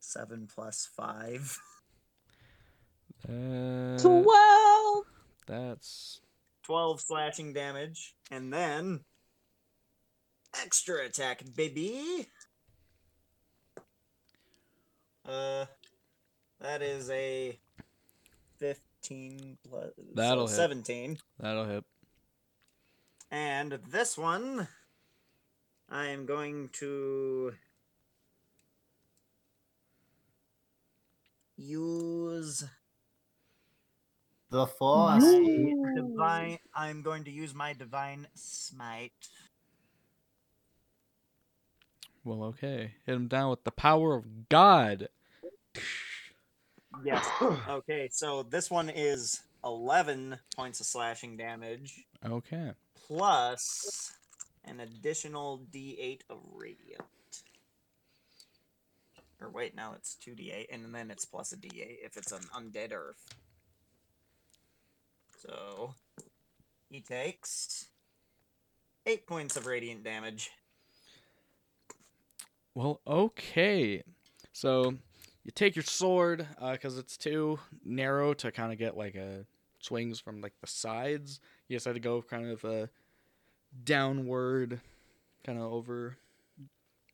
Seven 0.00 0.48
plus 0.52 0.88
five. 0.96 1.58
Uh, 3.28 3.98
Twelve. 3.98 5.04
That's 5.46 6.20
12 6.64 7.00
slashing 7.00 7.52
damage. 7.52 8.14
And 8.30 8.52
then. 8.52 9.00
Extra 10.62 11.06
attack, 11.06 11.42
baby! 11.54 12.28
Uh. 15.28 15.66
That 16.60 16.82
is 16.82 17.10
a. 17.10 17.58
15 18.58 19.58
plus. 19.68 19.90
That'll 20.14 20.46
so 20.46 20.52
hit. 20.52 20.70
17. 20.70 21.18
that'll 21.40 21.66
hit. 21.66 21.84
And 23.30 23.78
this 23.90 24.16
one, 24.16 24.68
I 25.90 26.06
am 26.06 26.24
going 26.24 26.70
to 26.74 27.52
use 31.56 32.64
The 34.54 34.68
force. 34.68 35.20
My 35.20 35.94
divine. 35.96 36.58
I'm 36.76 37.02
going 37.02 37.24
to 37.24 37.30
use 37.32 37.52
my 37.52 37.72
divine 37.72 38.28
smite. 38.34 39.10
Well, 42.22 42.44
okay. 42.44 42.92
Hit 43.04 43.16
him 43.16 43.26
down 43.26 43.50
with 43.50 43.64
the 43.64 43.72
power 43.72 44.14
of 44.14 44.48
God. 44.48 45.08
Yes. 47.04 47.28
Okay, 47.68 48.08
so 48.12 48.44
this 48.44 48.70
one 48.70 48.90
is 48.90 49.42
11 49.64 50.38
points 50.54 50.78
of 50.78 50.86
slashing 50.86 51.36
damage 51.36 52.04
Okay. 52.24 52.70
plus 53.08 54.12
an 54.64 54.78
additional 54.78 55.62
d8 55.74 56.20
of 56.30 56.38
radiant. 56.54 57.02
Or 59.40 59.50
wait, 59.50 59.74
now 59.74 59.94
it's 59.96 60.16
2d8, 60.24 60.66
and 60.70 60.94
then 60.94 61.10
it's 61.10 61.24
plus 61.24 61.50
a 61.50 61.56
d8 61.56 61.96
if 62.04 62.16
it's 62.16 62.30
an 62.30 62.44
undead 62.54 62.92
earth. 62.92 63.34
So 65.46 65.94
he 66.90 67.00
takes 67.00 67.86
8 69.06 69.26
points 69.26 69.56
of 69.56 69.66
radiant 69.66 70.04
damage. 70.04 70.50
Well, 72.74 73.00
okay. 73.06 74.02
So 74.52 74.94
you 75.44 75.50
take 75.54 75.76
your 75.76 75.84
sword 75.84 76.46
because 76.60 76.98
it's 76.98 77.16
too 77.16 77.58
narrow 77.84 78.34
to 78.34 78.50
kind 78.50 78.72
of 78.72 78.78
get 78.78 78.96
like 78.96 79.14
a 79.14 79.44
swings 79.80 80.18
from 80.18 80.40
like 80.40 80.54
the 80.60 80.66
sides. 80.66 81.40
You 81.68 81.76
decide 81.76 81.94
to 81.94 82.00
go 82.00 82.22
kind 82.22 82.50
of 82.50 82.64
a 82.64 82.88
downward, 83.84 84.80
kind 85.44 85.58
of 85.58 85.64
over. 85.72 86.16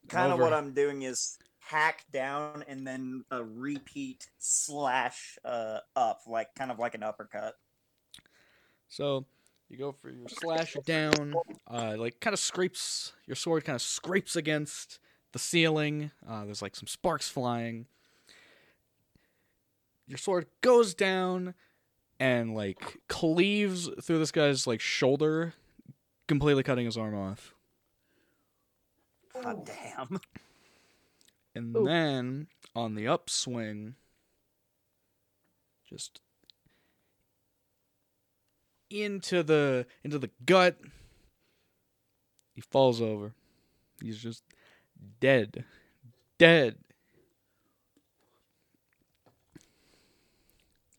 Kind 0.09 0.33
of 0.33 0.39
what 0.39 0.53
I'm 0.53 0.73
doing 0.73 1.03
is 1.03 1.39
hack 1.59 2.05
down 2.13 2.65
and 2.67 2.87
then 2.87 3.25
a 3.31 3.45
repeat 3.45 4.29
slash 4.39 5.39
uh, 5.45 5.79
up, 5.95 6.23
like 6.27 6.55
kind 6.55 6.71
of 6.71 6.79
like 6.79 6.95
an 6.95 7.03
uppercut. 7.03 7.55
So 8.91 9.25
you 9.69 9.79
go 9.79 9.93
for 9.93 10.11
your 10.11 10.29
slash 10.29 10.77
down, 10.85 11.35
uh, 11.71 11.95
like 11.97 12.21
kind 12.21 12.35
of 12.35 12.41
scrapes 12.41 13.13
your 13.25 13.37
sword, 13.37 13.65
kind 13.65 13.77
of 13.77 13.83
scrapes 13.83 14.35
against 14.35 14.99
the 15.33 15.39
ceiling. 15.39 16.11
Uh, 16.29 16.45
there's 16.45 16.61
like 16.61 16.75
some 16.75 16.89
sparks 16.89 17.29
flying. 17.29 17.87
Your 20.09 20.19
sword 20.19 20.47
goes 20.61 20.93
down 20.93 21.55
and 22.19 22.55
like 22.55 22.99
cleaves 23.09 23.89
through 24.03 24.19
this 24.19 24.33
guy's 24.33 24.67
like 24.67 24.81
shoulder, 24.81 25.55
completely 26.27 26.65
cutting 26.65 26.85
his 26.85 26.97
arm 26.97 27.15
off. 27.15 27.55
God 29.33 29.65
damn. 29.65 30.21
And 31.55 31.77
Ooh. 31.77 31.85
then 31.85 32.49
on 32.75 32.97
the 32.97 33.07
upswing, 33.07 33.95
just 35.89 36.21
into 38.91 39.43
the 39.43 39.87
into 40.05 40.19
the 40.19 40.31
gut, 40.45 40.77
he 42.55 42.61
falls 42.61 43.01
over. 43.01 43.33
He's 44.03 44.19
just 44.19 44.43
dead, 45.21 45.65
dead. 46.39 46.77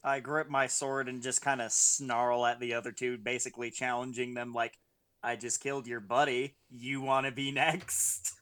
I 0.03 0.19
grip 0.19 0.49
my 0.49 0.67
sword 0.67 1.07
and 1.07 1.21
just 1.21 1.41
kind 1.41 1.61
of 1.61 1.71
snarl 1.71 2.45
at 2.45 2.59
the 2.59 2.73
other 2.73 2.91
two, 2.91 3.17
basically 3.17 3.69
challenging 3.69 4.33
them 4.33 4.51
like, 4.51 4.77
I 5.21 5.35
just 5.35 5.61
killed 5.61 5.85
your 5.85 5.99
buddy. 5.99 6.55
You 6.71 7.01
want 7.01 7.27
to 7.27 7.31
be 7.31 7.51
next? 7.51 8.33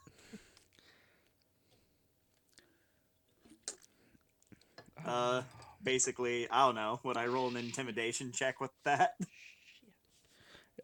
Uh, 5.05 5.41
basically, 5.83 6.49
I 6.49 6.65
don't 6.65 6.75
know. 6.75 6.99
Would 7.03 7.17
I 7.17 7.25
roll 7.25 7.49
an 7.49 7.57
intimidation 7.57 8.31
check 8.31 8.61
with 8.61 8.71
that? 8.85 9.15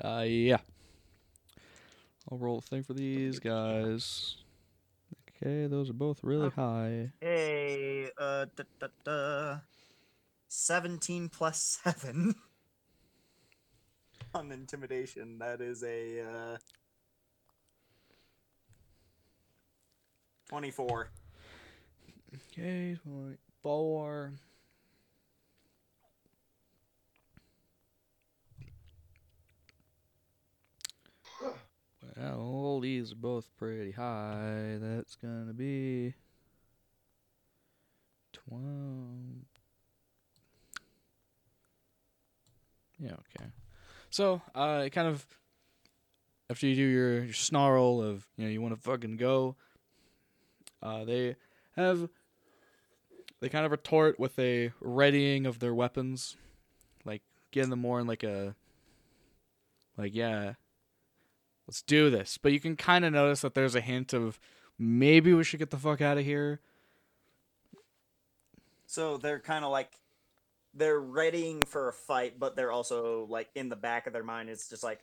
Uh, 0.03 0.25
yeah. 0.27 0.57
I'll 2.31 2.37
roll 2.37 2.57
a 2.57 2.61
thing 2.61 2.83
for 2.83 2.93
these 2.93 3.39
guys. 3.39 4.37
Okay, 5.43 5.67
those 5.67 5.89
are 5.89 5.93
both 5.93 6.23
really 6.23 6.49
high. 6.49 7.11
Hey, 7.21 8.09
uh, 8.17 8.45
da, 8.55 8.63
da, 8.79 8.87
da. 9.03 9.57
17 10.47 11.29
plus 11.29 11.79
7 11.83 12.33
on 14.33 14.51
intimidation. 14.51 15.37
That 15.39 15.61
is 15.61 15.83
a, 15.83 16.21
uh, 16.21 16.57
24. 20.49 21.09
Okay, 22.51 22.97
twenty-four. 32.15 32.63
Well, 32.63 32.79
these 32.79 33.11
are 33.11 33.15
both 33.15 33.49
pretty 33.57 33.91
high. 33.91 34.77
That's 34.79 35.15
gonna 35.15 35.53
be 35.53 36.13
twelve. 38.33 38.61
Yeah, 42.97 43.11
okay. 43.11 43.49
So, 44.09 44.41
uh, 44.53 44.87
kind 44.89 45.07
of 45.07 45.25
after 46.49 46.67
you 46.67 46.75
do 46.75 46.81
your, 46.81 47.23
your 47.25 47.33
snarl 47.33 48.01
of 48.01 48.25
you 48.37 48.45
know 48.45 48.51
you 48.51 48.61
want 48.61 48.73
to 48.73 48.81
fucking 48.81 49.17
go, 49.17 49.55
uh, 50.81 51.03
they 51.03 51.35
have 51.75 52.07
they 53.41 53.49
kind 53.49 53.65
of 53.65 53.71
retort 53.71 54.17
with 54.19 54.39
a 54.39 54.71
readying 54.79 55.45
of 55.45 55.59
their 55.59 55.73
weapons, 55.73 56.37
like 57.03 57.21
getting 57.51 57.69
them 57.69 57.81
more 57.81 57.99
in 57.99 58.07
like 58.07 58.23
a 58.23 58.55
like 59.97 60.15
yeah, 60.15 60.53
let's 61.67 61.81
do 61.81 62.09
this. 62.09 62.37
But 62.37 62.51
you 62.51 62.59
can 62.59 62.75
kind 62.75 63.05
of 63.05 63.13
notice 63.13 63.41
that 63.41 63.53
there's 63.53 63.75
a 63.75 63.81
hint 63.81 64.13
of 64.13 64.39
maybe 64.77 65.33
we 65.33 65.43
should 65.43 65.59
get 65.59 65.71
the 65.71 65.77
fuck 65.77 66.01
out 66.01 66.17
of 66.17 66.25
here. 66.25 66.59
So 68.87 69.17
they're 69.17 69.39
kind 69.39 69.65
of 69.65 69.71
like 69.71 69.91
they're 70.73 70.99
readying 70.99 71.63
for 71.63 71.89
a 71.89 71.93
fight, 71.93 72.39
but 72.39 72.55
they're 72.55 72.71
also 72.71 73.25
like 73.29 73.49
in 73.55 73.69
the 73.69 73.75
back 73.75 74.07
of 74.07 74.13
their 74.13 74.23
mind, 74.23 74.49
it's 74.49 74.69
just 74.69 74.83
like 74.83 74.99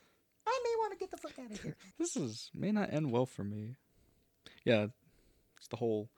I 0.46 0.60
may 0.64 0.74
want 0.78 0.92
to 0.92 0.98
get 0.98 1.10
the 1.10 1.16
fuck 1.16 1.38
out 1.38 1.50
of 1.50 1.60
here. 1.60 1.76
This 1.98 2.16
is 2.16 2.50
may 2.54 2.72
not 2.72 2.92
end 2.92 3.10
well 3.10 3.26
for 3.26 3.44
me. 3.44 3.76
Yeah, 4.64 4.86
it's 5.56 5.68
the 5.68 5.76
whole, 5.76 6.08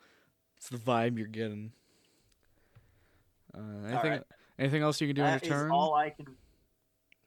it's 0.56 0.68
the 0.68 0.78
vibe 0.78 1.18
you're 1.18 1.26
getting. 1.26 1.72
Uh, 3.56 3.86
anything, 3.88 4.10
right. 4.10 4.22
anything 4.58 4.82
else 4.82 5.00
you 5.00 5.06
can 5.06 5.16
do 5.16 5.22
on 5.22 5.30
your 5.32 5.40
turn? 5.40 5.70
all 5.70 5.94
I 5.94 6.10
can. 6.10 6.26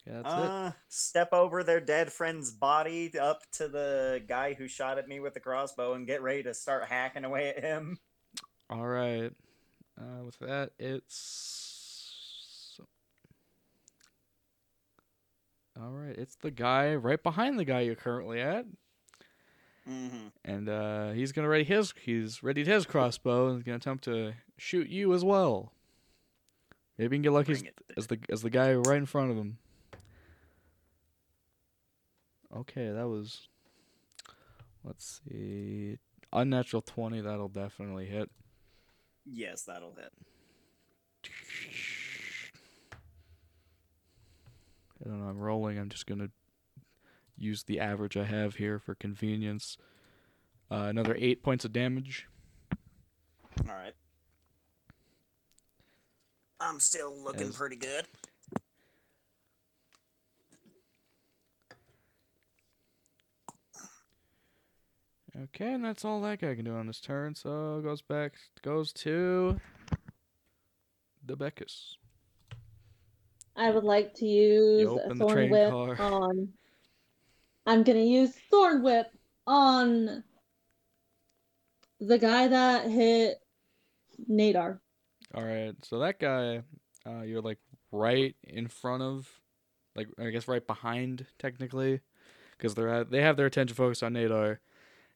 Yeah, 0.08 0.22
that's 0.22 0.34
it. 0.34 0.50
Uh, 0.50 0.72
step 0.88 1.34
over 1.34 1.64
their 1.64 1.82
dead 1.82 2.12
friend's 2.14 2.52
body 2.52 3.12
up 3.20 3.42
to 3.54 3.68
the 3.68 4.22
guy 4.28 4.54
who 4.54 4.68
shot 4.68 4.98
at 4.98 5.08
me 5.08 5.20
with 5.20 5.34
the 5.34 5.40
crossbow 5.40 5.94
and 5.94 6.08
get 6.08 6.22
ready 6.22 6.44
to 6.44 6.54
start 6.54 6.86
hacking 6.86 7.26
away 7.26 7.50
at 7.50 7.64
him. 7.64 8.00
All 8.70 8.88
right. 8.88 9.32
Uh, 10.00 10.24
with 10.26 10.38
that, 10.40 10.72
it's. 10.80 12.80
All 15.80 15.92
right, 15.92 16.18
it's 16.18 16.36
the 16.36 16.50
guy 16.52 16.96
right 16.96 17.22
behind 17.22 17.60
the 17.60 17.66
guy 17.66 17.82
you're 17.82 17.96
currently 17.96 18.42
at, 18.42 18.66
Mm-hmm. 19.88 20.28
and 20.44 20.68
uh, 20.68 21.12
he's 21.12 21.32
gonna 21.32 21.48
ready 21.48 21.64
his. 21.64 21.94
He's 22.02 22.44
readied 22.44 22.68
his 22.68 22.86
crossbow 22.86 23.48
and 23.48 23.56
he's 23.58 23.64
gonna 23.64 23.78
attempt 23.78 24.04
to 24.06 24.34
shoot 24.58 24.90
you 24.90 25.14
as 25.14 25.24
well. 25.24 25.72
Maybe 26.98 27.16
he 27.16 27.18
can 27.18 27.22
get 27.22 27.32
lucky 27.32 27.54
as, 27.54 27.64
as 27.96 28.08
the 28.08 28.20
as 28.30 28.42
the 28.42 28.50
guy 28.50 28.74
right 28.74 28.98
in 28.98 29.06
front 29.06 29.32
of 29.32 29.38
him. 29.38 29.60
Okay, 32.56 32.90
that 32.90 33.08
was. 33.08 33.48
Let's 34.84 35.22
see, 35.30 35.98
unnatural 36.32 36.82
twenty. 36.82 37.20
That'll 37.20 37.50
definitely 37.50 38.06
hit. 38.06 38.30
Yes, 39.26 39.64
that'll 39.64 39.96
hit. 39.96 40.14
I 45.06 45.10
don't 45.10 45.20
know. 45.20 45.28
I'm 45.28 45.40
rolling. 45.40 45.78
I'm 45.78 45.90
just 45.90 46.06
gonna 46.06 46.30
use 47.38 47.64
the 47.64 47.80
average 47.80 48.16
I 48.16 48.24
have 48.24 48.56
here 48.56 48.80
for 48.80 48.96
convenience. 48.96 49.78
Uh, 50.72 50.88
another 50.90 51.16
eight 51.20 51.44
points 51.44 51.66
of 51.66 51.74
damage. 51.74 52.28
All 53.68 53.76
right. 53.76 53.94
I'm 56.60 56.80
still 56.80 57.16
looking 57.16 57.50
As- 57.50 57.56
pretty 57.56 57.76
good. 57.76 58.06
Okay, 65.44 65.74
and 65.74 65.86
that's 65.86 66.04
all 66.04 66.20
that 66.22 66.42
guy 66.42 66.56
can 66.56 66.66
do 66.66 66.76
on 66.76 66.88
this 66.88 67.00
turn. 67.00 67.36
So 67.36 67.80
goes 67.84 68.02
back, 68.02 68.34
goes 68.64 68.92
to 68.94 69.60
Debeckus. 71.26 71.98
I 73.56 73.72
would 73.72 73.84
like 73.84 74.14
to 74.16 74.26
use 74.26 74.90
the 75.08 75.16
Thorn 75.16 75.50
Whip 75.50 75.70
car. 75.70 75.96
on. 76.00 76.50
I'm 77.66 77.84
gonna 77.84 78.00
use 78.00 78.34
Thorn 78.50 78.82
Whip 78.82 79.08
on 79.46 80.24
the 82.00 82.18
guy 82.18 82.48
that 82.48 82.90
hit 82.90 83.38
Nadar. 84.30 84.80
All 85.36 85.44
right, 85.44 85.76
so 85.84 86.00
that 86.00 86.20
guy, 86.20 86.62
uh, 87.06 87.22
you're 87.22 87.42
like 87.42 87.60
right 87.92 88.36
in 88.44 88.68
front 88.68 89.04
of, 89.04 89.28
like 89.96 90.08
I 90.20 90.30
guess 90.30 90.48
right 90.48 90.66
behind 90.66 91.26
technically, 91.38 92.00
because 92.58 92.74
they're 92.74 92.90
at, 92.90 93.12
they 93.12 93.22
have 93.22 93.38
their 93.38 93.48
attention 93.48 93.76
focused 93.76 94.04
on 94.04 94.14
Nadar, 94.14 94.60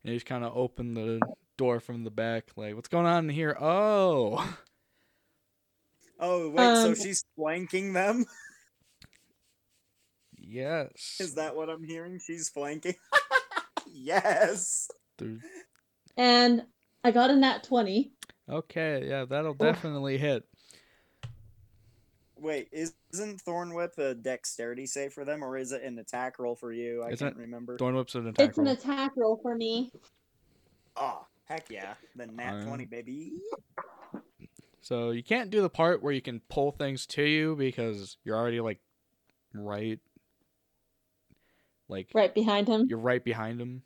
and 0.03 0.13
he's 0.13 0.23
kind 0.23 0.43
of 0.43 0.55
open 0.55 0.93
the 0.93 1.19
door 1.57 1.79
from 1.79 2.03
the 2.03 2.11
back, 2.11 2.45
like 2.55 2.75
what's 2.75 2.89
going 2.89 3.05
on 3.05 3.25
in 3.25 3.29
here? 3.35 3.55
Oh, 3.59 4.57
Oh 6.19 6.49
wait, 6.51 6.75
so 6.75 6.89
Um, 6.89 6.95
she's 6.95 7.23
flanking 7.35 7.93
them? 7.93 8.25
yes. 10.37 11.17
Is 11.19 11.35
that 11.35 11.55
what 11.55 11.69
I'm 11.69 11.83
hearing? 11.83 12.19
She's 12.25 12.49
flanking. 12.49 12.95
yes. 13.91 14.89
There- 15.17 15.37
And 16.17 16.63
I 17.03 17.11
got 17.11 17.29
a 17.31 17.35
nat 17.35 17.63
20. 17.63 18.11
Okay, 18.49 19.07
yeah, 19.07 19.25
that'll 19.25 19.53
definitely 19.53 20.17
hit. 20.17 20.43
Wait, 22.41 22.67
is, 22.71 22.93
isn't 23.13 23.39
Thorn 23.41 23.73
Whip 23.75 23.93
a 23.99 24.15
dexterity 24.15 24.87
save 24.87 25.13
for 25.13 25.23
them, 25.23 25.43
or 25.43 25.57
is 25.57 25.71
it 25.71 25.83
an 25.83 25.99
attack 25.99 26.39
roll 26.39 26.55
for 26.55 26.73
you? 26.73 27.03
I 27.03 27.11
Isn't 27.11 27.27
can't 27.27 27.37
remember. 27.37 27.77
Thorn 27.77 27.95
whips 27.95 28.15
an 28.15 28.27
attack 28.27 28.49
It's 28.49 28.57
an 28.57 28.65
attack 28.67 29.11
roll 29.15 29.37
for 29.43 29.55
me. 29.55 29.91
Oh, 30.95 31.25
heck 31.45 31.69
yeah. 31.69 31.93
The 32.15 32.25
nat 32.25 32.49
Alright. 32.51 32.67
20, 32.67 32.85
baby. 32.85 33.33
So 34.81 35.11
you 35.11 35.21
can't 35.23 35.51
do 35.51 35.61
the 35.61 35.69
part 35.69 36.01
where 36.01 36.11
you 36.13 36.21
can 36.21 36.41
pull 36.49 36.71
things 36.71 37.05
to 37.07 37.21
you 37.23 37.55
because 37.55 38.17
you're 38.23 38.35
already 38.35 38.59
like 38.59 38.79
right 39.53 39.99
like 41.87 42.07
Right 42.15 42.33
behind 42.33 42.67
him. 42.67 42.87
you're 42.89 42.97
right 42.97 43.23
behind 43.23 43.61
him. 43.61 43.83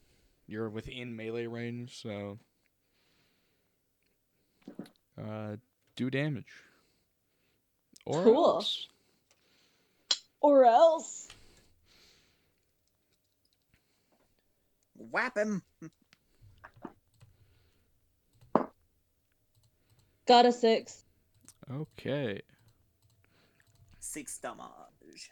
You're 0.47 0.69
within 0.69 1.15
melee 1.15 1.47
range, 1.47 2.01
so 2.01 2.39
uh 5.21 5.57
do 5.97 6.09
damage. 6.09 6.45
Or 8.05 8.23
Cool. 8.23 8.45
else. 8.45 8.87
Or 10.41 10.65
else. 10.65 11.27
Whap 14.97 15.37
him. 15.37 15.61
Got 20.27 20.45
a 20.45 20.51
6. 20.51 21.03
Okay. 21.71 22.41
Six 23.99 24.37
damage. 24.39 25.31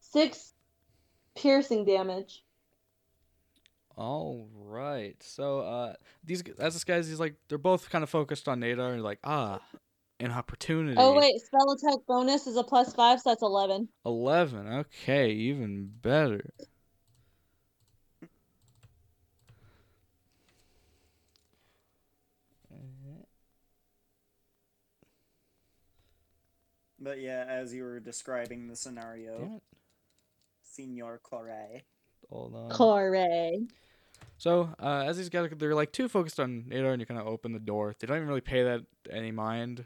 6 0.00 0.52
piercing 1.34 1.84
damage. 1.84 2.44
All 3.96 4.48
right. 4.54 5.16
So 5.22 5.60
uh 5.60 5.94
these 6.24 6.42
as 6.58 6.74
this 6.74 6.84
guys 6.84 7.08
he's 7.08 7.20
like 7.20 7.34
they're 7.48 7.58
both 7.58 7.90
kind 7.90 8.02
of 8.02 8.10
focused 8.10 8.48
on 8.48 8.60
Nadar 8.60 8.92
and 8.94 9.02
like 9.02 9.18
ah 9.24 9.60
an 10.20 10.32
opportunity. 10.32 10.96
Oh, 10.98 11.14
wait. 11.14 11.40
Spell 11.40 11.70
attack 11.72 12.00
bonus 12.06 12.46
is 12.46 12.56
a 12.56 12.62
plus 12.62 12.92
5, 12.94 13.20
so 13.20 13.30
that's 13.30 13.42
11. 13.42 13.88
11. 14.04 14.66
Okay, 14.66 15.30
even 15.30 15.90
better. 16.02 16.52
But 27.02 27.20
yeah, 27.20 27.46
as 27.48 27.72
you 27.72 27.84
were 27.84 27.98
describing 27.98 28.68
the 28.68 28.76
scenario, 28.76 29.62
Senor 30.62 31.20
Claret. 31.22 31.82
Hold 32.28 32.54
on. 32.54 32.70
Corey. 32.70 33.66
So, 34.36 34.68
uh, 34.78 35.04
as 35.06 35.16
these 35.16 35.30
guys, 35.30 35.50
they're 35.56 35.74
like 35.74 35.92
too 35.92 36.08
focused 36.08 36.38
on 36.38 36.64
Nadar, 36.68 36.92
and 36.92 37.00
you 37.00 37.06
kind 37.06 37.18
of 37.18 37.26
open 37.26 37.52
the 37.52 37.58
door. 37.58 37.94
They 37.98 38.06
don't 38.06 38.18
even 38.18 38.28
really 38.28 38.42
pay 38.42 38.62
that 38.64 38.82
any 39.10 39.32
mind. 39.32 39.84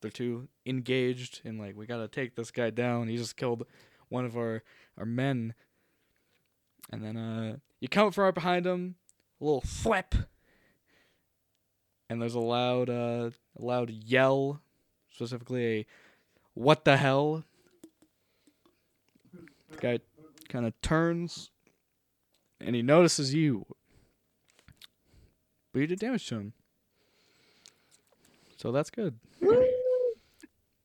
They're 0.00 0.10
too 0.10 0.48
engaged 0.64 1.40
in 1.44 1.58
like, 1.58 1.76
we 1.76 1.86
gotta 1.86 2.08
take 2.08 2.34
this 2.34 2.50
guy 2.50 2.70
down. 2.70 3.08
He 3.08 3.16
just 3.16 3.36
killed 3.36 3.66
one 4.08 4.24
of 4.24 4.36
our 4.36 4.62
our 4.96 5.04
men. 5.04 5.54
And 6.90 7.04
then 7.04 7.16
uh, 7.16 7.56
you 7.80 7.88
come 7.88 8.10
from 8.12 8.24
right 8.24 8.34
behind 8.34 8.66
him, 8.66 8.94
a 9.40 9.44
little 9.44 9.60
flip, 9.60 10.14
and 12.08 12.22
there's 12.22 12.34
a 12.34 12.40
loud 12.40 12.88
uh, 12.88 13.30
a 13.58 13.64
loud 13.64 13.90
yell, 13.90 14.62
specifically 15.10 15.64
a 15.66 15.86
"What 16.54 16.84
the 16.84 16.96
hell?" 16.96 17.44
The 19.70 19.76
guy 19.76 19.98
kind 20.48 20.64
of 20.64 20.80
turns 20.80 21.50
and 22.60 22.74
he 22.74 22.82
notices 22.82 23.34
you. 23.34 23.66
But 25.72 25.80
you 25.80 25.86
did 25.86 25.98
damage 26.00 26.26
to 26.28 26.36
him. 26.36 26.52
So 28.56 28.72
that's 28.72 28.90
good. 28.90 29.18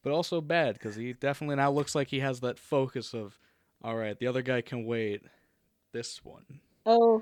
But 0.04 0.12
also 0.12 0.42
bad 0.42 0.74
because 0.76 0.96
he 0.96 1.14
definitely 1.14 1.56
now 1.56 1.72
looks 1.72 1.96
like 1.96 2.10
he 2.10 2.20
has 2.20 2.42
that 2.42 2.60
focus 2.60 3.14
of, 3.14 3.40
all 3.84 3.96
right, 3.96 4.18
the 4.20 4.28
other 4.28 4.42
guy 4.42 4.62
can 4.62 4.86
wait. 4.86 5.22
This 5.92 6.24
one. 6.24 6.46
Oh. 6.86 7.22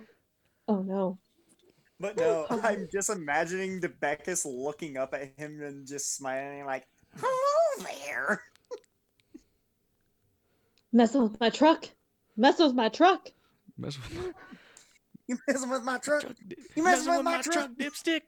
Oh, 0.68 0.82
no. 0.82 1.18
But 2.00 2.18
no, 2.18 2.46
I'm 2.64 2.88
just 2.92 3.10
imagining 3.10 3.80
Debeckus 3.82 4.46
looking 4.46 4.98
up 4.98 5.14
at 5.14 5.34
him 5.38 5.62
and 5.62 5.86
just 5.88 6.16
smiling 6.16 6.66
like, 6.66 6.88
Hello 7.20 7.86
there! 8.08 8.42
Messing 10.94 11.24
with 11.24 11.40
my 11.40 11.50
truck. 11.50 11.86
Messing 12.38 12.66
with 12.68 12.76
my 12.76 12.90
truck. 12.90 13.30
Mess 13.78 13.98
with 13.98 14.16
my 14.18 14.32
You 15.28 15.38
messing 15.48 15.70
with 15.70 15.84
my 15.84 15.98
truck? 15.98 16.22
truck. 16.22 16.36
di- 16.48 16.56
You 16.76 16.84
messing 16.84 17.14
with 17.14 17.24
my 17.24 17.42
truck? 17.42 17.72
dipstick. 17.78 18.22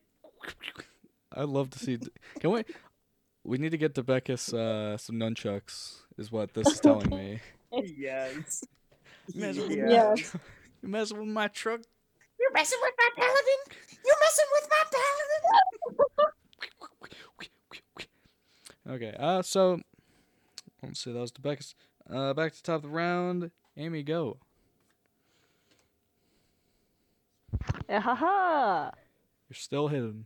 I'd 1.33 1.49
love 1.49 1.69
to 1.71 1.79
see. 1.79 1.97
Can 2.39 2.51
we? 2.51 2.63
We 3.43 3.57
need 3.57 3.71
to 3.71 3.77
get 3.77 3.93
Debeckus 3.93 4.53
uh, 4.53 4.97
some 4.97 5.15
nunchucks. 5.17 5.97
Is 6.17 6.31
what 6.31 6.53
this 6.53 6.67
is 6.67 6.79
telling 6.79 7.09
me. 7.09 7.39
yes. 7.97 8.63
Messing 9.33 9.67
with 9.67 9.77
Yeah. 9.77 9.85
my 9.85 9.91
Yeah. 9.91 10.13
tru- 10.15 10.39
You 10.81 10.89
messing 10.89 11.17
with 11.19 11.27
my 11.29 11.47
truck? 11.47 11.81
You're 12.39 12.51
messing 12.53 12.79
with 12.81 12.93
my 12.97 13.09
paladin! 13.15 13.77
You're 14.05 14.15
messing 14.21 14.45
with 14.51 14.69
my 14.69 14.83
paladin! 14.91 16.33
Okay, 18.85 19.15
uh, 19.17 19.41
so 19.41 19.79
let's 20.83 21.01
see. 21.01 21.13
That 21.13 21.19
was 21.21 21.31
Debeckus. 21.31 21.73
Uh, 22.09 22.33
back 22.33 22.51
to 22.51 22.57
the 22.61 22.65
top 22.65 22.75
of 22.75 22.81
the 22.81 22.89
round. 22.89 23.49
Amy, 23.77 24.03
go. 24.03 24.39
Eh, 27.87 27.97
ha 27.99 28.13
ha! 28.13 28.91
You're 29.49 29.55
still 29.55 29.87
hidden. 29.87 30.25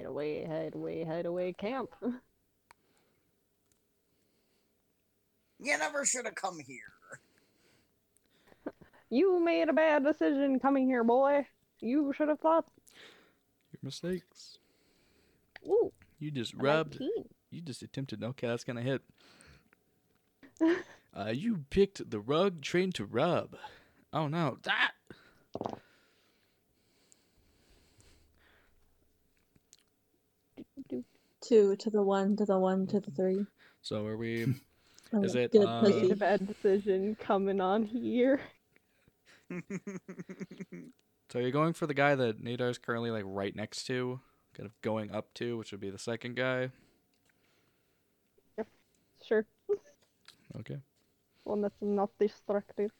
Hide 0.00 0.06
away, 0.06 0.44
hide 0.44 0.74
away, 0.74 1.04
hide 1.04 1.26
away, 1.26 1.52
camp. 1.52 1.90
You 5.60 5.76
never 5.76 6.04
should 6.04 6.24
have 6.24 6.36
come 6.36 6.60
here. 6.60 6.78
You 9.10 9.40
made 9.44 9.68
a 9.68 9.72
bad 9.72 10.04
decision 10.04 10.60
coming 10.60 10.86
here, 10.86 11.02
boy. 11.02 11.48
You 11.80 12.12
should 12.16 12.28
have 12.28 12.38
thought. 12.38 12.66
Your 13.72 13.80
mistakes. 13.82 14.58
Ooh, 15.66 15.92
You 16.20 16.30
just 16.30 16.54
rubbed. 16.54 17.00
19. 17.00 17.10
You 17.50 17.60
just 17.60 17.82
attempted. 17.82 18.22
Okay, 18.22 18.46
that's 18.46 18.62
gonna 18.62 18.82
hit. 18.82 19.02
Uh, 21.16 21.30
you 21.34 21.64
picked 21.70 22.08
the 22.10 22.20
rug 22.20 22.60
train 22.60 22.92
to 22.92 23.04
rub. 23.04 23.56
Oh 24.12 24.28
no, 24.28 24.58
that. 24.62 24.92
Two 31.40 31.76
to 31.76 31.90
the 31.90 32.02
one, 32.02 32.36
to 32.36 32.44
the 32.44 32.58
one, 32.58 32.86
to 32.88 33.00
the 33.00 33.10
three. 33.10 33.46
So 33.82 34.06
are 34.06 34.16
we? 34.16 34.54
Oh, 35.10 35.22
Is 35.22 35.34
it, 35.34 35.52
Good 35.52 35.64
uh, 35.64 35.80
Made 35.80 36.12
a 36.12 36.16
bad 36.16 36.46
decision 36.46 37.16
coming 37.18 37.62
on 37.62 37.82
here. 37.82 38.42
So 41.30 41.38
you're 41.38 41.50
going 41.50 41.74
for 41.74 41.86
the 41.86 41.94
guy 41.94 42.14
that 42.14 42.42
Nadar's 42.42 42.78
currently 42.78 43.10
like 43.10 43.24
right 43.26 43.54
next 43.54 43.84
to, 43.84 44.20
kind 44.54 44.66
of 44.66 44.80
going 44.80 45.10
up 45.10 45.34
to, 45.34 45.58
which 45.58 45.72
would 45.72 45.80
be 45.80 45.90
the 45.90 45.98
second 45.98 46.36
guy. 46.36 46.70
Yep. 48.56 48.66
Sure. 49.26 49.44
Okay. 50.58 50.78
One 51.44 51.60
that's 51.60 51.74
not 51.82 52.10
destructive. 52.18 52.92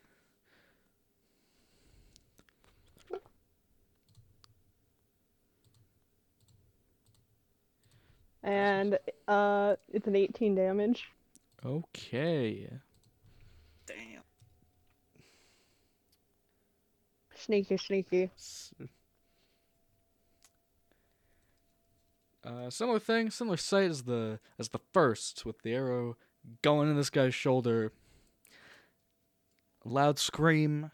And 8.48 8.98
uh, 9.28 9.76
it's 9.92 10.06
an 10.06 10.16
18 10.16 10.54
damage. 10.54 11.04
Okay. 11.66 12.70
Damn. 13.86 14.22
Sneaky, 17.34 17.76
sneaky. 17.76 18.30
Uh, 22.42 22.70
similar 22.70 22.98
thing, 22.98 23.30
similar 23.30 23.58
sight 23.58 23.90
as 23.90 24.04
the 24.04 24.40
as 24.58 24.70
the 24.70 24.80
first, 24.94 25.44
with 25.44 25.60
the 25.60 25.74
arrow 25.74 26.16
going 26.62 26.88
in 26.88 26.96
this 26.96 27.10
guy's 27.10 27.34
shoulder. 27.34 27.92
A 29.84 29.88
loud 29.90 30.18
scream 30.18 30.90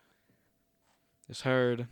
is 1.28 1.42
heard. 1.42 1.86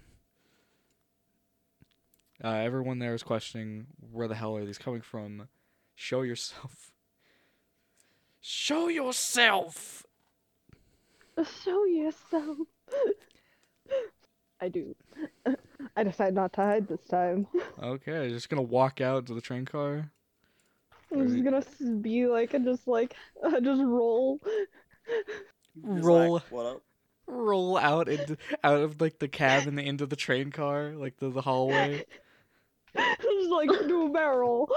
Uh, 2.43 2.49
everyone 2.49 2.99
there 2.99 3.15
is 3.15 3.23
questioning 3.23 3.87
where 4.11 4.27
the 4.27 4.35
hell 4.35 4.57
are 4.57 4.65
these 4.65 4.79
coming 4.79 5.01
from, 5.03 5.49
Show 5.95 6.23
yourself. 6.23 6.91
Show 8.41 8.89
yourself. 8.89 10.05
Show 11.65 11.85
yourself. 11.85 12.59
I 14.61 14.69
do. 14.69 14.97
I 15.97 16.05
decide 16.05 16.35
not 16.35 16.53
to 16.55 16.61
hide 16.63 16.89
this 16.89 17.05
time. 17.05 17.47
Okay, 17.81 18.29
just 18.31 18.49
gonna 18.49 18.63
walk 18.63 19.01
out 19.01 19.27
to 19.27 19.35
the 19.35 19.41
train 19.41 19.65
car. 19.65 20.11
I'm 21.13 21.29
just 21.29 21.45
gonna 21.45 21.97
be 21.99 22.27
like 22.27 22.55
and 22.55 22.65
just 22.65 22.89
like 22.89 23.15
just 23.63 23.83
roll. 23.83 24.41
Just 24.45 25.85
like, 25.85 26.05
Roll. 26.05 26.41
what 26.51 26.67
up? 26.67 26.83
Roll 27.27 27.77
out 27.77 28.09
into 28.09 28.37
out 28.65 28.81
of 28.81 29.01
like 29.01 29.19
the 29.19 29.29
cabin 29.29 29.79
into 29.79 30.07
the 30.07 30.17
train 30.17 30.51
car, 30.51 30.95
like 30.97 31.19
the, 31.19 31.31
the 31.31 31.43
hallway. 31.43 32.05
just 32.97 33.51
like 33.51 33.69
do 33.89 34.07
a 34.07 34.11
barrel. 34.11 34.71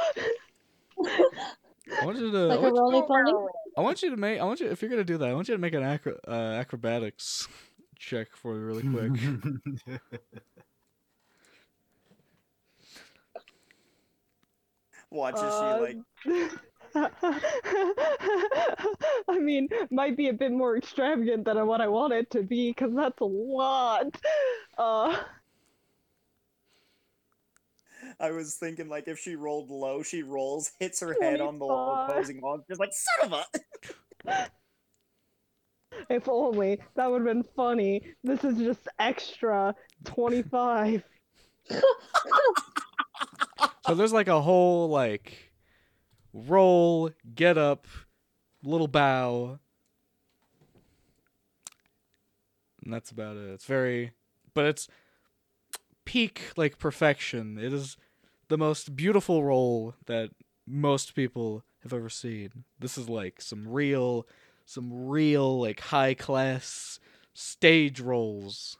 I 1.05 2.05
want 2.05 2.17
you 2.19 2.31
to. 2.31 2.37
Like 2.37 2.59
I 2.59 2.61
a 2.61 2.61
want, 2.61 2.77
roly 2.77 3.01
pony? 3.07 3.31
I 3.77 3.81
want 3.81 4.01
you 4.01 4.09
to 4.09 4.17
make. 4.17 4.39
I 4.39 4.43
want 4.43 4.59
you 4.59 4.67
if 4.67 4.81
you're 4.81 4.89
gonna 4.89 5.03
do 5.03 5.17
that. 5.17 5.29
I 5.29 5.33
want 5.33 5.47
you 5.47 5.55
to 5.55 5.61
make 5.61 5.73
an 5.73 5.83
acro, 5.83 6.17
uh, 6.27 6.31
acrobatics 6.31 7.47
check 7.97 8.35
for 8.35 8.53
me 8.53 8.61
really 8.61 8.83
quick. 8.83 9.99
Watch 15.11 15.35
as 15.35 15.41
Uh, 15.43 15.85
she 15.87 15.95
like 16.25 16.51
I 19.27 19.39
mean, 19.39 19.67
might 19.91 20.15
be 20.15 20.29
a 20.29 20.33
bit 20.33 20.51
more 20.51 20.77
extravagant 20.77 21.45
than 21.45 21.65
what 21.67 21.81
I 21.81 21.87
want 21.87 22.13
it 22.13 22.31
to 22.31 22.41
be, 22.41 22.71
because 22.71 22.93
that's 22.95 23.19
a 23.19 23.25
lot. 23.25 24.17
Uh, 24.77 25.17
I 28.19 28.31
was 28.31 28.55
thinking 28.55 28.89
like 28.89 29.07
if 29.07 29.19
she 29.19 29.35
rolled 29.35 29.69
low, 29.69 30.03
she 30.03 30.23
rolls, 30.23 30.71
hits 30.79 30.99
her 31.01 31.15
head 31.21 31.41
on 31.41 31.59
the 31.59 31.65
25. 31.65 32.09
opposing 32.09 32.41
wall, 32.41 32.63
just 32.67 32.79
like 32.79 32.91
son 32.93 33.31
of 33.31 33.45
a. 34.27 34.49
if 36.09 36.27
only 36.27 36.79
that 36.95 37.09
would 37.09 37.25
have 37.25 37.27
been 37.27 37.43
funny. 37.55 38.01
This 38.23 38.43
is 38.43 38.57
just 38.57 38.87
extra 38.99 39.75
25. 40.05 41.03
So 43.87 43.93
there's 43.93 44.13
like 44.13 44.27
a 44.27 44.41
whole 44.41 44.89
like 44.89 45.51
roll, 46.33 47.11
get 47.35 47.55
up, 47.55 47.85
little 48.63 48.87
bow. 48.87 49.59
And 52.83 52.91
that's 52.91 53.11
about 53.11 53.37
it. 53.37 53.47
It's 53.51 53.65
very 53.65 54.11
but 54.55 54.65
it's 54.65 54.87
peak 56.03 56.41
like 56.57 56.79
perfection. 56.79 57.59
It 57.59 57.73
is 57.73 57.95
the 58.47 58.57
most 58.57 58.95
beautiful 58.95 59.43
role 59.43 59.95
that 60.05 60.31
most 60.67 61.15
people 61.15 61.63
have 61.83 61.93
ever 61.93 62.09
seen. 62.09 62.63
This 62.79 62.97
is 62.97 63.09
like 63.09 63.41
some 63.41 63.67
real 63.67 64.27
some 64.65 65.07
real 65.07 65.59
like 65.61 65.79
high 65.79 66.13
class 66.13 66.99
stage 67.33 67.99
rolls. 67.99 68.77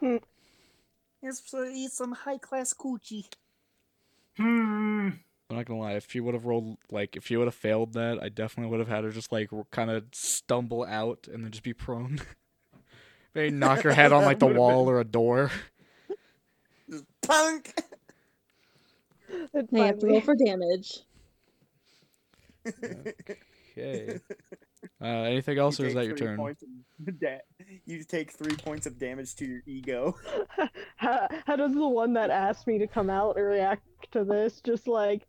Let's 0.00 1.54
eat 1.74 1.92
some 1.92 2.12
high 2.12 2.38
class 2.38 2.72
coochie. 2.72 3.26
Hmm. 4.36 5.10
I'm 5.48 5.56
not 5.56 5.66
gonna 5.66 5.80
lie. 5.80 5.92
If 5.92 6.14
you 6.14 6.24
would 6.24 6.34
have 6.34 6.44
rolled 6.44 6.78
like 6.90 7.16
if 7.16 7.30
you 7.30 7.38
would 7.38 7.46
have 7.46 7.54
failed 7.54 7.92
that, 7.92 8.22
I 8.22 8.28
definitely 8.28 8.70
would 8.70 8.80
have 8.80 8.88
had 8.88 9.04
her 9.04 9.10
just 9.10 9.30
like 9.30 9.50
kind 9.70 9.90
of 9.90 10.04
stumble 10.12 10.84
out 10.84 11.28
and 11.32 11.44
then 11.44 11.50
just 11.52 11.62
be 11.62 11.72
prone. 11.74 12.20
Maybe 13.34 13.54
knock 13.54 13.82
her 13.82 13.92
head 13.94 14.12
on 14.12 14.24
like 14.24 14.38
the 14.38 14.46
That 14.46 14.52
would've 14.54 14.60
wall 14.60 14.90
or 14.90 14.98
a 15.00 15.04
door. 15.04 15.50
Punk. 17.22 17.74
It 19.28 19.70
They 19.70 19.80
have 19.80 19.98
to 20.00 20.06
roll 20.06 20.20
for 20.20 20.34
damage. 20.34 21.00
Okay. 22.66 24.20
Uh, 25.02 25.06
anything 25.06 25.58
else, 25.58 25.80
or 25.80 25.86
is 25.86 25.94
that 25.94 26.06
your 26.06 26.16
turn? 26.16 26.38
da- 27.20 27.40
you 27.86 28.04
take 28.04 28.30
three 28.30 28.54
points 28.54 28.86
of 28.86 28.98
damage 28.98 29.34
to 29.34 29.44
your 29.44 29.60
ego. 29.66 30.14
how, 30.96 31.28
how 31.44 31.56
does 31.56 31.74
the 31.74 31.88
one 31.88 32.12
that 32.14 32.30
asked 32.30 32.66
me 32.66 32.78
to 32.78 32.86
come 32.86 33.10
out 33.10 33.36
react 33.36 33.82
to 34.12 34.24
this? 34.24 34.60
Just 34.60 34.86
like, 34.86 35.26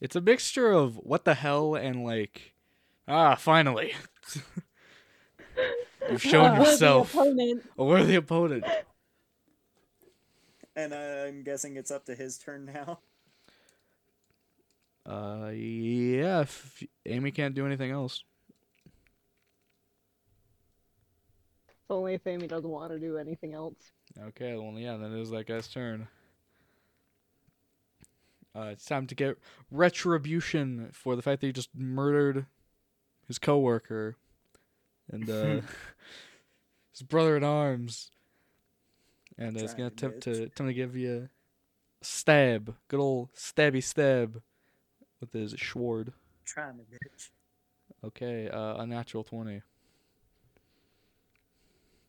It's 0.00 0.16
a 0.16 0.20
mixture 0.20 0.70
of 0.70 0.96
what 0.96 1.24
the 1.24 1.34
hell 1.34 1.74
and 1.74 2.04
like, 2.04 2.54
ah, 3.08 3.34
finally, 3.34 3.94
you've 6.08 6.22
shown. 6.22 6.52
Worthy 6.58 6.70
yourself 6.70 7.12
opponent. 7.14 7.68
a 7.76 7.84
worthy 7.84 8.14
opponent. 8.14 8.64
And 10.78 10.94
I'm 10.94 11.42
guessing 11.42 11.76
it's 11.76 11.90
up 11.90 12.04
to 12.06 12.14
his 12.14 12.38
turn 12.38 12.70
now. 12.72 13.00
Uh, 15.06 15.52
yeah. 15.54 16.42
If 16.42 16.82
Amy 17.06 17.30
can't 17.30 17.54
do 17.54 17.64
anything 17.64 17.90
else. 17.90 18.24
It's 21.66 21.88
only 21.88 22.12
if 22.12 22.26
Amy 22.26 22.46
doesn't 22.46 22.68
want 22.68 22.92
to 22.92 22.98
do 22.98 23.16
anything 23.16 23.54
else. 23.54 23.92
Okay, 24.22 24.54
well, 24.54 24.74
yeah, 24.78 24.98
then 24.98 25.14
it 25.14 25.22
is 25.22 25.30
that 25.30 25.46
guy's 25.46 25.66
turn. 25.66 26.08
Uh, 28.54 28.68
it's 28.72 28.84
time 28.84 29.06
to 29.06 29.14
get 29.14 29.38
retribution 29.70 30.90
for 30.92 31.16
the 31.16 31.22
fact 31.22 31.40
that 31.40 31.46
he 31.46 31.52
just 31.54 31.70
murdered 31.74 32.44
his 33.26 33.38
coworker 33.38 34.18
and 35.10 35.30
uh, 35.30 35.60
his 36.92 37.00
brother 37.02 37.34
in 37.34 37.44
arms, 37.44 38.10
and 39.38 39.56
uh, 39.56 39.60
it's 39.60 39.74
gonna 39.74 39.86
attempt 39.86 40.22
to 40.22 40.30
attempt 40.30 40.56
to 40.56 40.74
give 40.74 40.96
you 40.96 41.28
a 42.02 42.04
stab, 42.04 42.74
good 42.88 43.00
old 43.00 43.32
stabby 43.34 43.82
stab, 43.82 44.42
with 45.20 45.32
his 45.32 45.54
sword. 45.58 46.12
Trying 46.44 46.78
to 46.78 46.82
bitch. 46.82 47.30
Okay, 48.04 48.48
uh, 48.48 48.76
a 48.76 48.86
natural 48.86 49.24
twenty. 49.24 49.62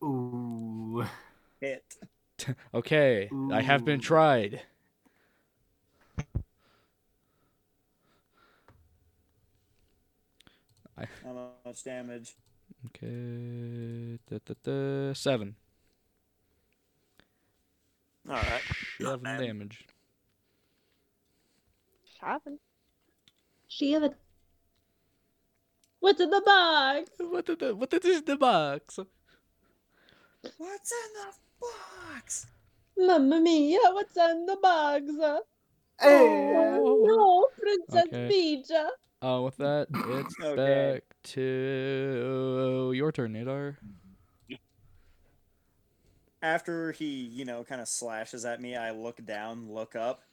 Ooh. 0.04 1.06
Hit. 1.62 1.84
Okay, 2.74 3.30
I 3.52 3.62
have 3.62 3.84
been 3.84 4.00
Ooh. 4.00 4.02
tried. 4.02 4.62
How 10.98 11.52
much 11.66 11.84
damage? 11.84 12.38
Okay, 12.88 14.20
da, 14.30 14.38
da, 14.46 14.54
da, 14.64 15.14
seven. 15.14 15.58
All 18.28 18.36
right. 18.36 18.62
Not 19.00 19.10
Seven 19.12 19.24
bad. 19.24 19.40
damage. 19.40 19.86
Shopping. 22.20 22.60
She 23.68 23.92
have 23.94 24.04
a. 24.04 24.14
What's 26.00 26.20
in 26.22 26.30
the 26.30 26.42
box? 26.46 27.10
What 27.20 27.46
did 27.46 27.60
the, 27.60 27.76
what 27.76 27.90
did 27.90 28.04
this 28.04 28.20
in 28.20 28.26
the 28.26 28.38
box? 28.38 29.00
What's 30.58 30.92
in 30.92 31.14
the 31.14 31.34
box? 31.62 32.48
Mamma 32.98 33.40
mia, 33.40 33.80
what's 33.92 34.16
in 34.18 34.46
the 34.46 34.58
box? 34.62 35.04
Hey. 36.02 36.52
No, 36.54 37.48
Princess 37.60 38.06
Okay. 38.14 38.28
Peach. 38.30 38.68
Uh, 39.22 39.42
with 39.44 39.58
that, 39.58 39.88
it's 39.92 40.36
Okay. 40.44 40.94
back 40.96 41.04
to 41.24 42.92
your 42.96 43.12
turn, 43.12 43.34
Nadar. 43.34 43.76
After 46.42 46.94
he, 46.94 47.06
you 47.06 47.44
know, 47.44 47.64
kind 47.64 47.82
of 47.82 47.88
slashes 47.88 48.46
at 48.46 48.62
me, 48.62 48.76
I 48.76 48.92
look 48.92 49.26
down, 49.26 49.72
look 49.72 49.96
up, 49.96 50.24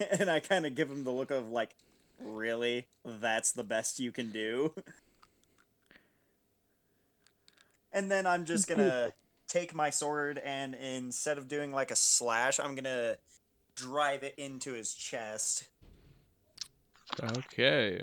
and 0.18 0.30
I 0.30 0.40
kind 0.40 0.66
of 0.66 0.74
give 0.74 0.90
him 0.90 1.04
the 1.04 1.10
look 1.10 1.30
of 1.30 1.50
like, 1.50 1.70
really? 2.20 2.86
That's 3.04 3.52
the 3.52 3.64
best 3.64 4.00
you 4.00 4.12
can 4.12 4.30
do? 4.30 4.72
And 7.94 8.10
then 8.10 8.26
I'm 8.26 8.44
just 8.44 8.68
gonna 8.68 9.12
take 9.46 9.72
my 9.72 9.88
sword 9.88 10.38
and 10.44 10.74
instead 10.74 11.38
of 11.38 11.46
doing 11.46 11.70
like 11.72 11.92
a 11.92 11.96
slash, 11.96 12.58
I'm 12.58 12.74
gonna 12.74 13.16
drive 13.76 14.24
it 14.24 14.34
into 14.36 14.72
his 14.72 14.94
chest. 14.94 15.68
Okay. 17.22 18.02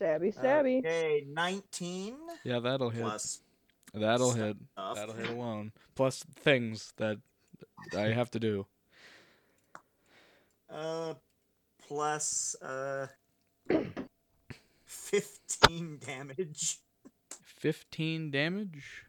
Stabby, 0.00 0.34
stabby. 0.34 0.78
Okay, 0.78 1.26
19 1.28 2.16
Yeah, 2.44 2.60
that'll 2.60 2.90
hit. 2.90 3.02
plus 3.02 3.40
That'll 3.96 4.32
hit. 4.32 4.56
That'll 4.76 5.14
hit 5.14 5.30
alone. 5.30 5.72
Plus 5.94 6.22
things 6.40 6.92
that 6.98 7.18
I 7.96 8.08
have 8.08 8.30
to 8.32 8.40
do. 8.40 8.66
Uh, 10.70 11.14
plus 11.88 12.54
uh, 12.62 13.06
15 14.84 15.98
damage. 16.04 16.78
15 17.44 18.30
damage. 18.30 19.04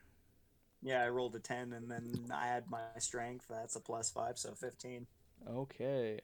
Yeah, 0.82 1.04
I 1.04 1.10
rolled 1.10 1.36
a 1.36 1.40
10 1.40 1.74
and 1.74 1.92
then 1.92 2.32
I 2.34 2.48
add 2.48 2.70
my 2.70 2.80
strength. 3.00 3.48
That's 3.50 3.76
a 3.76 3.82
plus 3.82 4.10
5, 4.10 4.38
so 4.38 4.52
15. 4.54 5.06
Okay. 5.50 6.22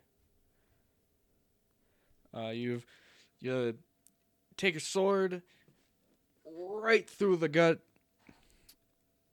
Uh, 2.35 2.49
you've 2.49 2.85
you 3.41 3.75
take 4.55 4.73
your 4.73 4.79
sword 4.79 5.41
right 6.45 7.07
through 7.09 7.37
the 7.37 7.49
gut. 7.49 7.79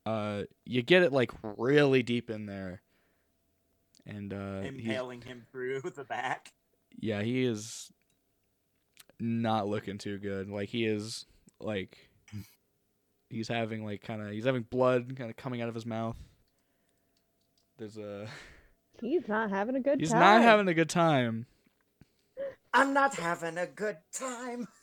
Uh, 0.07 0.43
you 0.65 0.83
get 0.83 1.03
it 1.03 1.13
like 1.13 1.31
really 1.43 2.03
deep 2.03 2.31
in 2.31 2.47
there, 2.47 2.81
and 4.07 4.33
uh, 4.33 4.63
Impaling 4.65 5.21
him 5.23 5.45
through 5.53 5.81
the 5.95 6.05
back. 6.05 6.53
yeah, 6.99 7.23
he 7.23 7.45
is 7.45 7.93
not 9.19 9.69
looking 9.69 9.99
too 9.99 10.19
good. 10.19 10.49
Like 10.49 10.69
he 10.71 10.87
is 10.87 11.27
like 11.61 11.99
he's 13.29 13.49
having 13.49 13.85
like 13.85 14.03
kind 14.03 14.23
of 14.23 14.31
he's 14.31 14.47
having 14.47 14.63
blood 14.63 15.15
kind 15.17 15.31
of 15.31 15.37
coming 15.37 15.61
out 15.61 15.69
of 15.69 15.75
his 15.75 15.85
mouth. 15.87 16.17
There's 17.79 17.99
a 17.99 18.27
He's 19.01 19.29
not 19.29 19.51
having 19.51 19.77
a 19.77 19.81
good 19.81 19.99
he's 20.01 20.11
time. 20.11 20.21
not 20.21 20.43
having 20.43 20.69
a 20.69 20.75
good 20.75 20.91
time. 20.91 21.47
I'm 22.75 22.93
not 22.93 23.15
having 23.17 23.57
a 23.59 23.67
good 23.67 23.97
time. 24.13 24.67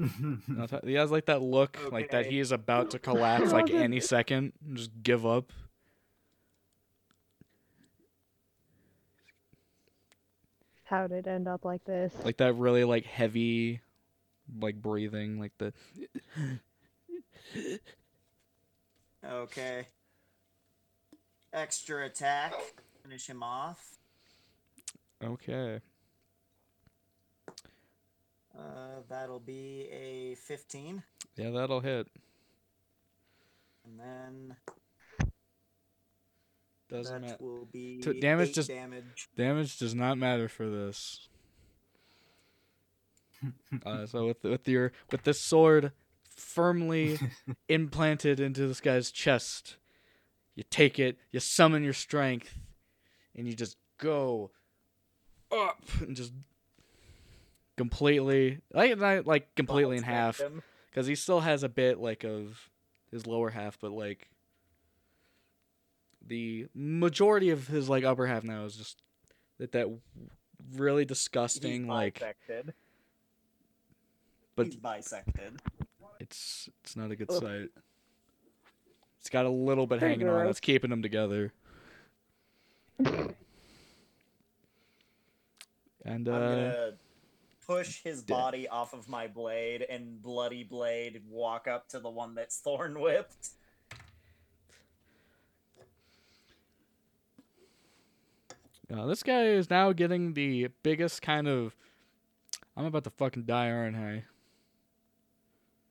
I'll 0.58 0.80
He 0.84 0.94
has 0.94 1.10
like 1.10 1.26
that 1.26 1.42
look, 1.42 1.78
like 1.92 2.10
that 2.10 2.26
he 2.26 2.38
is 2.38 2.52
about 2.52 2.90
to 2.92 2.98
collapse 2.98 3.52
like 3.52 3.70
any 3.70 4.00
second, 4.00 4.52
and 4.66 4.76
just 4.76 4.90
give 5.02 5.26
up. 5.26 5.52
How 10.84 11.06
did 11.06 11.26
it 11.26 11.30
end 11.30 11.46
up 11.46 11.64
like 11.64 11.84
this? 11.84 12.12
Like 12.24 12.38
that 12.38 12.54
really 12.54 12.84
like 12.84 13.04
heavy, 13.04 13.80
like 14.60 14.80
breathing, 14.80 15.38
like 15.38 15.52
the 15.58 15.72
Okay. 19.24 19.86
Extra 21.52 22.06
attack. 22.06 22.54
Finish 23.02 23.26
him 23.26 23.42
off. 23.42 23.98
okay. 25.22 25.80
Uh, 28.56 29.00
that'll 29.08 29.40
be 29.40 29.88
a 29.90 30.34
15. 30.36 31.02
Yeah, 31.36 31.50
that'll 31.50 31.80
hit. 31.80 32.08
And 33.84 33.98
then 33.98 34.56
Doesn't 36.88 37.22
that 37.22 37.28
matter. 37.30 37.44
will 37.44 37.66
be 37.66 38.00
To- 38.02 38.18
damage 38.18 38.48
eight 38.50 38.54
just- 38.54 38.68
damage. 38.68 39.28
Damage 39.36 39.78
does 39.78 39.94
not 39.94 40.18
matter 40.18 40.48
for 40.48 40.68
this. 40.68 41.28
uh, 43.86 44.04
so 44.06 44.26
with 44.26 44.42
with 44.44 44.68
your 44.68 44.92
with 45.10 45.22
this 45.22 45.40
sword 45.40 45.92
firmly 46.36 47.18
implanted 47.68 48.38
into 48.38 48.66
this 48.66 48.80
guy's 48.82 49.10
chest, 49.10 49.76
you 50.54 50.62
take 50.68 50.98
it, 50.98 51.16
you 51.30 51.40
summon 51.40 51.82
your 51.82 51.94
strength, 51.94 52.58
and 53.34 53.46
you 53.46 53.54
just 53.54 53.78
go 53.96 54.50
up 55.50 55.82
and 56.00 56.14
just 56.16 56.32
completely 57.80 58.60
like 58.74 58.98
not 58.98 59.26
like 59.26 59.54
completely 59.54 59.96
in 59.96 60.02
half 60.02 60.38
because 60.90 61.06
he 61.06 61.14
still 61.14 61.40
has 61.40 61.62
a 61.62 61.68
bit 61.68 61.98
like 61.98 62.24
of 62.24 62.68
his 63.10 63.26
lower 63.26 63.48
half, 63.48 63.78
but 63.80 63.90
like 63.90 64.28
the 66.26 66.66
majority 66.74 67.48
of 67.48 67.66
his 67.68 67.88
like 67.88 68.04
upper 68.04 68.26
half 68.26 68.44
now 68.44 68.66
is 68.66 68.76
just 68.76 69.00
that 69.58 69.72
that 69.72 69.86
really 70.76 71.06
disgusting 71.06 71.82
He's 71.84 71.88
like 71.88 72.14
bisected. 72.18 72.74
but 74.56 74.66
He's 74.66 74.76
bisected. 74.76 75.58
it's 76.20 76.68
it's 76.84 76.96
not 76.96 77.10
a 77.10 77.16
good 77.16 77.30
Ugh. 77.30 77.42
sight. 77.42 77.70
It's 79.20 79.30
got 79.30 79.46
a 79.46 79.50
little 79.50 79.86
bit 79.86 80.00
Pretty 80.00 80.12
hanging 80.16 80.28
on. 80.28 80.34
gross. 80.34 80.46
That's 80.48 80.60
keeping 80.60 80.90
them 80.90 81.00
together. 81.00 81.52
And 86.02 86.28
I'm 86.28 86.34
uh, 86.34 86.38
gonna 86.38 86.92
push 87.70 88.02
his 88.02 88.24
Yeah. 88.26 88.34
body 88.34 88.68
off 88.68 88.92
of 88.92 89.08
my 89.08 89.28
blade 89.28 89.82
and 89.82 90.20
bloody 90.20 90.64
blade 90.64 91.22
walk 91.28 91.68
up 91.68 91.86
to 91.90 92.00
the 92.00 92.10
one 92.10 92.34
that's 92.34 92.58
thorn 92.58 92.98
whipped. 93.00 93.50
uh, 98.92 99.06
this 99.06 99.22
guy 99.22 99.44
is 99.44 99.70
now 99.70 99.92
getting 99.92 100.34
the 100.34 100.68
biggest 100.82 101.22
kind 101.22 101.46
of. 101.46 101.76
I'm 102.76 102.86
about 102.86 103.04
to 103.04 103.10
fucking 103.10 103.44
die, 103.44 103.70
aren't 103.70 103.96
I? 103.96 104.24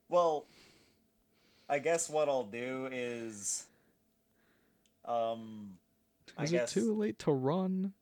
Well, 0.08 0.46
I 1.68 1.78
guess 1.78 2.10
what 2.10 2.28
I'll 2.28 2.44
do 2.44 2.88
is, 2.90 3.64
um, 5.04 5.78
I 6.36 6.42
Is 6.44 6.50
guess 6.50 6.76
it 6.76 6.80
too 6.80 6.94
late 6.94 7.18
to 7.20 7.32
run? 7.32 7.92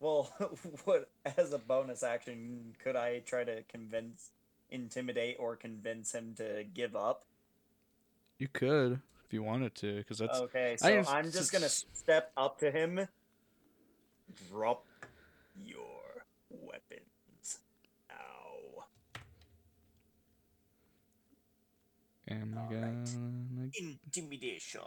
Well, 0.00 0.30
what 0.84 1.08
as 1.36 1.52
a 1.52 1.58
bonus 1.58 2.02
action 2.02 2.74
could 2.82 2.96
I 2.96 3.20
try 3.20 3.44
to 3.44 3.62
convince, 3.64 4.30
intimidate, 4.70 5.36
or 5.38 5.56
convince 5.56 6.12
him 6.14 6.34
to 6.36 6.64
give 6.74 6.94
up? 6.94 7.24
You 8.38 8.48
could 8.48 9.00
if 9.26 9.32
you 9.32 9.42
wanted 9.42 9.74
to, 9.76 9.96
because 9.96 10.18
that's 10.18 10.38
okay, 10.38 10.72
I 10.72 10.76
so 10.76 10.96
just- 10.96 11.10
I'm 11.10 11.32
just 11.32 11.52
gonna 11.52 11.68
step 11.68 12.30
up 12.36 12.58
to 12.60 12.70
him. 12.70 13.08
Drop 14.48 14.84
your 15.64 16.24
weapons. 16.50 17.58
Ow. 18.10 18.84
am 22.28 22.58
I 22.58 22.72
gonna 22.72 23.70
Intimidation. 23.78 24.80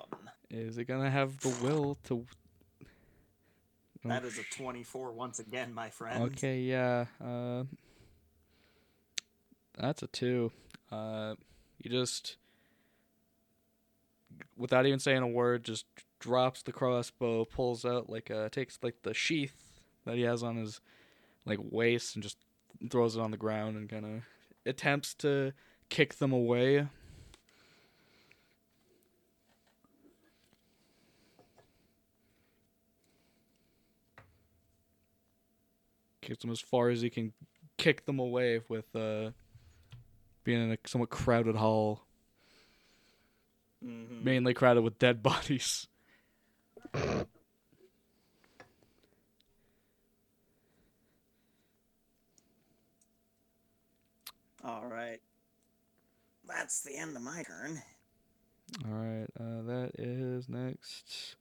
is 0.49 0.77
it 0.77 0.85
gonna 0.85 1.09
have 1.09 1.39
the 1.39 1.49
will 1.61 1.97
to? 2.05 2.25
Oh, 4.05 4.09
That 4.09 4.23
is 4.23 4.37
a 4.37 4.43
24 4.43 5.11
once 5.11 5.39
again, 5.39 5.73
my 5.73 5.89
friend. 5.89 6.23
Okay, 6.31 6.59
yeah. 6.59 7.05
Uh, 7.23 7.63
that's 9.77 10.01
a 10.03 10.07
two. 10.07 10.51
Uh, 10.91 11.35
you 11.79 11.91
just, 11.91 12.37
without 14.57 14.85
even 14.85 14.99
saying 14.99 15.21
a 15.21 15.27
word, 15.27 15.65
just 15.65 15.85
drops 16.19 16.61
the 16.63 16.71
crossbow, 16.71 17.45
pulls 17.45 17.85
out 17.85 18.09
like 18.09 18.31
uh, 18.31 18.49
takes 18.49 18.79
like 18.81 19.01
the 19.03 19.13
sheath 19.13 19.81
that 20.05 20.15
he 20.15 20.21
has 20.21 20.43
on 20.43 20.55
his 20.57 20.79
like 21.45 21.59
waist, 21.61 22.15
and 22.15 22.23
just 22.23 22.37
throws 22.89 23.15
it 23.15 23.21
on 23.21 23.31
the 23.31 23.37
ground 23.37 23.75
and 23.75 23.89
kind 23.89 24.05
of 24.05 24.21
attempts 24.65 25.13
to 25.15 25.51
kick 25.89 26.15
them 26.15 26.31
away. 26.31 26.87
Kicks 36.29 36.43
them 36.43 36.51
as 36.51 36.59
far 36.61 36.89
as 36.89 37.01
he 37.01 37.09
can 37.09 37.33
kick 37.77 38.05
them 38.05 38.19
away 38.19 38.61
with 38.69 38.95
uh, 38.95 39.31
being 40.43 40.61
in 40.61 40.71
a 40.71 40.77
somewhat 40.85 41.09
crowded 41.09 41.55
hall, 41.55 42.05
Mhm. 43.83 44.23
mainly 44.23 44.53
crowded 44.53 44.81
with 44.83 44.99
dead 44.99 45.23
bodies. 45.23 45.87
All 54.63 54.85
right. 54.85 55.19
That's 56.47 56.81
the 56.81 56.95
end 56.95 57.15
of 57.15 57.23
my 57.23 57.43
turn. 57.43 57.81
All 58.85 58.91
right, 58.91 59.27
uh, 59.39 59.63
that 59.63 59.91
is 59.97 60.47
next. 60.47 61.35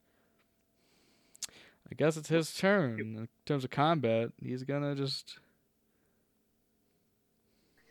I 1.90 1.94
guess 1.94 2.16
it's 2.16 2.28
his 2.28 2.54
turn. 2.54 3.00
In 3.00 3.28
terms 3.46 3.64
of 3.64 3.70
combat, 3.70 4.30
he's 4.42 4.62
gonna 4.62 4.94
just 4.94 5.38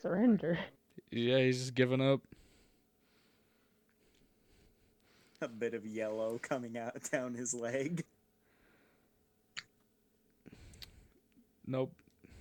Surrender. 0.02 0.60
yeah, 1.12 1.40
he's 1.40 1.60
just 1.60 1.76
giving 1.76 2.02
up. 2.02 2.22
A 5.42 5.48
bit 5.48 5.74
of 5.74 5.86
yellow 5.86 6.40
coming 6.42 6.78
out 6.78 6.96
down 7.12 7.34
his 7.34 7.54
leg. 7.54 8.04
Nope. 11.66 11.92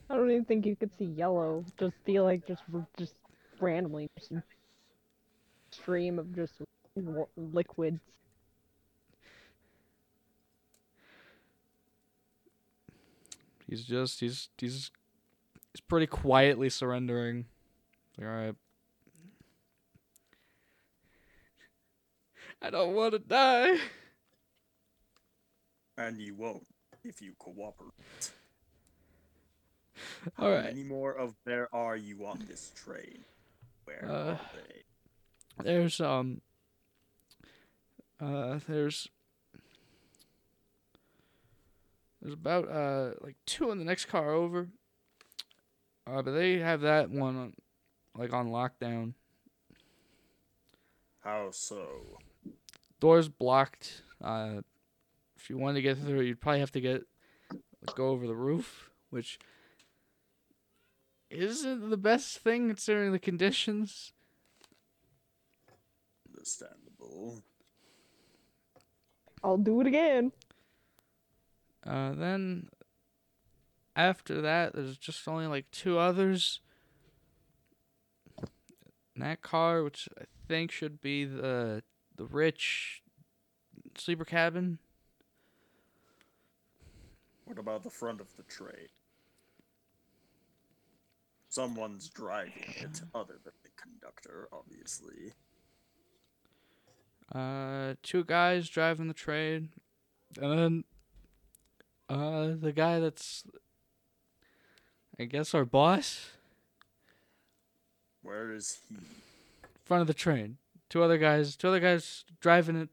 I 0.08 0.14
don't 0.14 0.30
even 0.30 0.44
think 0.44 0.64
you 0.66 0.76
could 0.76 0.90
see 0.98 1.04
yellow. 1.06 1.64
Just 1.78 1.94
feel 2.04 2.24
like 2.24 2.46
just 2.46 2.62
just 2.96 3.14
randomly 3.60 4.08
just 4.18 4.32
stream 5.70 6.18
of 6.18 6.34
just 6.34 6.52
liquids. 7.36 8.00
He's 13.68 13.84
just 13.84 14.20
he's 14.20 14.48
he's 14.58 14.90
he's 15.72 15.80
pretty 15.80 16.06
quietly 16.06 16.68
surrendering. 16.70 17.46
Like, 18.18 18.26
all 18.28 18.34
right. 18.34 18.54
I 22.62 22.70
don't 22.70 22.94
want 22.94 23.12
to 23.12 23.18
die. 23.18 23.76
And 25.98 26.20
you 26.20 26.34
won't 26.34 26.66
if 27.04 27.20
you 27.22 27.32
cooperate. 27.38 27.90
All 30.38 30.48
How 30.48 30.54
right. 30.54 30.64
many 30.64 30.82
more 30.82 31.12
of 31.12 31.34
there 31.44 31.74
are 31.74 31.96
you 31.96 32.26
on 32.26 32.44
this 32.48 32.72
train? 32.74 33.24
Where 33.84 34.04
Uh, 34.04 34.32
are 34.32 34.40
they? 34.54 34.82
There's 35.64 36.00
um 36.00 36.40
uh 38.20 38.58
there's 38.68 39.08
there's 42.26 42.34
about 42.34 42.68
uh 42.68 43.12
like 43.20 43.36
two 43.46 43.70
in 43.70 43.78
the 43.78 43.84
next 43.84 44.06
car 44.06 44.32
over. 44.32 44.66
Uh 46.08 46.22
but 46.22 46.32
they 46.32 46.58
have 46.58 46.80
that 46.80 47.08
one 47.08 47.36
on, 47.36 47.52
like 48.16 48.32
on 48.32 48.48
lockdown. 48.48 49.14
How 51.20 51.50
so? 51.52 52.18
Doors 52.98 53.28
blocked. 53.28 54.02
Uh 54.20 54.62
if 55.36 55.48
you 55.48 55.56
wanted 55.56 55.74
to 55.74 55.82
get 55.82 55.98
through, 55.98 56.22
you'd 56.22 56.40
probably 56.40 56.58
have 56.58 56.72
to 56.72 56.80
get 56.80 57.02
go 57.94 58.08
over 58.08 58.26
the 58.26 58.34
roof, 58.34 58.90
which 59.10 59.38
isn't 61.30 61.90
the 61.90 61.96
best 61.96 62.38
thing 62.38 62.66
considering 62.66 63.12
the 63.12 63.20
conditions. 63.20 64.12
Understandable. 66.28 67.44
I'll 69.44 69.58
do 69.58 69.80
it 69.80 69.86
again. 69.86 70.32
Uh, 71.86 72.12
then 72.14 72.68
after 73.94 74.40
that, 74.42 74.74
there's 74.74 74.98
just 74.98 75.26
only 75.28 75.46
like 75.46 75.70
two 75.70 75.98
others. 75.98 76.60
In 79.14 79.22
that 79.22 79.40
car, 79.40 79.82
which 79.82 80.08
I 80.20 80.24
think 80.46 80.70
should 80.70 81.00
be 81.00 81.24
the 81.24 81.82
the 82.16 82.26
rich 82.26 83.02
sleeper 83.96 84.24
cabin. 84.24 84.78
What 87.44 87.58
about 87.58 87.82
the 87.82 87.90
front 87.90 88.20
of 88.20 88.26
the 88.36 88.42
train? 88.42 88.88
Someone's 91.48 92.10
driving 92.10 92.74
it, 92.76 93.02
other 93.14 93.38
than 93.42 93.52
the 93.62 93.70
conductor, 93.80 94.48
obviously. 94.52 95.32
Uh, 97.34 97.94
two 98.02 98.24
guys 98.24 98.68
driving 98.68 99.08
the 99.08 99.14
train, 99.14 99.70
and 100.38 100.58
then 100.58 100.84
uh 102.08 102.50
the 102.58 102.72
guy 102.72 103.00
that's 103.00 103.44
I 105.18 105.24
guess 105.24 105.54
our 105.54 105.64
boss, 105.64 106.30
Where 108.22 108.52
is 108.52 108.80
he? 108.88 108.96
front 109.84 110.02
of 110.02 110.06
the 110.06 110.14
train. 110.14 110.58
Two 110.88 111.02
other 111.02 111.18
guys, 111.18 111.56
two 111.56 111.68
other 111.68 111.80
guys 111.80 112.24
driving 112.40 112.76
it. 112.76 112.88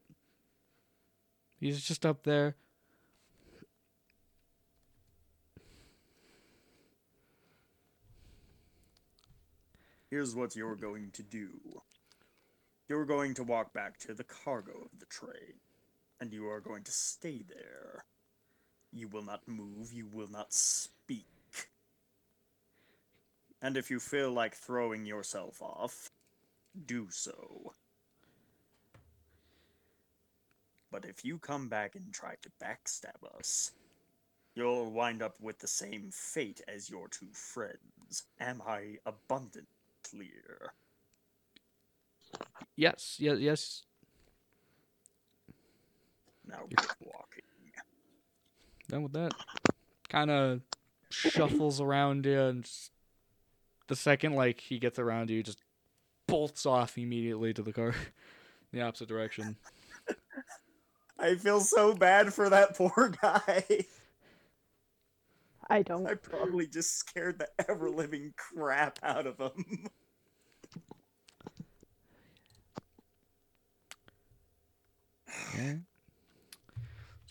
He's 1.60 1.82
just 1.82 2.04
up 2.06 2.22
there. 2.24 2.56
Here's 10.10 10.34
what 10.34 10.54
you're 10.54 10.76
going 10.76 11.10
to 11.12 11.22
do. 11.22 11.48
You're 12.88 13.04
going 13.06 13.34
to 13.34 13.42
walk 13.44 13.72
back 13.72 13.98
to 14.00 14.14
the 14.14 14.24
cargo 14.24 14.72
of 14.92 14.98
the 15.00 15.06
train, 15.06 15.54
and 16.20 16.32
you 16.32 16.48
are 16.48 16.60
going 16.60 16.84
to 16.84 16.92
stay 16.92 17.42
there. 17.48 18.04
You 18.94 19.08
will 19.08 19.24
not 19.24 19.40
move, 19.48 19.92
you 19.92 20.06
will 20.06 20.30
not 20.30 20.52
speak. 20.52 21.26
And 23.60 23.76
if 23.76 23.90
you 23.90 23.98
feel 23.98 24.30
like 24.30 24.54
throwing 24.54 25.04
yourself 25.04 25.60
off, 25.60 26.10
do 26.86 27.08
so. 27.10 27.72
But 30.92 31.04
if 31.04 31.24
you 31.24 31.38
come 31.38 31.68
back 31.68 31.96
and 31.96 32.12
try 32.12 32.34
to 32.42 32.50
backstab 32.62 33.36
us, 33.36 33.72
you'll 34.54 34.92
wind 34.92 35.22
up 35.22 35.34
with 35.40 35.58
the 35.58 35.66
same 35.66 36.10
fate 36.12 36.60
as 36.68 36.88
your 36.88 37.08
two 37.08 37.32
friends. 37.32 38.24
Am 38.38 38.62
I 38.64 38.98
abundant 39.04 39.66
clear? 40.08 40.72
Yes, 42.76 43.16
yes, 43.18 43.38
yes. 43.40 43.82
Now 46.46 46.66
get 46.68 46.86
walking. 47.00 47.43
Done 48.88 49.02
with 49.02 49.12
that. 49.12 49.32
Kind 50.08 50.30
of 50.30 50.60
shuffles 51.10 51.80
around 51.80 52.26
you, 52.26 52.40
and 52.40 52.64
just 52.64 52.90
the 53.88 53.96
second 53.96 54.34
like 54.34 54.60
he 54.60 54.78
gets 54.78 54.98
around 54.98 55.30
you, 55.30 55.42
just 55.42 55.60
bolts 56.26 56.66
off 56.66 56.98
immediately 56.98 57.52
to 57.54 57.62
the 57.62 57.72
car, 57.72 57.94
the 58.72 58.82
opposite 58.82 59.08
direction. 59.08 59.56
I 61.18 61.36
feel 61.36 61.60
so 61.60 61.94
bad 61.94 62.34
for 62.34 62.50
that 62.50 62.74
poor 62.76 63.14
guy. 63.20 63.86
I 65.70 65.82
don't. 65.82 66.06
I 66.06 66.14
probably 66.14 66.66
just 66.66 66.98
scared 66.98 67.38
the 67.38 67.48
ever 67.68 67.88
living 67.88 68.34
crap 68.36 68.98
out 69.02 69.26
of 69.26 69.38
him. 69.38 69.88
Yeah. 75.56 75.74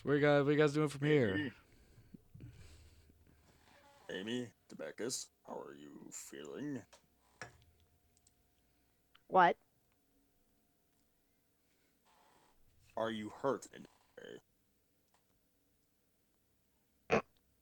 So 0.04 0.10
what 0.10 0.16
you 0.16 0.20
guys, 0.20 0.44
what 0.44 0.50
you 0.52 0.58
guys 0.58 0.74
doing 0.74 0.88
from 0.90 1.06
here? 1.06 1.50
Amy, 4.12 4.48
Debeckus, 4.68 5.28
how 5.48 5.54
are 5.54 5.74
you 5.74 5.92
feeling? 6.10 6.82
What? 9.28 9.56
Are 12.98 13.10
you 13.10 13.32
hurt 13.40 13.66
in 13.74 13.86
any 14.20 14.40
way? 17.10 17.20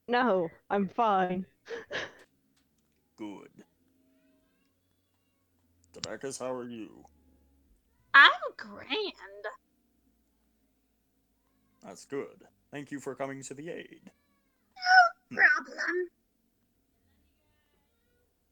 No, 0.09 0.49
I'm 0.68 0.88
fine. 0.88 1.47
Good. 3.16 3.51
Debeckus, 5.95 6.40
how 6.40 6.53
are 6.53 6.68
you? 6.68 7.05
I'm 8.14 8.30
grand. 8.57 8.88
That's 11.83 12.05
good. 12.05 12.47
Thank 12.70 12.91
you 12.91 13.01
for 13.01 13.14
coming 13.14 13.43
to 13.43 13.55
the 13.55 13.68
aid. 13.70 14.11
No 15.30 15.43
problem. 15.43 16.09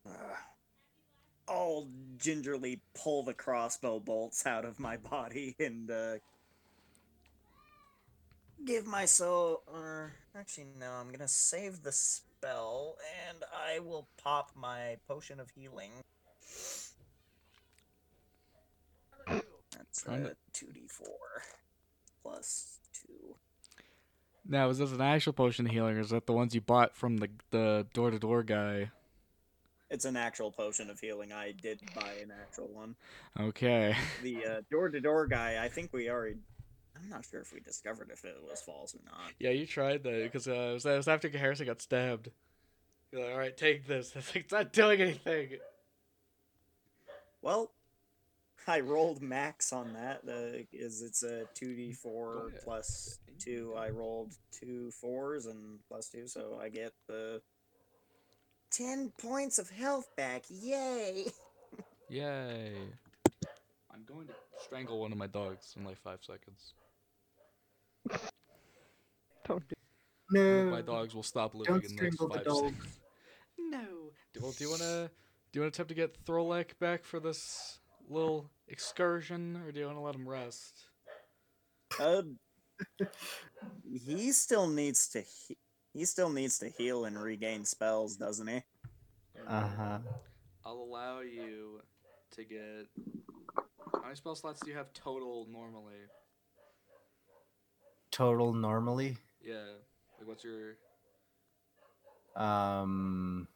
Uh, 0.06 0.36
I'll 1.48 1.88
gingerly 2.16 2.80
pull 2.94 3.22
the 3.22 3.34
crossbow 3.34 4.00
bolts 4.00 4.46
out 4.46 4.64
of 4.64 4.78
my 4.80 4.96
body 4.96 5.54
and 5.58 5.90
uh, 5.90 6.14
give 8.64 8.86
myself. 8.86 9.60
Or 9.66 10.12
actually, 10.34 10.66
no. 10.78 10.90
I'm 10.92 11.10
gonna 11.10 11.28
save 11.28 11.82
the 11.82 11.92
spell, 11.92 12.96
and 13.28 13.38
I 13.54 13.78
will 13.80 14.08
pop 14.22 14.50
my 14.56 14.96
potion 15.06 15.38
of 15.40 15.50
healing. 15.50 15.92
That's 19.28 20.06
uh, 20.06 20.10
Kinda- 20.12 20.36
two 20.52 20.72
d 20.72 20.86
four 20.88 21.42
plus 22.22 22.78
two. 22.78 22.79
Now, 24.48 24.68
is 24.68 24.78
this 24.78 24.92
an 24.92 25.00
actual 25.00 25.32
potion 25.32 25.66
of 25.66 25.72
healing, 25.72 25.96
or 25.96 26.00
is 26.00 26.10
that 26.10 26.26
the 26.26 26.32
ones 26.32 26.54
you 26.54 26.60
bought 26.60 26.96
from 26.96 27.18
the 27.18 27.28
the 27.50 27.86
door 27.92 28.10
to 28.10 28.18
door 28.18 28.42
guy? 28.42 28.90
It's 29.90 30.04
an 30.04 30.16
actual 30.16 30.52
potion 30.52 30.88
of 30.88 31.00
healing. 31.00 31.32
I 31.32 31.50
did 31.50 31.80
buy 31.96 32.12
an 32.22 32.32
actual 32.40 32.68
one. 32.68 32.94
Okay. 33.38 33.96
The 34.22 34.46
uh, 34.46 34.60
door-to-door 34.70 35.26
guy, 35.26 35.62
I 35.62 35.68
think 35.68 35.92
we 35.92 36.08
already. 36.08 36.36
I'm 36.96 37.08
not 37.08 37.26
sure 37.28 37.40
if 37.40 37.52
we 37.52 37.58
discovered 37.60 38.10
if 38.12 38.24
it 38.24 38.36
was 38.48 38.60
false 38.60 38.94
or 38.94 39.00
not. 39.04 39.32
Yeah, 39.40 39.50
you 39.50 39.66
tried 39.66 40.04
that 40.04 40.22
because 40.22 40.46
uh, 40.46 40.52
it, 40.52 40.72
was, 40.74 40.86
it 40.86 40.96
was 40.96 41.08
after 41.08 41.28
Harrison 41.28 41.66
got 41.66 41.82
stabbed. 41.82 42.30
You're 43.10 43.22
like, 43.22 43.32
all 43.32 43.38
right, 43.38 43.56
take 43.56 43.86
this. 43.86 44.12
It's 44.16 44.34
like 44.34 44.44
it's 44.44 44.52
not 44.52 44.72
doing 44.72 45.00
anything. 45.00 45.48
Well, 47.42 47.72
I 48.66 48.80
rolled 48.80 49.22
max 49.22 49.72
on 49.72 49.92
that. 49.94 50.20
Uh, 50.28 50.62
is 50.72 51.02
it's 51.02 51.22
a 51.22 51.44
two 51.54 51.74
d 51.74 51.92
four 51.92 52.50
plus 52.62 53.18
two. 53.38 53.74
I 53.76 53.88
rolled 53.90 54.34
two 54.52 54.90
fours 55.00 55.46
and 55.46 55.78
plus 55.88 56.08
two, 56.08 56.26
so 56.26 56.58
I 56.62 56.68
get 56.68 56.92
the 57.08 57.40
ten 58.70 59.12
points 59.18 59.58
of 59.58 59.70
health 59.70 60.08
back. 60.16 60.44
Yay! 60.48 61.26
Yay! 62.08 62.74
I'm 63.92 64.04
going 64.06 64.26
to 64.28 64.34
strangle 64.62 65.00
one 65.00 65.12
of 65.12 65.18
my 65.18 65.26
dogs 65.26 65.74
in 65.76 65.84
like 65.84 65.98
five 65.98 66.20
seconds. 66.22 66.74
Don't 69.46 69.66
do. 69.68 69.74
No. 70.32 70.70
My 70.70 70.80
dogs 70.80 71.14
will 71.14 71.24
stop 71.24 71.54
living 71.54 71.74
Don't 71.74 71.84
in 71.84 71.96
the 71.96 72.02
next 72.02 72.16
strangle 72.16 72.28
the 72.28 72.34
five 72.34 72.44
dog. 72.44 72.72
seconds. 72.72 72.98
No. 73.58 73.84
Do, 74.32 74.40
well, 74.40 74.52
do 74.56 74.64
you 74.64 74.70
wanna 74.70 75.10
do 75.52 75.58
you 75.58 75.60
wanna 75.62 75.68
attempt 75.68 75.88
to 75.88 75.94
get 75.94 76.24
Throlak 76.24 76.78
back 76.78 77.02
for 77.04 77.18
this 77.18 77.79
little 78.10 78.50
excursion, 78.68 79.56
or 79.64 79.72
do 79.72 79.80
you 79.80 79.86
wanna 79.86 80.02
let 80.02 80.14
him 80.14 80.28
rest? 80.28 80.86
Uh, 81.98 82.22
he 84.06 84.32
still 84.32 84.66
needs 84.68 85.08
to. 85.08 85.22
He- 85.22 85.58
he 85.92 86.04
still 86.04 86.30
needs 86.30 86.58
to 86.60 86.68
heal 86.68 87.04
and 87.04 87.20
regain 87.20 87.64
spells, 87.64 88.14
doesn't 88.14 88.46
he? 88.46 88.62
Uh 89.48 89.66
huh. 89.76 89.98
I'll 90.64 90.74
allow 90.74 91.18
you 91.18 91.82
to 92.36 92.44
get. 92.44 92.86
How 93.92 94.02
many 94.02 94.14
spell 94.14 94.36
slots 94.36 94.60
do 94.60 94.70
you 94.70 94.76
have 94.76 94.92
total 94.92 95.48
normally? 95.50 95.96
Total 98.12 98.52
normally. 98.52 99.16
Yeah. 99.42 99.64
Like, 100.18 100.28
what's 100.28 100.44
your. 100.44 100.76
Um. 102.36 103.48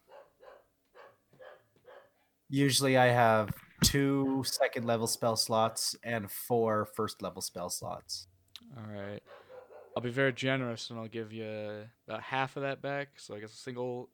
Usually 2.49 2.97
I 2.97 3.07
have 3.07 3.49
two 3.83 4.43
second 4.45 4.85
level 4.85 5.07
spell 5.07 5.35
slots 5.35 5.95
and 6.03 6.29
four 6.31 6.85
first 6.95 7.21
level 7.21 7.41
spell 7.41 7.69
slots. 7.69 8.27
Alright. 8.77 9.21
I'll 9.95 10.03
be 10.03 10.09
very 10.11 10.33
generous 10.33 10.89
and 10.89 10.99
I'll 10.99 11.07
give 11.07 11.31
you 11.31 11.85
about 12.07 12.21
half 12.21 12.57
of 12.57 12.63
that 12.63 12.81
back. 12.81 13.09
So 13.17 13.35
I 13.35 13.39
guess 13.39 13.53
a 13.53 13.57
single 13.57 14.09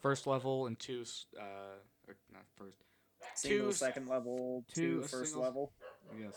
first 0.00 0.26
level 0.26 0.66
and 0.66 0.78
two. 0.78 1.04
Uh, 1.38 1.76
or 2.08 2.16
not 2.32 2.42
first. 2.56 2.76
Single 3.34 3.68
Two- 3.68 3.72
second 3.72 4.08
level, 4.08 4.64
two, 4.74 4.98
two 4.98 5.04
a 5.04 5.08
first 5.08 5.32
single- 5.32 5.42
level. 5.42 5.72
Yes. 6.18 6.34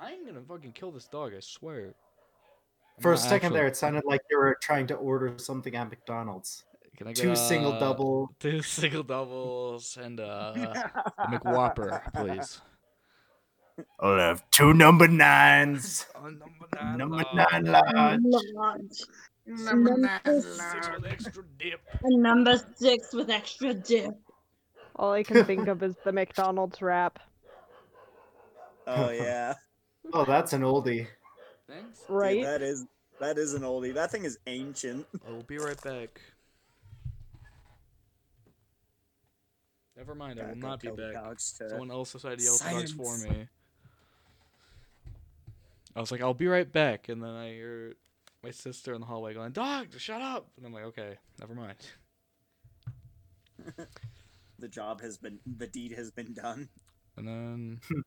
I'm 0.00 0.24
gonna 0.24 0.42
fucking 0.42 0.72
kill 0.72 0.92
this 0.92 1.06
dog, 1.08 1.34
I 1.34 1.40
swear. 1.40 1.94
For 3.00 3.12
a 3.12 3.14
Not 3.16 3.20
second 3.24 3.52
there, 3.54 3.66
it 3.66 3.76
sounded 3.76 4.04
like 4.04 4.20
you 4.30 4.38
were 4.38 4.56
trying 4.62 4.86
to 4.88 4.94
order 4.94 5.36
something 5.38 5.74
at 5.74 5.88
McDonald's. 5.90 6.64
Can 7.00 7.08
I 7.08 7.12
get 7.14 7.22
Two 7.22 7.34
single 7.34 7.78
double. 7.78 8.30
Two 8.40 8.60
single 8.60 9.02
doubles 9.02 9.96
and 9.98 10.20
uh, 10.20 10.52
a 11.18 11.28
McWhopper, 11.28 12.12
please. 12.12 12.60
I'll 13.98 14.18
have 14.18 14.44
two 14.50 14.74
number 14.74 15.08
nines. 15.08 16.04
Oh, 16.14 16.28
number 16.28 16.98
Number 16.98 17.24
nine 17.32 17.64
large. 17.64 18.20
Large. 18.52 19.02
Number 19.46 20.20
Six 20.26 20.90
with 20.94 21.06
extra 21.06 21.42
dip. 21.58 21.80
Number 22.04 22.60
six 22.76 23.14
with 23.14 23.30
extra 23.30 23.72
dip. 23.72 24.14
All 24.96 25.14
I 25.14 25.22
can 25.22 25.46
think 25.46 25.68
of 25.68 25.82
is 25.82 25.94
the 26.04 26.12
McDonald's 26.12 26.82
wrap. 26.82 27.18
Oh 28.86 29.10
yeah, 29.10 29.54
Oh, 30.12 30.24
that's 30.24 30.52
an 30.52 30.62
oldie. 30.62 31.06
Thanks. 31.68 32.00
Dude, 32.00 32.10
Right? 32.10 32.42
that 32.42 32.60
is 32.60 32.86
that 33.20 33.38
is 33.38 33.54
an 33.54 33.62
oldie. 33.62 33.94
That 33.94 34.10
thing 34.10 34.24
is 34.24 34.38
ancient. 34.46 35.06
I 35.26 35.30
will 35.30 35.44
be 35.44 35.58
right 35.58 35.80
back. 35.82 36.20
Never 40.00 40.14
mind, 40.14 40.40
I 40.40 40.44
Gotta 40.44 40.54
will 40.54 40.60
not 40.62 40.80
be 40.80 40.88
back. 40.88 41.38
Someone 41.38 41.90
else 41.90 42.12
decided 42.12 42.38
to 42.38 42.44
yell 42.46 42.54
at 42.54 42.60
the 42.60 42.70
dogs 42.70 42.92
for 42.92 43.18
me. 43.18 43.48
I 45.94 46.00
was 46.00 46.10
like, 46.10 46.22
I'll 46.22 46.32
be 46.32 46.46
right 46.46 46.70
back, 46.72 47.10
and 47.10 47.22
then 47.22 47.28
I 47.28 47.50
hear 47.50 47.96
my 48.42 48.50
sister 48.50 48.94
in 48.94 49.02
the 49.02 49.06
hallway 49.06 49.34
going, 49.34 49.52
"Dog, 49.52 49.88
shut 49.98 50.22
up!" 50.22 50.48
And 50.56 50.64
I'm 50.64 50.72
like, 50.72 50.84
"Okay, 50.84 51.18
never 51.38 51.54
mind." 51.54 51.76
The 54.58 54.68
job 54.68 55.00
has 55.00 55.16
been, 55.16 55.38
the 55.46 55.66
deed 55.66 55.92
has 55.92 56.10
been 56.10 56.34
done. 56.34 56.68
And 57.16 57.26
then, 57.26 57.80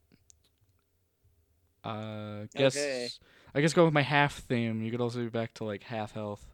uh, 1.84 2.46
guess 2.56 2.78
Okay. 2.78 3.08
I 3.56 3.62
guess 3.62 3.74
go 3.74 3.86
with 3.86 3.94
my 3.94 4.04
half 4.04 4.38
theme. 4.38 4.84
You 4.84 4.92
could 4.92 5.02
also 5.02 5.20
be 5.20 5.30
back 5.30 5.56
to 5.56 5.64
like 5.64 5.82
half 5.82 6.12
health 6.12 6.46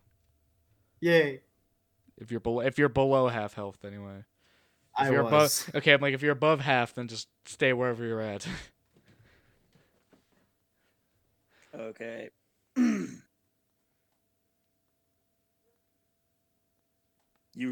Yay. 1.02 1.42
if 2.18 2.32
you're 2.32 2.40
below 2.40 2.62
if 2.62 2.78
you're 2.78 2.88
below 2.88 3.28
half 3.28 3.56
health 3.56 3.84
anyway. 3.84 4.24
If 5.00 5.08
I 5.08 5.12
you're 5.12 5.24
was. 5.24 5.68
above, 5.68 5.76
okay, 5.82 5.94
I'm 5.94 6.02
like 6.02 6.14
if 6.14 6.22
you're 6.22 6.32
above 6.34 6.62
half, 6.62 6.94
then 6.94 7.08
just 7.08 7.28
stay 7.46 7.74
wherever 7.74 8.06
you're 8.06 8.22
at. 8.22 8.48
Okay. 11.72 12.30
you 12.76 13.08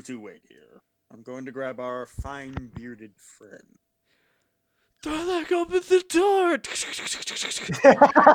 two 0.01 0.19
wait 0.19 0.43
here. 0.47 0.81
I'm 1.11 1.23
going 1.23 1.45
to 1.45 1.51
grab 1.51 1.79
our 1.79 2.05
fine 2.05 2.71
bearded 2.75 3.13
friend. 3.17 3.79
Throw 5.03 5.25
that 5.25 5.51
open 5.51 5.81
the 5.87 6.03
door. 6.09 6.57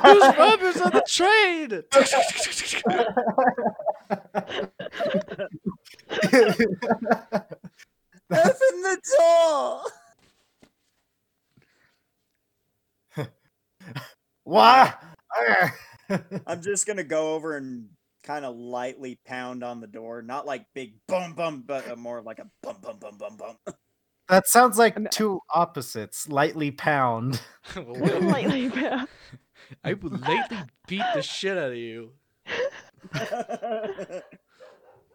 Who's 0.03 0.37
robbers 0.37 0.81
on 0.81 0.91
the 0.91 1.03
train? 1.07 1.83
Open 8.33 8.81
the 8.81 9.01
door! 9.17 9.81
What? 14.45 15.01
I'm 16.47 16.61
just 16.61 16.85
gonna 16.85 17.03
go 17.03 17.33
over 17.33 17.55
and 17.57 17.87
kind 18.23 18.43
of 18.45 18.55
lightly 18.57 19.19
pound 19.25 19.63
on 19.63 19.79
the 19.79 19.87
door, 19.87 20.21
not 20.21 20.45
like 20.45 20.65
big 20.73 20.95
bum 21.07 21.33
bum, 21.33 21.63
but 21.65 21.97
more 21.97 22.21
like 22.21 22.39
a 22.39 22.47
bum 22.61 22.77
bum 22.81 22.97
bum 22.99 23.17
bum 23.17 23.37
bum. 23.37 23.57
that 24.29 24.47
sounds 24.47 24.77
like 24.77 24.95
I'm- 24.95 25.07
two 25.11 25.39
opposites. 25.53 26.27
Lightly 26.27 26.71
pound. 26.71 27.41
Lightly 27.75 28.69
bad. 28.69 29.07
I 29.83 29.93
would 29.93 30.21
lightly 30.21 30.57
beat 30.87 31.03
the 31.15 31.21
shit 31.21 31.57
out 31.57 31.71
of 31.71 31.77
you. 31.77 32.11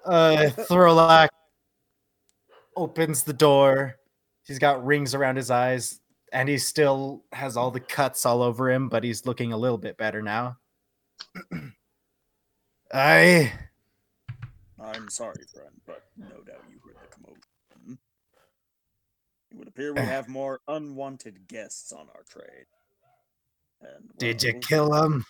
Uh, 0.04 0.48
Throlak 0.68 1.28
opens 2.78 3.22
the 3.22 3.32
door. 3.32 3.96
He's 4.44 4.58
got 4.58 4.84
rings 4.84 5.14
around 5.14 5.36
his 5.36 5.50
eyes, 5.50 6.00
and 6.32 6.48
he 6.48 6.58
still 6.58 7.24
has 7.32 7.56
all 7.56 7.70
the 7.70 7.80
cuts 7.80 8.24
all 8.24 8.42
over 8.42 8.70
him, 8.70 8.88
but 8.88 9.04
he's 9.04 9.26
looking 9.26 9.52
a 9.52 9.58
little 9.58 9.78
bit 9.78 9.98
better 9.98 10.22
now. 10.22 10.56
I 12.92 13.52
I'm 14.80 15.10
sorry, 15.10 15.44
friend, 15.52 15.80
but 15.86 16.04
no 16.16 16.28
doubt 16.46 16.64
you 16.70 16.78
heard 16.84 16.96
the 17.02 17.14
commotion. 17.14 17.98
It 19.50 19.58
would 19.58 19.68
appear 19.68 19.92
we 19.92 20.00
have 20.00 20.28
more 20.28 20.60
unwanted 20.68 21.48
guests 21.48 21.92
on 21.92 22.06
our 22.14 22.22
trade. 22.28 22.66
And 23.80 24.10
did 24.18 24.42
you 24.42 24.54
kill 24.54 24.90
them? 24.90 25.24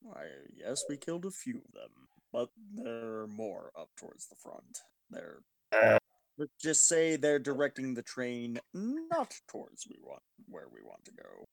Why, 0.00 0.24
yes, 0.56 0.84
we 0.88 0.96
killed 0.96 1.24
a 1.24 1.30
few 1.30 1.56
of 1.56 1.72
them, 1.72 1.90
but 2.32 2.48
there 2.74 3.20
are 3.20 3.28
more 3.28 3.70
up 3.78 3.90
towards 3.96 4.26
the 4.26 4.36
front. 4.36 4.80
They're 5.10 5.38
Uh. 5.72 5.98
Let's 6.38 6.52
just 6.60 6.88
say 6.88 7.16
they're 7.16 7.38
directing 7.38 7.94
the 7.94 8.02
train 8.02 8.58
not 8.72 9.32
towards 9.48 9.86
we 9.88 9.96
want 10.02 10.22
where 10.48 10.66
we 10.72 10.80
want 10.82 11.04
to 11.04 11.12
go. 11.12 11.44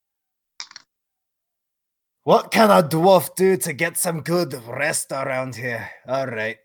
What 2.24 2.52
can 2.52 2.70
a 2.70 2.84
dwarf 2.88 3.36
do 3.36 3.58
to 3.58 3.74
get 3.74 3.98
some 3.98 4.22
good 4.22 4.54
rest 4.68 5.12
around 5.12 5.56
here? 5.56 5.90
All 6.08 6.28
right, 6.28 6.58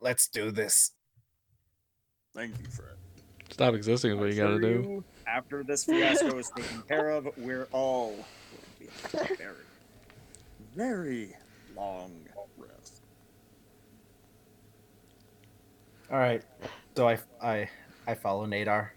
let's 0.00 0.28
do 0.28 0.50
this. 0.50 0.92
Thank 2.34 2.58
you, 2.60 2.68
friend. 2.68 2.96
Stop 3.50 3.74
existing 3.74 4.12
is 4.12 4.16
what 4.18 4.28
you 4.30 4.36
gotta 4.36 4.60
do. 4.60 5.04
After 5.26 5.62
this 5.64 5.84
fiasco 5.84 6.38
is 6.38 6.50
taken 6.56 6.82
care 6.82 7.10
of, 7.10 7.28
we're 7.38 7.68
all 7.72 8.10
going 8.10 8.90
to 8.92 9.14
be 9.14 9.18
on 9.18 9.36
very, 9.36 9.56
very 10.74 11.36
long 11.76 12.12
rest. 12.58 13.02
All 16.10 16.18
right, 16.18 16.42
so 16.96 17.08
I 17.08 17.18
I 17.42 17.68
I 18.06 18.14
follow 18.14 18.46
Nadar. 18.46 18.88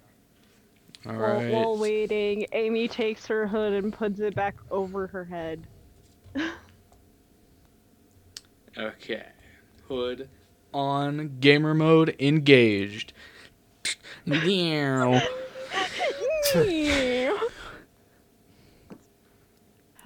All 1.06 1.14
While, 1.14 1.36
right. 1.36 1.52
while 1.52 1.78
waiting, 1.78 2.46
Amy 2.52 2.88
takes 2.88 3.26
her 3.28 3.48
hood 3.48 3.74
and 3.74 3.94
puts 3.94 4.20
it 4.20 4.36
back 4.36 4.56
over 4.70 5.08
her 5.08 5.26
head. 5.26 5.68
Okay. 8.78 9.26
Hood 9.88 10.30
on 10.74 11.40
gamer 11.40 11.74
mode 11.74 12.16
engaged. 12.20 13.14
Meow. 14.26 15.22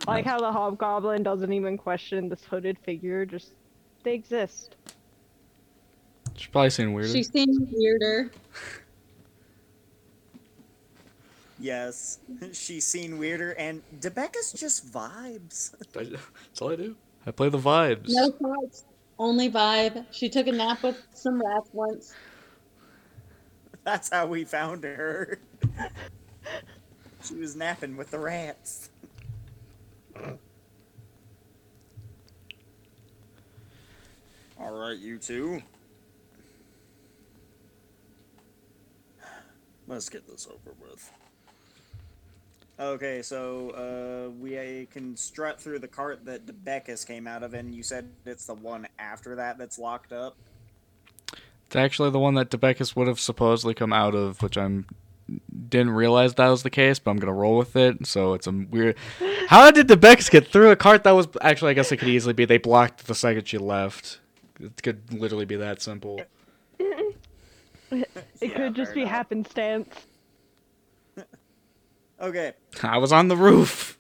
I 0.06 0.16
like 0.16 0.26
how 0.26 0.40
the 0.40 0.52
hobgoblin 0.52 1.24
doesn't 1.24 1.54
even 1.54 1.78
question 1.78 2.30
this 2.30 2.44
hooded 2.44 2.78
figure, 2.80 3.26
just 3.26 3.54
they 4.04 4.14
exist. 4.14 4.76
She's 6.44 6.52
probably 6.52 6.72
seen 6.72 6.92
weirder. 6.92 7.14
She 7.14 7.24
seems 7.24 7.58
weirder. 7.72 8.30
Yes, 11.58 12.20
she's 12.52 12.86
seen 12.86 13.18
weirder, 13.18 13.52
and 13.52 13.82
Debeckus 14.02 14.54
just 14.54 14.92
vibes. 14.92 15.74
That's 15.94 16.62
all 16.62 16.74
I 16.74 16.76
do. 16.76 16.98
I 17.26 17.32
play 17.32 17.48
the 17.48 17.58
vibes. 17.58 18.10
No 18.10 18.30
thoughts, 18.30 18.84
only 19.18 19.50
vibe. 19.50 20.06
She 20.12 20.28
took 20.28 20.48
a 20.48 20.52
nap 20.52 20.84
with 20.84 21.02
some 21.14 21.42
rats 21.42 21.70
once. 21.72 22.14
That's 23.86 24.10
how 24.10 24.26
we 24.26 24.44
found 24.44 24.84
her. 24.84 25.40
she 27.24 27.36
was 27.36 27.56
napping 27.56 27.96
with 27.96 28.12
the 28.12 28.20
rats. 28.20 28.90
All 34.60 34.78
right, 34.78 34.98
you 34.98 35.18
two. 35.18 35.64
Let's 39.94 40.10
get 40.10 40.28
this 40.28 40.48
over 40.48 40.76
with. 40.82 41.12
Okay, 42.80 43.22
so 43.22 43.70
uh, 43.70 44.32
we 44.42 44.88
can 44.92 45.16
strut 45.16 45.62
through 45.62 45.78
the 45.78 45.88
cart 45.88 46.26
that 46.26 46.48
Debeckus 46.48 47.06
came 47.06 47.28
out 47.28 47.44
of, 47.44 47.54
and 47.54 47.76
you 47.76 47.84
said 47.84 48.10
it's 48.26 48.48
the 48.48 48.56
one 48.56 48.88
after 48.98 49.36
that 49.36 49.60
that's 49.60 49.78
locked 49.78 50.12
up. 50.12 50.36
It's 51.68 51.76
actually 51.76 52.10
the 52.10 52.18
one 52.18 52.34
that 52.34 52.50
Debeckus 52.50 52.96
would 52.96 53.08
have 53.08 53.20
supposedly 53.20 53.76
come 53.76 53.94
out 53.94 54.16
of, 54.16 54.42
which 54.42 54.58
I'm 54.58 54.88
didn't 55.70 55.92
realize 55.92 56.34
that 56.34 56.50
was 56.50 56.64
the 56.64 56.72
case, 56.72 56.98
but 56.98 57.12
I'm 57.12 57.18
gonna 57.18 57.32
roll 57.32 57.60
with 57.60 57.76
it. 57.76 58.08
So 58.08 58.34
it's 58.34 58.48
a 58.48 58.52
weird. 58.52 58.96
How 59.48 59.70
did 59.70 59.88
Debeckus 59.88 60.32
get 60.32 60.48
through 60.48 60.72
a 60.72 60.76
cart 60.76 61.04
that 61.04 61.12
was 61.12 61.28
actually? 61.42 61.70
I 61.70 61.74
guess 61.76 61.92
it 61.92 61.98
could 61.98 62.10
easily 62.10 62.34
be 62.34 62.46
they 62.46 62.58
blocked 62.58 63.06
the 63.06 63.14
second 63.14 63.48
she 63.48 63.60
left. 63.60 64.20
It 64.60 64.82
could 64.82 65.14
literally 65.14 65.46
be 65.46 65.58
that 65.58 65.84
simple. 65.84 66.20
It 67.94 68.08
Yeah, 68.42 68.50
could 68.58 68.76
just 68.76 68.94
be 68.94 69.02
enough. 69.02 69.12
happenstance. 69.12 69.90
Okay, 72.22 72.54
I 72.82 72.98
was 73.00 73.12
on 73.12 73.28
the 73.28 73.36
roof. 73.36 73.98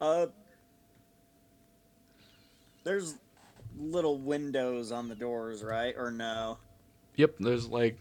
Uh, 0.00 0.26
there's 2.82 3.14
little 3.78 4.18
windows 4.18 4.90
on 4.90 5.08
the 5.08 5.14
doors, 5.14 5.62
right? 5.62 5.94
Or 5.96 6.10
no? 6.10 6.58
Yep, 7.16 7.36
there's 7.40 7.68
like 7.68 7.96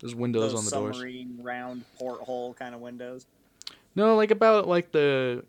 there's 0.00 0.14
windows 0.14 0.52
Those 0.52 0.58
on 0.58 0.64
the 0.64 0.70
doors. 0.70 0.96
submarine 0.96 1.38
round 1.42 1.84
porthole 1.98 2.54
kind 2.54 2.74
of 2.74 2.80
windows. 2.80 3.26
No, 3.94 4.16
like 4.16 4.30
about 4.30 4.66
like 4.68 4.92
the 4.92 5.44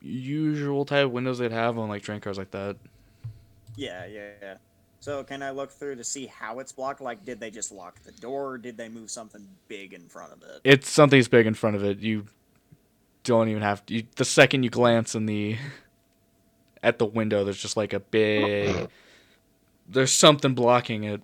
usual 0.00 0.84
type 0.86 1.04
of 1.04 1.12
windows 1.12 1.38
they'd 1.38 1.52
have 1.52 1.78
on 1.78 1.88
like 1.88 2.02
train 2.02 2.20
cars 2.20 2.38
like 2.38 2.50
that. 2.50 2.76
Yeah, 3.76 4.06
yeah, 4.06 4.30
yeah. 4.42 4.54
So 5.08 5.24
can 5.24 5.42
I 5.42 5.52
look 5.52 5.70
through 5.70 5.96
to 5.96 6.04
see 6.04 6.26
how 6.26 6.58
it's 6.58 6.70
blocked? 6.70 7.00
Like, 7.00 7.24
did 7.24 7.40
they 7.40 7.50
just 7.50 7.72
lock 7.72 7.98
the 8.02 8.12
door? 8.12 8.52
Or 8.52 8.58
did 8.58 8.76
they 8.76 8.90
move 8.90 9.10
something 9.10 9.48
big 9.66 9.94
in 9.94 10.06
front 10.06 10.34
of 10.34 10.42
it? 10.42 10.60
It's 10.64 10.90
something's 10.90 11.28
big 11.28 11.46
in 11.46 11.54
front 11.54 11.76
of 11.76 11.82
it. 11.82 12.00
You 12.00 12.26
don't 13.24 13.48
even 13.48 13.62
have 13.62 13.86
to. 13.86 13.94
You, 13.94 14.02
the 14.16 14.26
second 14.26 14.64
you 14.64 14.68
glance 14.68 15.14
in 15.14 15.24
the 15.24 15.56
at 16.82 16.98
the 16.98 17.06
window, 17.06 17.42
there's 17.42 17.56
just 17.56 17.74
like 17.74 17.94
a 17.94 18.00
big. 18.00 18.90
There's 19.88 20.12
something 20.12 20.52
blocking 20.52 21.04
it. 21.04 21.22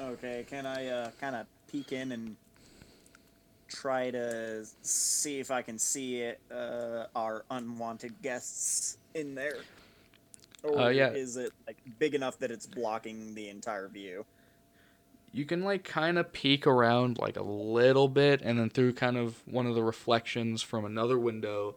Okay, 0.00 0.46
can 0.48 0.64
I 0.64 0.86
uh, 0.86 1.10
kind 1.20 1.36
of 1.36 1.46
peek 1.70 1.92
in 1.92 2.12
and 2.12 2.34
try 3.68 4.10
to 4.10 4.64
see 4.80 5.38
if 5.38 5.50
I 5.50 5.60
can 5.60 5.78
see 5.78 6.22
it, 6.22 6.40
uh, 6.50 7.08
our 7.14 7.44
unwanted 7.50 8.14
guests 8.22 8.96
in 9.12 9.34
there? 9.34 9.58
Or 10.64 10.80
Uh, 10.80 10.88
yeah. 10.88 11.10
is 11.10 11.36
it 11.36 11.52
like 11.66 11.76
big 11.98 12.14
enough 12.14 12.38
that 12.38 12.50
it's 12.50 12.66
blocking 12.66 13.34
the 13.34 13.48
entire 13.48 13.86
view? 13.86 14.24
You 15.32 15.44
can 15.44 15.62
like 15.62 15.84
kind 15.84 16.18
of 16.18 16.32
peek 16.32 16.66
around 16.66 17.18
like 17.18 17.36
a 17.36 17.42
little 17.42 18.08
bit, 18.08 18.40
and 18.42 18.58
then 18.58 18.70
through 18.70 18.94
kind 18.94 19.16
of 19.16 19.42
one 19.46 19.66
of 19.66 19.74
the 19.74 19.82
reflections 19.82 20.62
from 20.62 20.84
another 20.84 21.18
window. 21.18 21.76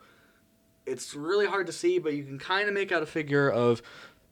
It's 0.86 1.14
really 1.14 1.48
hard 1.48 1.68
to 1.68 1.74
see, 1.74 2.00
but 2.00 2.14
you 2.14 2.24
can 2.24 2.40
kind 2.40 2.68
of 2.70 2.74
make 2.74 2.92
out 2.92 3.04
a 3.04 3.08
figure 3.08 3.50
of 3.50 3.82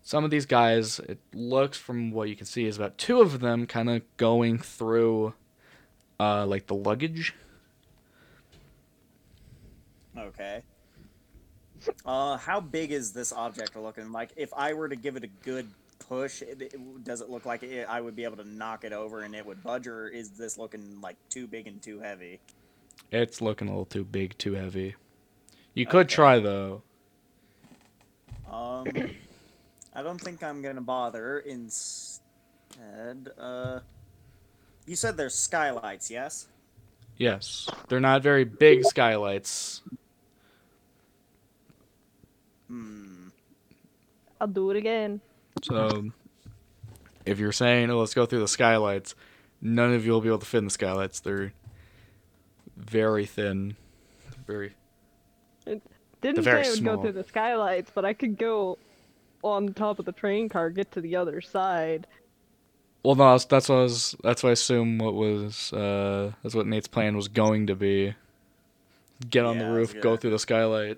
some 0.01 0.24
of 0.24 0.32
these 0.32 0.45
guys. 0.45 0.99
It 0.99 1.20
looks 1.34 1.78
from 1.78 2.12
what 2.12 2.30
you 2.30 2.36
can 2.36 2.45
see 2.45 2.66
is 2.66 2.78
about 2.78 2.97
two 2.97 3.20
of 3.20 3.41
them 3.41 3.68
kind 3.68 3.89
of 3.89 4.03
going 4.16 4.60
through, 4.60 5.34
uh, 6.20 6.45
like 6.45 6.68
the 6.68 6.76
luggage. 6.76 7.34
Okay. 10.18 10.62
Uh, 12.06 12.38
how 12.38 12.60
big 12.60 12.92
is 12.92 13.12
this 13.14 13.32
object 13.34 13.76
looking? 13.76 14.12
Like, 14.12 14.32
if 14.36 14.54
I 14.54 14.74
were 14.74 14.90
to 14.90 14.96
give 14.96 15.16
it 15.16 15.24
a 15.24 15.30
good 15.44 15.68
push, 16.00 16.42
it, 16.42 16.62
it- 16.62 17.04
does 17.04 17.22
it 17.22 17.30
look 17.30 17.46
like 17.46 17.64
it, 17.64 17.88
I 17.90 18.02
would 18.02 18.16
be 18.16 18.24
able 18.24 18.38
to 18.38 18.48
knock 18.48 18.84
it 18.84 18.94
over 18.94 19.22
and 19.22 19.36
it 19.36 19.46
would 19.46 19.64
budge, 19.64 19.88
or 19.88 20.08
is 20.08 20.30
this 20.32 20.58
looking 20.58 21.00
like 21.02 21.16
too 21.30 21.48
big 21.48 21.68
and 21.68 21.82
too 21.82 22.00
heavy? 22.00 22.40
It's 23.12 23.42
looking 23.42 23.68
a 23.68 23.72
little 23.72 23.86
too 23.86 24.04
big, 24.04 24.38
too 24.38 24.54
heavy. 24.54 24.96
You 25.74 25.86
could 25.86 26.08
Okay. 26.08 26.16
try 26.16 26.40
though. 26.40 26.82
Um, 28.52 28.88
I 29.94 30.02
don't 30.04 30.20
think 30.20 30.44
I'm 30.44 30.62
gonna 30.62 30.82
bother. 30.82 31.40
Instead, 31.40 32.22
uh, 33.38 33.80
you 34.86 34.96
said 34.96 35.18
there's 35.18 35.36
skylights, 35.36 36.10
yes? 36.10 36.48
Yes, 37.18 37.68
they're 37.88 38.00
not 38.00 38.22
very 38.22 38.44
big 38.44 38.84
skylights. 38.86 39.82
Hmm. 42.68 43.28
I'll 44.41 44.47
do 44.47 44.70
it 44.72 44.78
again. 44.78 45.22
So, 45.63 46.09
if 47.26 47.39
you're 47.39 47.51
saying, 47.51 47.89
"Oh, 47.89 47.99
let's 47.99 48.13
go 48.13 48.26
through 48.26 48.39
the 48.41 48.47
skylights," 48.47 49.16
none 49.61 49.93
of 49.93 50.05
you 50.05 50.11
will 50.11 50.22
be 50.22 50.28
able 50.28 50.39
to 50.39 50.45
fit 50.45 50.59
in 50.59 50.66
the 50.66 50.72
skylights. 50.72 51.20
They're 51.20 51.53
very 52.76 53.26
thin, 53.26 53.76
very. 54.45 54.74
It 55.66 55.82
Didn't 56.22 56.38
say 56.38 56.41
very 56.43 56.66
I 56.66 56.70
would 56.70 56.78
small. 56.78 56.95
go 56.97 57.01
through 57.03 57.11
the 57.13 57.24
skylights, 57.24 57.91
but 57.93 58.03
I 58.05 58.13
could 58.13 58.38
go 58.38 58.78
on 59.43 59.74
top 59.74 59.99
of 59.99 60.05
the 60.05 60.11
train 60.11 60.49
car, 60.49 60.70
get 60.70 60.91
to 60.93 61.01
the 61.01 61.16
other 61.16 61.39
side. 61.41 62.07
Well, 63.03 63.16
no, 63.16 63.32
that's, 63.32 63.45
that's 63.45 63.70
what 63.70 63.76
I 63.78 63.82
was. 63.84 64.16
That's 64.24 64.43
what 64.43 64.49
I 64.49 64.53
assume. 64.53 64.97
What 64.97 65.13
was? 65.13 65.72
Uh, 65.72 66.32
that's 66.43 66.55
what 66.55 66.66
Nate's 66.68 66.88
plan 66.88 67.16
was 67.16 67.28
going 67.28 67.68
to 67.68 67.76
be. 67.76 68.16
Get 69.30 69.45
on 69.45 69.57
Yeah, 69.59 69.68
the 69.70 69.72
roof, 69.76 70.01
go 70.01 70.18
through 70.18 70.32
the 70.32 70.39
skylight. 70.39 70.97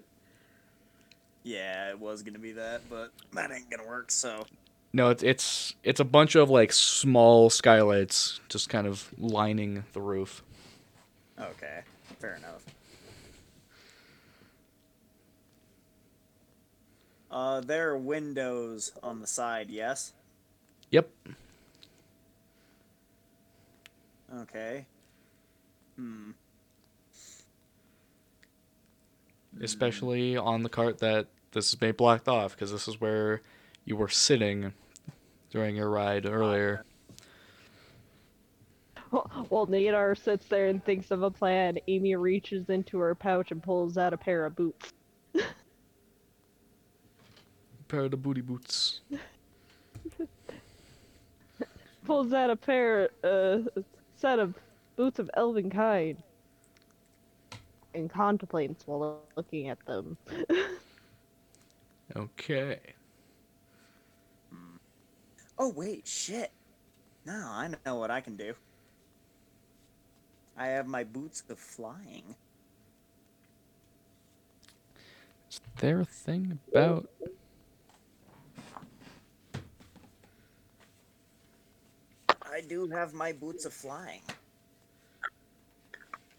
Yeah, 1.47 1.91
it 1.91 1.99
was 2.01 2.23
gonna 2.23 2.39
be 2.39 2.51
that, 2.51 2.81
but 2.89 3.13
that 3.31 3.53
ain't 3.53 3.69
gonna 3.69 3.87
work. 3.87 4.11
So, 4.11 4.45
No, 4.91 5.11
it's 5.11 5.23
it's 5.23 5.75
it's 5.81 6.01
a 6.01 6.03
bunch 6.03 6.35
of 6.35 6.49
like 6.49 6.73
small 6.73 7.49
skylights, 7.49 8.41
just 8.49 8.67
kind 8.67 8.85
of 8.85 9.09
lining 9.17 9.85
the 9.93 10.01
roof. 10.01 10.43
okay, 11.39 11.83
fair 12.19 12.35
enough. 12.35 12.65
Uh, 17.31 17.61
there 17.61 17.91
are 17.91 17.97
windows 17.97 18.91
on 19.01 19.21
the 19.21 19.27
side, 19.27 19.69
yes? 19.69 20.11
Yep. 20.91 21.09
Okay. 24.41 24.85
Hmm. 25.95 26.31
especially 29.61 30.37
on 30.37 30.61
the 30.61 30.69
cart 30.69 30.99
that 30.99 31.27
this 31.51 31.69
is 31.69 31.81
made 31.81 31.97
blocked 31.97 32.27
off 32.27 32.51
because 32.51 32.71
this 32.71 32.87
is 32.87 32.99
where 32.99 33.41
you 33.85 33.95
were 33.95 34.09
sitting 34.09 34.73
during 35.49 35.75
your 35.75 35.89
ride 35.89 36.25
earlier. 36.25 36.83
While 39.49 39.67
Nadar 39.67 40.17
sits 40.17 40.45
there 40.47 40.67
and 40.67 40.83
thinks 40.83 41.11
of 41.11 41.23
a 41.23 41.31
plan, 41.31 41.77
Amy 41.87 42.15
reaches 42.15 42.69
into 42.69 42.97
her 42.99 43.15
pouch 43.15 43.51
and 43.51 43.63
pulls 43.63 43.97
out 43.97 44.13
a 44.13 44.17
pair 44.17 44.45
of 44.45 44.55
boots. 44.55 44.93
Pair 47.87 48.01
of 48.01 48.11
the 48.11 48.17
booty 48.17 48.41
boots. 48.41 48.99
Pulls 52.05 52.33
out 52.33 52.49
a 52.49 52.55
pair, 52.57 53.09
uh, 53.23 53.59
set 54.17 54.39
of 54.39 54.55
boots 54.97 55.19
of 55.19 55.29
elven 55.35 55.69
kind. 55.69 56.21
And 57.93 58.09
contemplates 58.09 58.85
while 58.85 59.21
looking 59.37 59.69
at 59.69 59.77
them. 59.85 60.17
Okay. 62.15 62.79
Oh 65.59 65.69
wait, 65.69 66.07
shit. 66.07 66.51
No, 67.25 67.33
I 67.33 67.73
know 67.85 67.95
what 67.95 68.11
I 68.11 68.21
can 68.21 68.35
do. 68.35 68.53
I 70.55 70.67
have 70.67 70.87
my 70.87 71.03
boots 71.03 71.43
of 71.49 71.59
flying. 71.59 72.35
Is 75.49 75.61
there 75.77 76.01
a 76.01 76.05
thing 76.05 76.59
about? 76.71 77.09
I 82.41 82.61
do 82.61 82.87
have 82.87 83.13
my 83.13 83.33
boots 83.33 83.65
of 83.65 83.73
flying. 83.73 84.21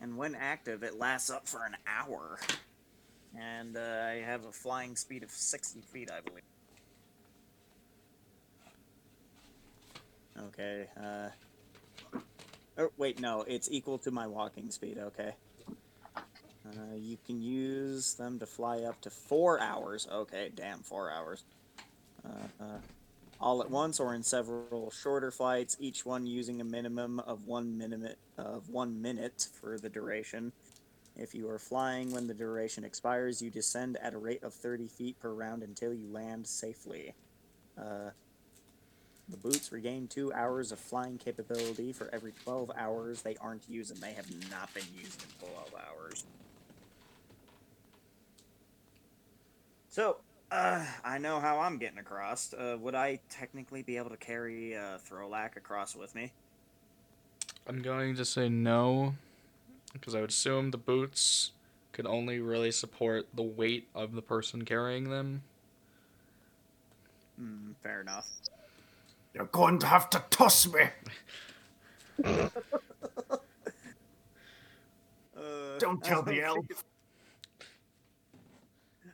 And 0.00 0.16
when 0.16 0.34
active, 0.34 0.82
it 0.82 0.98
lasts 0.98 1.30
up 1.30 1.46
for 1.46 1.64
an 1.64 1.76
hour. 1.86 2.38
And 3.36 3.76
uh, 3.76 3.80
I 3.80 4.22
have 4.24 4.44
a 4.44 4.52
flying 4.52 4.96
speed 4.96 5.22
of 5.22 5.30
60 5.30 5.80
feet, 5.80 6.10
I 6.10 6.20
believe. 6.20 6.42
Okay, 10.48 10.86
uh. 11.00 11.28
Oh, 12.78 12.90
wait, 12.96 13.20
no, 13.20 13.44
it's 13.48 13.68
equal 13.70 13.98
to 13.98 14.10
my 14.12 14.26
walking 14.26 14.70
speed, 14.70 14.98
okay. 14.98 15.34
Uh, 16.16 16.94
you 16.96 17.16
can 17.26 17.40
use 17.42 18.14
them 18.14 18.38
to 18.38 18.46
fly 18.46 18.82
up 18.82 19.00
to 19.00 19.10
four 19.10 19.60
hours. 19.60 20.06
Okay, 20.12 20.50
damn, 20.54 20.80
four 20.80 21.10
hours. 21.10 21.44
Uh, 22.24 22.62
uh, 22.62 22.78
all 23.40 23.62
at 23.62 23.70
once 23.70 24.00
or 24.00 24.14
in 24.14 24.22
several 24.22 24.90
shorter 24.90 25.30
flights, 25.30 25.76
each 25.80 26.04
one 26.04 26.26
using 26.26 26.60
a 26.60 26.64
minimum 26.64 27.20
of 27.20 27.46
one 27.46 27.78
minute 27.78 28.18
of 28.36 28.68
one 28.68 29.00
minute 29.00 29.48
for 29.60 29.78
the 29.78 29.88
duration. 29.88 30.52
If 31.18 31.34
you 31.34 31.50
are 31.50 31.58
flying 31.58 32.12
when 32.12 32.28
the 32.28 32.34
duration 32.34 32.84
expires, 32.84 33.42
you 33.42 33.50
descend 33.50 33.98
at 34.00 34.14
a 34.14 34.18
rate 34.18 34.44
of 34.44 34.54
30 34.54 34.86
feet 34.86 35.18
per 35.18 35.30
round 35.30 35.64
until 35.64 35.92
you 35.92 36.06
land 36.12 36.46
safely. 36.46 37.12
Uh, 37.76 38.10
the 39.28 39.36
boots 39.36 39.72
regain 39.72 40.06
two 40.06 40.32
hours 40.32 40.70
of 40.70 40.78
flying 40.78 41.18
capability 41.18 41.92
for 41.92 42.08
every 42.14 42.32
12 42.44 42.70
hours 42.76 43.22
they 43.22 43.36
aren't 43.40 43.68
used, 43.68 43.90
and 43.90 44.00
they 44.00 44.12
have 44.12 44.26
not 44.48 44.72
been 44.72 44.86
used 44.96 45.22
in 45.22 45.48
12 45.48 45.74
hours. 45.74 46.24
So, 49.90 50.18
uh, 50.50 50.86
I 51.04 51.18
know 51.18 51.40
how 51.40 51.58
I'm 51.58 51.78
getting 51.78 51.98
across. 51.98 52.54
Uh, 52.54 52.76
would 52.80 52.94
I 52.94 53.18
technically 53.28 53.82
be 53.82 53.96
able 53.96 54.10
to 54.10 54.16
carry 54.16 54.76
uh, 54.76 54.98
Throlak 54.98 55.56
across 55.56 55.96
with 55.96 56.14
me? 56.14 56.32
I'm 57.66 57.82
going 57.82 58.14
to 58.16 58.24
say 58.24 58.48
no, 58.48 59.14
because 60.00 60.14
I 60.14 60.20
would 60.20 60.30
assume 60.30 60.70
the 60.70 60.78
boots 60.78 61.52
could 61.92 62.06
only 62.06 62.40
really 62.40 62.70
support 62.70 63.26
the 63.34 63.42
weight 63.42 63.88
of 63.94 64.14
the 64.14 64.22
person 64.22 64.64
carrying 64.64 65.10
them. 65.10 65.42
Hmm, 67.38 67.72
fair 67.82 68.00
enough. 68.00 68.28
You're 69.34 69.46
going 69.46 69.78
to 69.80 69.86
have 69.86 70.08
to 70.10 70.22
toss 70.30 70.66
me. 70.72 70.88
Uh, 75.36 75.78
Don't 75.78 76.04
I 76.04 76.08
tell 76.08 76.22
the 76.22 76.32
think 76.32 76.42
elf. 76.44 76.84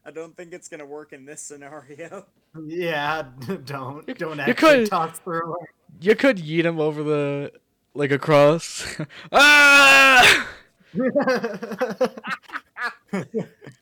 I 0.07 0.11
don't 0.11 0.35
think 0.37 0.53
it's 0.55 0.69
gonna 0.69 0.87
work 0.87 1.13
in 1.13 1.25
this 1.25 1.41
scenario. 1.43 2.25
Yeah, 2.67 3.25
don't 3.65 4.07
You- 4.09 4.15
don't 4.15 4.37
you 4.37 4.43
actually 4.45 4.55
could- 4.85 4.91
toss 4.91 5.19
through. 5.19 5.57
You 6.01 6.17
could 6.17 6.39
yeet 6.39 6.65
him 6.65 6.81
over 6.81 7.03
the 7.03 7.53
like 7.95 8.11
across. 8.11 8.87
ah! 9.33 10.49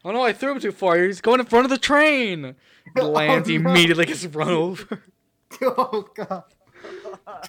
Oh 0.05 0.11
no, 0.11 0.21
I 0.23 0.33
threw 0.33 0.53
him 0.53 0.61
too 0.61 0.73
far. 0.73 0.99
He's 0.99 1.21
going 1.21 1.41
in 1.41 1.47
front 1.47 1.65
of 1.65 1.71
the 1.71 1.79
train. 1.79 2.55
He 2.95 3.01
oh, 3.01 3.09
lands, 3.11 3.49
he 3.49 3.57
Oh, 3.57 3.61
no. 3.61 3.71
immediately 3.71 4.05
gets 4.05 4.27
run 4.27 4.49
over. 4.49 5.03
oh 5.63 6.09
god. 6.15 6.43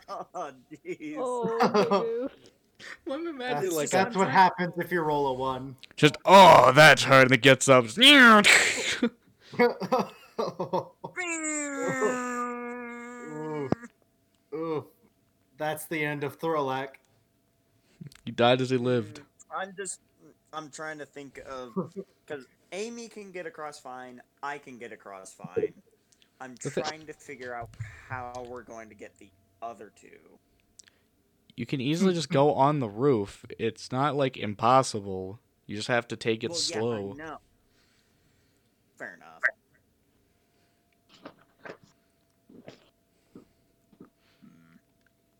oh, 0.07 0.51
jeez. 0.85 1.15
Oh, 1.17 2.29
I'm 3.09 3.27
imagining 3.27 3.63
That's, 3.63 3.75
like 3.75 3.89
that's 3.89 4.15
what 4.15 4.29
happens 4.29 4.73
if 4.77 4.91
you 4.91 5.01
roll 5.01 5.27
a 5.27 5.33
one. 5.33 5.75
just 5.97 6.15
oh 6.25 6.71
that's 6.73 7.03
hurt 7.03 7.23
and 7.23 7.31
it 7.31 7.41
gets 7.41 7.67
up. 7.69 7.85
just, 7.85 7.97
Ooh. 12.83 13.69
Ooh. 14.53 14.85
That's 15.57 15.85
the 15.85 16.03
end 16.03 16.23
of 16.23 16.39
Throlak. 16.39 16.89
he 18.25 18.31
died 18.31 18.61
as 18.61 18.69
he 18.69 18.77
lived. 18.77 19.21
I'm 19.55 19.73
just, 19.75 19.99
I'm 20.51 20.69
trying 20.69 20.97
to 20.99 21.05
think 21.05 21.39
of, 21.47 21.93
because 22.25 22.45
Amy 22.71 23.07
can 23.07 23.31
get 23.31 23.45
across 23.45 23.79
fine, 23.79 24.21
I 24.41 24.57
can 24.57 24.77
get 24.77 24.91
across 24.91 25.33
fine. 25.33 25.73
I'm 26.41 26.55
trying 26.57 27.05
to 27.05 27.13
figure 27.13 27.55
out 27.55 27.69
how 28.09 28.45
we're 28.49 28.63
going 28.63 28.89
to 28.89 28.95
get 28.95 29.17
the 29.17 29.29
other 29.61 29.91
two. 29.99 30.07
You 31.55 31.65
can 31.65 31.79
easily 31.79 32.13
just 32.13 32.29
go 32.29 32.53
on 32.55 32.79
the 32.79 32.89
roof. 32.89 33.45
It's 33.59 33.91
not 33.91 34.15
like 34.15 34.37
impossible. 34.37 35.39
You 35.67 35.75
just 35.75 35.87
have 35.87 36.07
to 36.09 36.15
take 36.15 36.43
it 36.43 36.49
well, 36.49 36.59
slow. 36.59 37.15
Yeah, 37.17 37.23
I 37.23 37.27
know. 37.27 37.37
Fair 38.97 39.15
enough. 39.15 39.41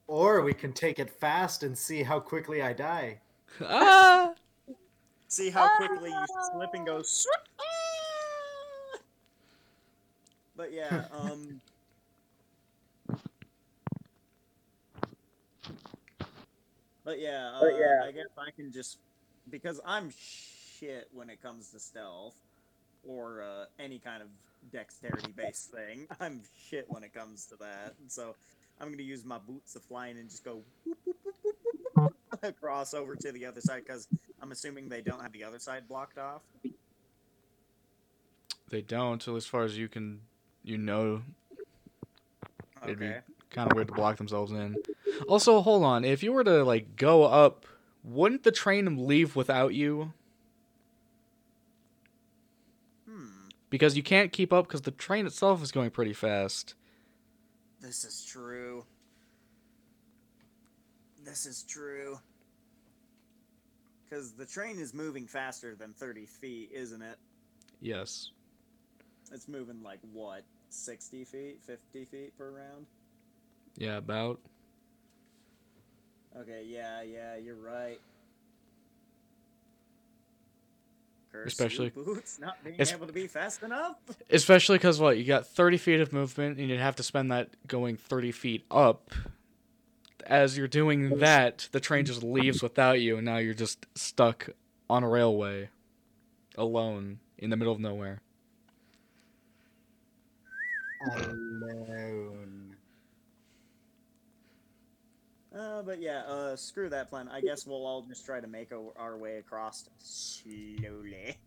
Or 0.08 0.42
we 0.42 0.54
can 0.54 0.74
take 0.74 1.00
it 1.00 1.10
fast 1.10 1.64
and 1.64 1.76
see 1.76 2.04
how 2.04 2.20
quickly 2.20 2.62
I 2.62 2.74
die. 2.74 3.20
Ah! 3.62 4.34
See 5.28 5.50
how 5.50 5.68
quickly 5.78 6.10
you 6.10 6.26
slip 6.54 6.74
and 6.74 6.86
go. 6.86 7.02
But 10.56 10.72
yeah, 10.72 11.06
um. 11.12 11.60
But 17.04 17.20
yeah, 17.20 17.60
uh, 17.60 18.06
I 18.06 18.12
guess 18.12 18.28
I 18.38 18.52
can 18.52 18.72
just 18.72 19.00
because 19.50 19.82
I'm 19.86 20.12
shit 20.18 21.10
when 21.12 21.30
it 21.30 21.42
comes 21.42 21.70
to 21.72 21.80
stealth 21.80 22.36
or 23.08 23.44
uh, 23.44 23.66
any 23.80 24.00
kind 24.00 24.22
of 24.22 24.30
dexterity 24.72 25.34
based 25.36 25.72
thing. 25.72 26.08
I'm 26.20 26.42
shit 26.70 26.86
when 26.88 27.04
it 27.04 27.14
comes 27.14 27.46
to 27.48 27.56
that. 27.58 27.96
And 28.00 28.12
so 28.12 28.36
I'm 28.80 28.90
gonna 28.92 29.04
use 29.04 29.26
my 29.26 29.38
boots 29.38 29.76
of 29.76 29.82
flying 29.84 30.18
and 30.18 30.30
just 30.30 30.46
go 30.46 30.62
whoop, 30.86 30.98
whoop, 31.06 31.18
whoop, 31.24 31.56
across 32.48 32.94
over 32.94 33.16
to 33.16 33.32
the 33.32 33.46
other 33.46 33.62
side 33.62 33.84
because 33.86 34.08
I'm 34.42 34.52
assuming 34.52 34.90
they 34.90 35.02
don't 35.02 35.22
have 35.22 35.32
the 35.32 35.44
other 35.44 35.60
side 35.60 35.88
blocked 35.88 36.18
off. 36.18 36.42
They 38.70 38.82
don't, 38.82 39.22
so 39.22 39.36
as 39.36 39.46
far 39.46 39.64
as 39.64 39.78
you 39.78 39.88
can 39.88 40.22
you 40.64 40.78
know 40.78 41.22
It'd 42.84 43.00
be- 43.00 43.06
Okay. 43.06 43.20
kind 43.50 43.72
of 43.72 43.76
weird 43.76 43.88
to 43.90 43.94
block 43.94 44.18
themselves 44.18 44.52
in. 44.52 44.76
Also, 45.28 45.62
hold 45.62 45.84
on. 45.84 46.04
If 46.04 46.24
you 46.24 46.34
were 46.34 46.44
to 46.44 46.64
like 46.64 46.96
go 46.96 47.24
up, 47.24 47.66
wouldn't 48.04 48.44
the 48.44 48.52
train 48.52 49.08
leave 49.08 49.36
without 49.36 49.74
you? 49.74 50.12
Hmm. 53.08 53.28
Because 53.70 53.96
you 53.96 54.04
can't 54.04 54.32
keep 54.34 54.52
up 54.52 54.68
because 54.68 54.82
the 54.82 54.92
train 54.92 55.26
itself 55.28 55.62
is 55.64 55.72
going 55.72 55.92
pretty 55.92 56.14
fast. 56.14 56.74
This 57.80 58.04
is 58.04 58.26
true. 58.26 58.86
This 61.24 61.46
is 61.46 61.64
true. 61.64 62.20
Because 64.14 64.34
the 64.34 64.46
train 64.46 64.78
is 64.78 64.94
moving 64.94 65.26
faster 65.26 65.74
than 65.74 65.92
30 65.94 66.28
feet, 66.28 66.70
isn't 66.72 67.02
it? 67.02 67.18
Yes. 67.82 68.30
It's 69.32 69.48
moving 69.48 69.82
like 69.82 69.98
what? 70.12 70.44
60 70.70 71.24
feet? 71.24 71.60
50 71.66 72.06
feet 72.06 72.38
per 72.38 72.52
round? 72.52 72.86
Yeah, 73.76 73.98
about. 73.98 74.40
Okay, 76.40 76.64
yeah, 76.68 77.02
yeah, 77.02 77.38
you're 77.38 77.56
right. 77.56 78.00
Curse 81.32 81.48
Especially- 81.48 81.90
boots 81.90 82.38
not 82.38 82.64
being 82.64 82.80
able 82.80 83.08
to 83.08 83.14
be 83.14 83.26
fast 83.26 83.64
enough. 83.64 83.98
Especially 84.30 84.78
because 84.78 85.00
what 85.00 85.18
you 85.18 85.24
got 85.24 85.48
30 85.48 85.78
feet 85.78 86.02
of 86.02 86.14
movement, 86.14 86.60
and 86.60 86.70
you'd 86.70 86.80
have 86.80 86.98
to 86.98 87.04
spend 87.04 87.32
that 87.32 87.50
going 87.66 87.98
30 87.98 88.32
feet 88.32 88.64
up. 88.70 89.10
As 90.26 90.58
you're 90.58 90.68
doing 90.68 91.20
that, 91.20 91.68
the 91.72 91.80
train 91.80 92.06
just 92.06 92.24
leaves 92.24 92.64
without 92.64 93.02
you, 93.02 93.18
and 93.18 93.26
now 93.26 93.38
you're 93.38 93.54
just 93.54 93.86
stuck 93.96 94.50
on 94.90 95.04
a 95.04 95.10
railway, 95.10 95.70
alone 96.58 97.20
in 97.38 97.50
the 97.50 97.58
middle 97.58 97.74
of 97.74 97.80
nowhere. 97.80 98.22
Alone. 101.12 102.76
Uh, 105.54 105.84
but 105.84 106.02
yeah, 106.02 106.22
uh, 106.22 106.56
screw 106.56 106.90
that 106.90 107.10
plan. 107.10 107.28
I 107.28 107.42
guess 107.42 107.68
we'll 107.68 107.86
all 107.86 108.02
just 108.02 108.26
try 108.26 108.40
to 108.40 108.48
make 108.48 108.72
o- 108.72 108.94
our 108.96 109.18
way 109.18 109.38
across 109.38 109.88
slowly. 110.00 111.38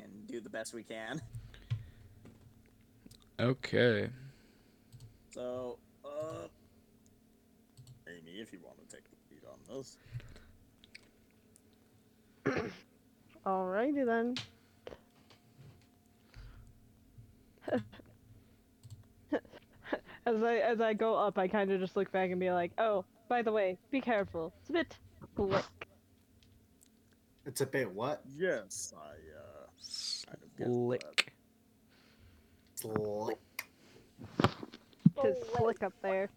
And 0.00 0.26
do 0.28 0.40
the 0.40 0.48
best 0.48 0.72
we 0.72 0.82
can. 0.82 1.20
Okay. 3.38 4.08
So, 5.34 5.78
uh. 6.18 6.48
Amy, 8.08 8.40
if 8.40 8.52
you 8.52 8.58
want 8.62 8.78
to 8.78 8.86
take 8.94 9.04
the 9.10 9.16
lead 9.30 9.42
on 9.50 9.58
this. 9.76 9.98
Alrighty 13.46 14.04
then. 14.06 14.36
as 20.26 20.42
I 20.42 20.56
as 20.58 20.80
I 20.80 20.94
go 20.94 21.14
up, 21.14 21.36
I 21.38 21.48
kind 21.48 21.70
of 21.72 21.80
just 21.80 21.96
look 21.96 22.12
back 22.12 22.30
and 22.30 22.38
be 22.38 22.50
like, 22.50 22.70
"Oh, 22.78 23.04
by 23.28 23.42
the 23.42 23.50
way, 23.52 23.76
be 23.90 24.00
careful. 24.00 24.52
It's 24.60 24.70
a 24.70 24.72
bit 24.72 24.96
slick." 25.34 25.64
It's 27.44 27.60
a 27.60 27.66
bit 27.66 27.90
what? 27.92 28.22
Yes, 28.36 28.92
I, 28.96 29.12
uh. 29.38 29.66
kind 30.26 30.38
of 30.42 30.56
guessed 30.56 30.70
Slick. 32.76 33.36
Slick. 35.20 35.34
Tis 35.34 35.48
slick 35.56 35.82
up 35.82 35.92
there. 36.02 36.28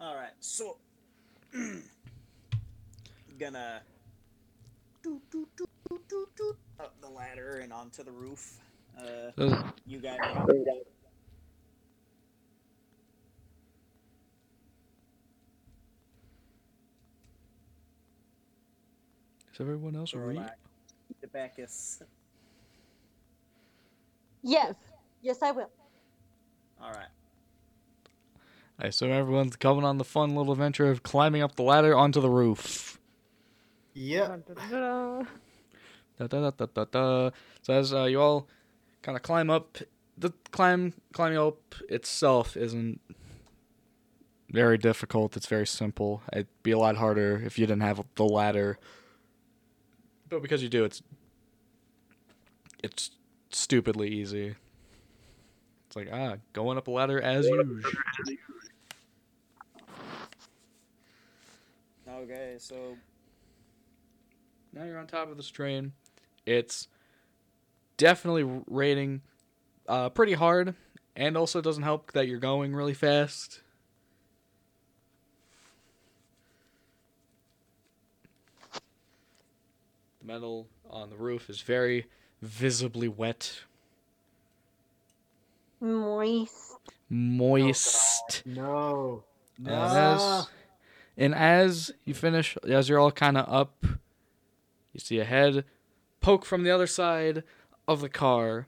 Alright, 0.00 0.32
so. 0.40 0.76
gonna. 3.38 3.82
doot, 5.02 5.22
doot, 5.30 5.48
doot, 5.56 5.68
doot, 5.88 6.08
doot, 6.08 6.36
doot, 6.36 6.56
Up 6.80 6.94
the 7.00 7.08
ladder 7.08 7.60
and 7.62 7.72
onto 7.72 8.02
the 8.02 8.12
roof. 8.12 8.58
Uh, 8.98 9.30
So- 9.36 9.64
you 9.86 9.98
guys. 9.98 10.18
Is 19.52 19.60
everyone 19.60 19.96
else 19.96 20.14
read? 20.14 20.38
Throlak, 20.38 20.54
Debeckus. 21.22 22.02
Yes. 24.42 24.74
Yes, 25.20 25.42
I 25.42 25.50
will. 25.52 25.70
Alright. 26.82 27.08
I 28.78 28.86
assume 28.86 29.12
everyone's 29.12 29.56
coming 29.56 29.84
on 29.84 29.98
the 29.98 30.04
fun 30.04 30.34
little 30.34 30.52
adventure 30.52 30.90
of 30.90 31.02
climbing 31.02 31.42
up 31.42 31.54
the 31.54 31.62
ladder 31.62 31.96
onto 31.96 32.20
the 32.20 32.30
roof. 32.30 32.98
Da, 36.18 36.26
da, 36.26 36.50
da, 36.50 36.66
da, 36.66 36.84
da. 36.84 37.30
So 37.62 37.74
as 37.74 37.94
uh, 37.94 38.04
you 38.04 38.20
all 38.20 38.48
kind 39.02 39.16
of 39.16 39.22
climb 39.22 39.50
up, 39.50 39.78
the 40.16 40.32
climb 40.50 40.94
climbing 41.12 41.38
up 41.38 41.74
itself 41.88 42.56
isn't 42.56 43.00
very 44.50 44.78
difficult. 44.78 45.36
It's 45.36 45.46
very 45.46 45.66
simple. 45.66 46.22
It'd 46.32 46.48
be 46.62 46.72
a 46.72 46.78
lot 46.78 46.96
harder 46.96 47.40
if 47.44 47.58
you 47.58 47.66
didn't 47.66 47.82
have 47.82 48.02
the 48.16 48.24
ladder. 48.24 48.78
But 50.28 50.42
because 50.42 50.62
you 50.62 50.68
do, 50.68 50.84
it's 50.84 51.02
it's 52.82 53.10
stupidly 53.50 54.08
easy. 54.08 54.56
It's 55.94 55.96
like 55.98 56.08
ah, 56.10 56.36
going 56.54 56.78
up 56.78 56.88
a 56.88 56.90
ladder 56.90 57.20
as 57.20 57.46
usual. 57.46 57.80
Okay, 62.08 62.54
so. 62.56 62.96
Now 64.72 64.84
you're 64.84 64.98
on 64.98 65.06
top 65.06 65.30
of 65.30 65.36
this 65.36 65.50
train. 65.50 65.92
It's 66.46 66.88
definitely 67.98 68.62
raining 68.66 69.20
uh, 69.86 70.08
pretty 70.08 70.32
hard, 70.32 70.74
and 71.14 71.36
also 71.36 71.60
doesn't 71.60 71.82
help 71.82 72.12
that 72.12 72.26
you're 72.26 72.38
going 72.38 72.74
really 72.74 72.94
fast. 72.94 73.60
The 80.20 80.26
metal 80.26 80.68
on 80.88 81.10
the 81.10 81.16
roof 81.16 81.50
is 81.50 81.60
very 81.60 82.06
visibly 82.40 83.08
wet, 83.08 83.64
Moist. 85.82 86.78
moist. 87.10 88.42
Oh, 88.46 88.52
no. 88.52 89.24
And 89.58 89.66
No. 89.66 90.14
as, 90.14 90.48
And 91.16 91.34
as 91.34 91.90
you 92.04 92.14
finish, 92.14 92.56
as 92.68 92.88
you're 92.88 92.98
all 93.00 93.10
kind 93.10 93.36
of 93.36 93.52
up, 93.52 93.84
you 94.92 95.00
see 95.00 95.18
a 95.18 95.24
head 95.24 95.64
poke 96.20 96.44
from 96.44 96.62
the 96.62 96.70
other 96.70 96.86
side 96.86 97.42
of 97.88 98.00
the 98.00 98.08
car. 98.08 98.66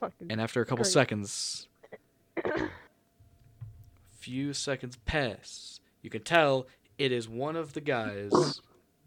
Fucking 0.00 0.30
And 0.30 0.40
after 0.40 0.60
a 0.62 0.64
couple 0.64 0.84
Great. 0.84 0.92
seconds, 0.92 1.66
few 4.20 4.52
seconds 4.52 4.96
pass. 5.04 5.80
You 6.00 6.10
can 6.10 6.22
tell 6.22 6.66
it 6.96 7.10
is 7.12 7.28
one 7.28 7.56
of 7.56 7.72
the 7.74 7.80
guys, 7.80 8.60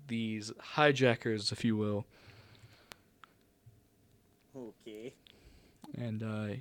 these 0.07 0.51
hijackers, 0.59 1.51
if 1.53 1.63
you 1.65 1.75
will. 1.77 2.05
Okay. 4.55 5.13
And 5.97 6.23
uh, 6.23 6.55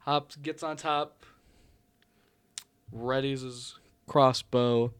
Hops 0.00 0.36
gets 0.36 0.62
on 0.62 0.76
top, 0.76 1.24
readies 2.94 3.42
his 3.42 3.74
crossbow. 4.06 4.92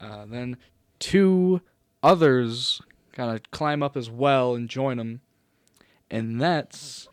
Uh, 0.00 0.26
then 0.26 0.58
two 0.98 1.62
others 2.02 2.82
kind 3.12 3.34
of 3.34 3.50
climb 3.50 3.82
up 3.82 3.96
as 3.96 4.10
well 4.10 4.54
and 4.54 4.68
join 4.68 4.98
him. 4.98 5.20
And 6.10 6.40
that's 6.40 7.08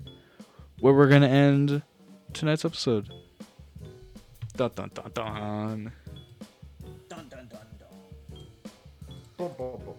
where 0.80 0.94
we're 0.94 1.08
going 1.08 1.22
to 1.22 1.30
end 1.30 1.84
tonight's 2.34 2.66
episode. 2.66 3.10
Dun 4.58 4.72
dun 4.76 4.92
dun 4.94 5.12
dun. 5.14 5.92
Dun 7.10 7.28
dun 7.30 7.48
dun 7.48 7.48
dun. 7.50 8.42
Boom, 9.38 9.52
boom, 9.58 9.80
boom, 9.86 9.86
boom. 9.86 9.96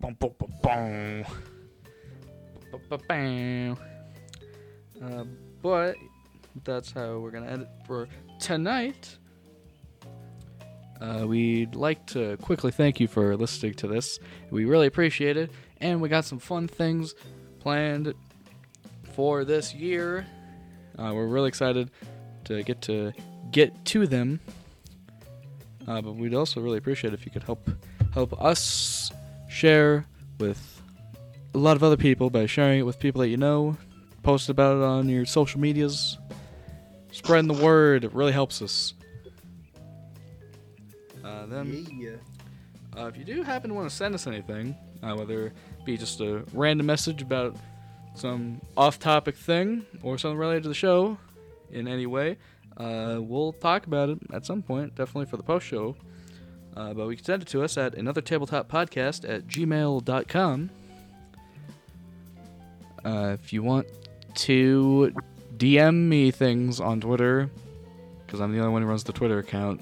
Bum, 0.00 0.16
bum, 0.18 0.30
bum, 0.38 0.50
bum. 0.62 0.62
Bum, 0.62 1.24
bum, 1.24 1.24
bam. 1.24 1.51
Uh, 5.02 5.24
but 5.62 5.96
that's 6.64 6.92
how 6.92 7.18
we're 7.18 7.30
gonna 7.30 7.50
end 7.50 7.62
it 7.62 7.68
for 7.86 8.08
tonight. 8.38 9.18
Uh, 11.00 11.26
we'd 11.26 11.74
like 11.74 12.06
to 12.06 12.36
quickly 12.36 12.70
thank 12.70 13.00
you 13.00 13.08
for 13.08 13.36
listening 13.36 13.74
to 13.74 13.88
this. 13.88 14.20
We 14.50 14.64
really 14.64 14.86
appreciate 14.86 15.36
it, 15.36 15.50
and 15.80 16.00
we 16.00 16.08
got 16.08 16.24
some 16.24 16.38
fun 16.38 16.68
things 16.68 17.14
planned 17.58 18.14
for 19.14 19.44
this 19.44 19.74
year. 19.74 20.26
Uh, 20.98 21.12
we're 21.14 21.26
really 21.26 21.48
excited 21.48 21.90
to 22.44 22.62
get 22.62 22.80
to 22.82 23.12
get 23.50 23.84
to 23.86 24.06
them. 24.06 24.40
Uh, 25.88 26.00
but 26.00 26.14
we'd 26.14 26.34
also 26.34 26.60
really 26.60 26.78
appreciate 26.78 27.12
if 27.12 27.24
you 27.24 27.32
could 27.32 27.42
help 27.42 27.68
help 28.14 28.40
us 28.40 29.10
share 29.48 30.06
with 30.38 30.71
a 31.54 31.58
lot 31.58 31.76
of 31.76 31.82
other 31.82 31.96
people 31.96 32.30
by 32.30 32.46
sharing 32.46 32.80
it 32.80 32.82
with 32.82 32.98
people 32.98 33.20
that 33.20 33.28
you 33.28 33.36
know, 33.36 33.76
post 34.22 34.48
about 34.48 34.76
it 34.76 34.82
on 34.82 35.08
your 35.08 35.26
social 35.26 35.60
medias, 35.60 36.18
spreading 37.10 37.48
the 37.52 37.62
word. 37.62 38.04
It 38.04 38.12
really 38.14 38.32
helps 38.32 38.62
us. 38.62 38.94
Uh, 41.24 41.46
then, 41.46 41.86
Yeah. 41.98 43.00
uh, 43.00 43.06
if 43.06 43.16
you 43.16 43.24
do 43.24 43.42
happen 43.42 43.70
to 43.70 43.74
want 43.74 43.88
to 43.88 43.94
send 43.94 44.14
us 44.14 44.26
anything, 44.26 44.74
uh, 45.02 45.14
whether 45.14 45.46
it 45.46 45.52
be 45.84 45.96
just 45.96 46.20
a 46.20 46.44
random 46.52 46.86
message 46.86 47.22
about 47.22 47.56
some 48.14 48.60
off-topic 48.76 49.36
thing 49.36 49.84
or 50.02 50.18
something 50.18 50.38
related 50.38 50.64
to 50.64 50.68
the 50.68 50.74
show 50.74 51.16
in 51.70 51.86
any 51.88 52.06
way, 52.06 52.36
uh, 52.76 53.18
we'll 53.20 53.52
talk 53.52 53.86
about 53.86 54.08
it 54.10 54.18
at 54.32 54.44
some 54.46 54.62
point, 54.62 54.94
definitely 54.94 55.26
for 55.26 55.36
the 55.36 55.42
post 55.42 55.66
show. 55.66 55.96
Uh, 56.76 56.94
but 56.94 57.06
we 57.06 57.16
can 57.16 57.24
send 57.24 57.42
it 57.42 57.48
to 57.48 57.62
us 57.62 57.76
at 57.76 57.94
another 57.94 58.20
tabletop 58.22 58.70
podcast 58.70 59.28
at 59.28 59.46
gmail.com. 59.46 60.70
Uh, 63.04 63.36
if 63.40 63.52
you 63.52 63.62
want 63.62 63.86
to 64.34 65.12
DM 65.56 66.08
me 66.08 66.30
things 66.30 66.80
on 66.80 67.00
Twitter, 67.00 67.50
because 68.26 68.40
I'm 68.40 68.52
the 68.52 68.60
only 68.60 68.72
one 68.72 68.82
who 68.82 68.88
runs 68.88 69.04
the 69.04 69.12
Twitter 69.12 69.38
account, 69.38 69.80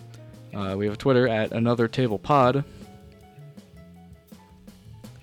uh, 0.55 0.74
we 0.76 0.86
have 0.86 0.94
a 0.94 0.98
Twitter 0.98 1.28
at 1.28 1.52
another 1.52 1.88
table 1.88 2.18
pod. 2.18 2.56
If 2.56 2.64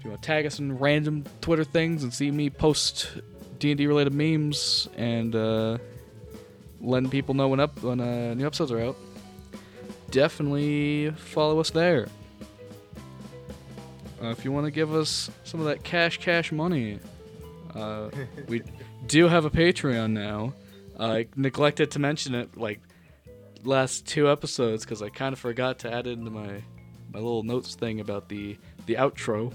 you 0.04 0.12
want 0.12 0.22
to 0.22 0.28
tag 0.28 0.46
us 0.46 0.60
in 0.60 0.78
random 0.78 1.26
Twitter 1.42 1.64
things 1.64 2.04
and 2.04 2.14
see 2.14 2.32
me 2.32 2.50
post 2.50 3.10
D&D 3.60 3.88
related 3.88 4.14
memes 4.14 4.88
and 4.96 5.36
uh, 5.36 5.78
letting 6.80 7.10
people 7.10 7.34
know 7.34 7.48
when 7.48 7.60
up 7.60 7.82
when 7.82 8.00
uh, 8.00 8.36
new 8.36 8.46
episodes 8.46 8.72
are 8.72 8.80
out, 8.80 8.96
definitely 10.12 11.12
follow 11.18 11.60
us 11.60 11.72
there. 11.72 12.08
Uh, 14.22 14.28
if 14.28 14.46
you 14.46 14.52
want 14.52 14.66
to 14.66 14.72
give 14.72 14.94
us 14.94 15.30
some 15.44 15.60
of 15.60 15.68
that 15.68 15.84
cash, 15.84 16.18
cash 16.18 16.52
money, 16.52 17.00
uh, 17.76 18.10
we 18.48 18.64
do 19.08 19.28
have 19.28 19.46
a 19.46 19.50
Patreon 19.50 20.12
now. 20.12 20.54
I 21.00 21.28
neglected 21.36 21.92
to 21.92 22.00
mention 22.00 22.34
it 22.36 22.58
like 22.58 22.82
last 23.64 24.08
two 24.08 24.30
episodes 24.30 24.84
because 24.84 25.02
I 25.02 25.10
kind 25.10 25.34
of 25.34 25.40
forgot 25.40 25.80
to 25.80 25.94
add 25.94 26.08
it 26.08 26.12
into 26.12 26.32
my 26.32 26.64
my 27.14 27.20
little 27.20 27.44
notes 27.44 27.76
thing 27.76 28.00
about 28.00 28.30
the 28.30 28.58
the 28.86 28.96
outro. 28.96 29.54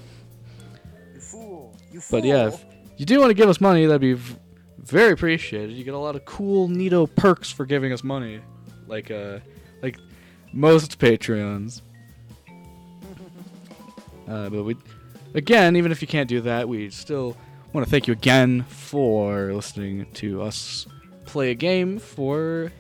You 1.14 1.20
fool. 1.20 1.76
You 1.90 2.01
fool. 2.01 2.20
But 2.20 2.26
yeah, 2.26 2.48
if 2.48 2.64
you 2.97 3.06
do 3.06 3.18
want 3.18 3.30
to 3.30 3.34
give 3.34 3.48
us 3.48 3.60
money, 3.60 3.86
that'd 3.86 4.01
be 4.01 4.14
v- 4.14 4.36
very 4.78 5.12
appreciated. 5.12 5.72
You 5.72 5.84
get 5.84 5.94
a 5.94 5.98
lot 5.98 6.16
of 6.16 6.24
cool, 6.24 6.68
neato 6.68 7.12
perks 7.14 7.51
for 7.51 7.66
giving 7.66 7.93
us 7.93 8.05
money, 8.05 8.40
like 8.86 9.10
uh, 9.10 9.39
like 9.82 9.98
most 10.52 10.98
Patreons. 10.98 11.82
Uh, 14.28 14.48
but 14.48 14.62
we, 14.62 14.76
again, 15.34 15.74
even 15.74 15.90
if 15.90 16.01
you 16.01 16.06
can't 16.06 16.28
do 16.28 16.40
that, 16.40 16.68
we 16.68 16.89
still 16.90 17.36
want 17.73 17.86
to 17.86 17.90
thank 17.90 18.07
you 18.07 18.12
again 18.12 18.62
for 18.65 19.53
listening 19.53 20.07
to 20.12 20.43
us 20.43 20.86
play 21.24 21.51
a 21.51 21.55
game 21.55 21.99
for 21.99 22.70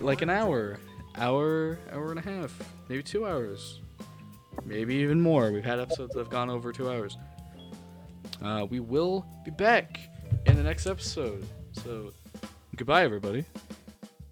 like 0.00 0.22
an 0.22 0.30
hour, 0.30 0.78
hour, 1.16 1.78
hour 1.92 2.10
and 2.10 2.18
a 2.18 2.22
half, 2.22 2.52
maybe 2.88 3.02
two 3.02 3.24
hours, 3.26 3.80
maybe 4.64 4.96
even 4.96 5.20
more. 5.20 5.52
We've 5.52 5.64
had 5.64 5.78
episodes 5.78 6.14
that 6.14 6.18
have 6.18 6.30
gone 6.30 6.50
over 6.50 6.72
two 6.72 6.90
hours. 6.90 7.16
Uh, 8.42 8.66
we 8.68 8.80
will 8.80 9.24
be 9.44 9.52
back 9.52 10.00
in 10.46 10.56
the 10.56 10.62
next 10.62 10.86
episode. 10.86 11.46
So, 11.72 12.12
goodbye, 12.74 13.04
everybody. 13.04 13.44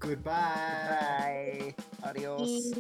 Goodbye. 0.01 1.75
Bye. 2.03 2.09
Adios. 2.09 2.73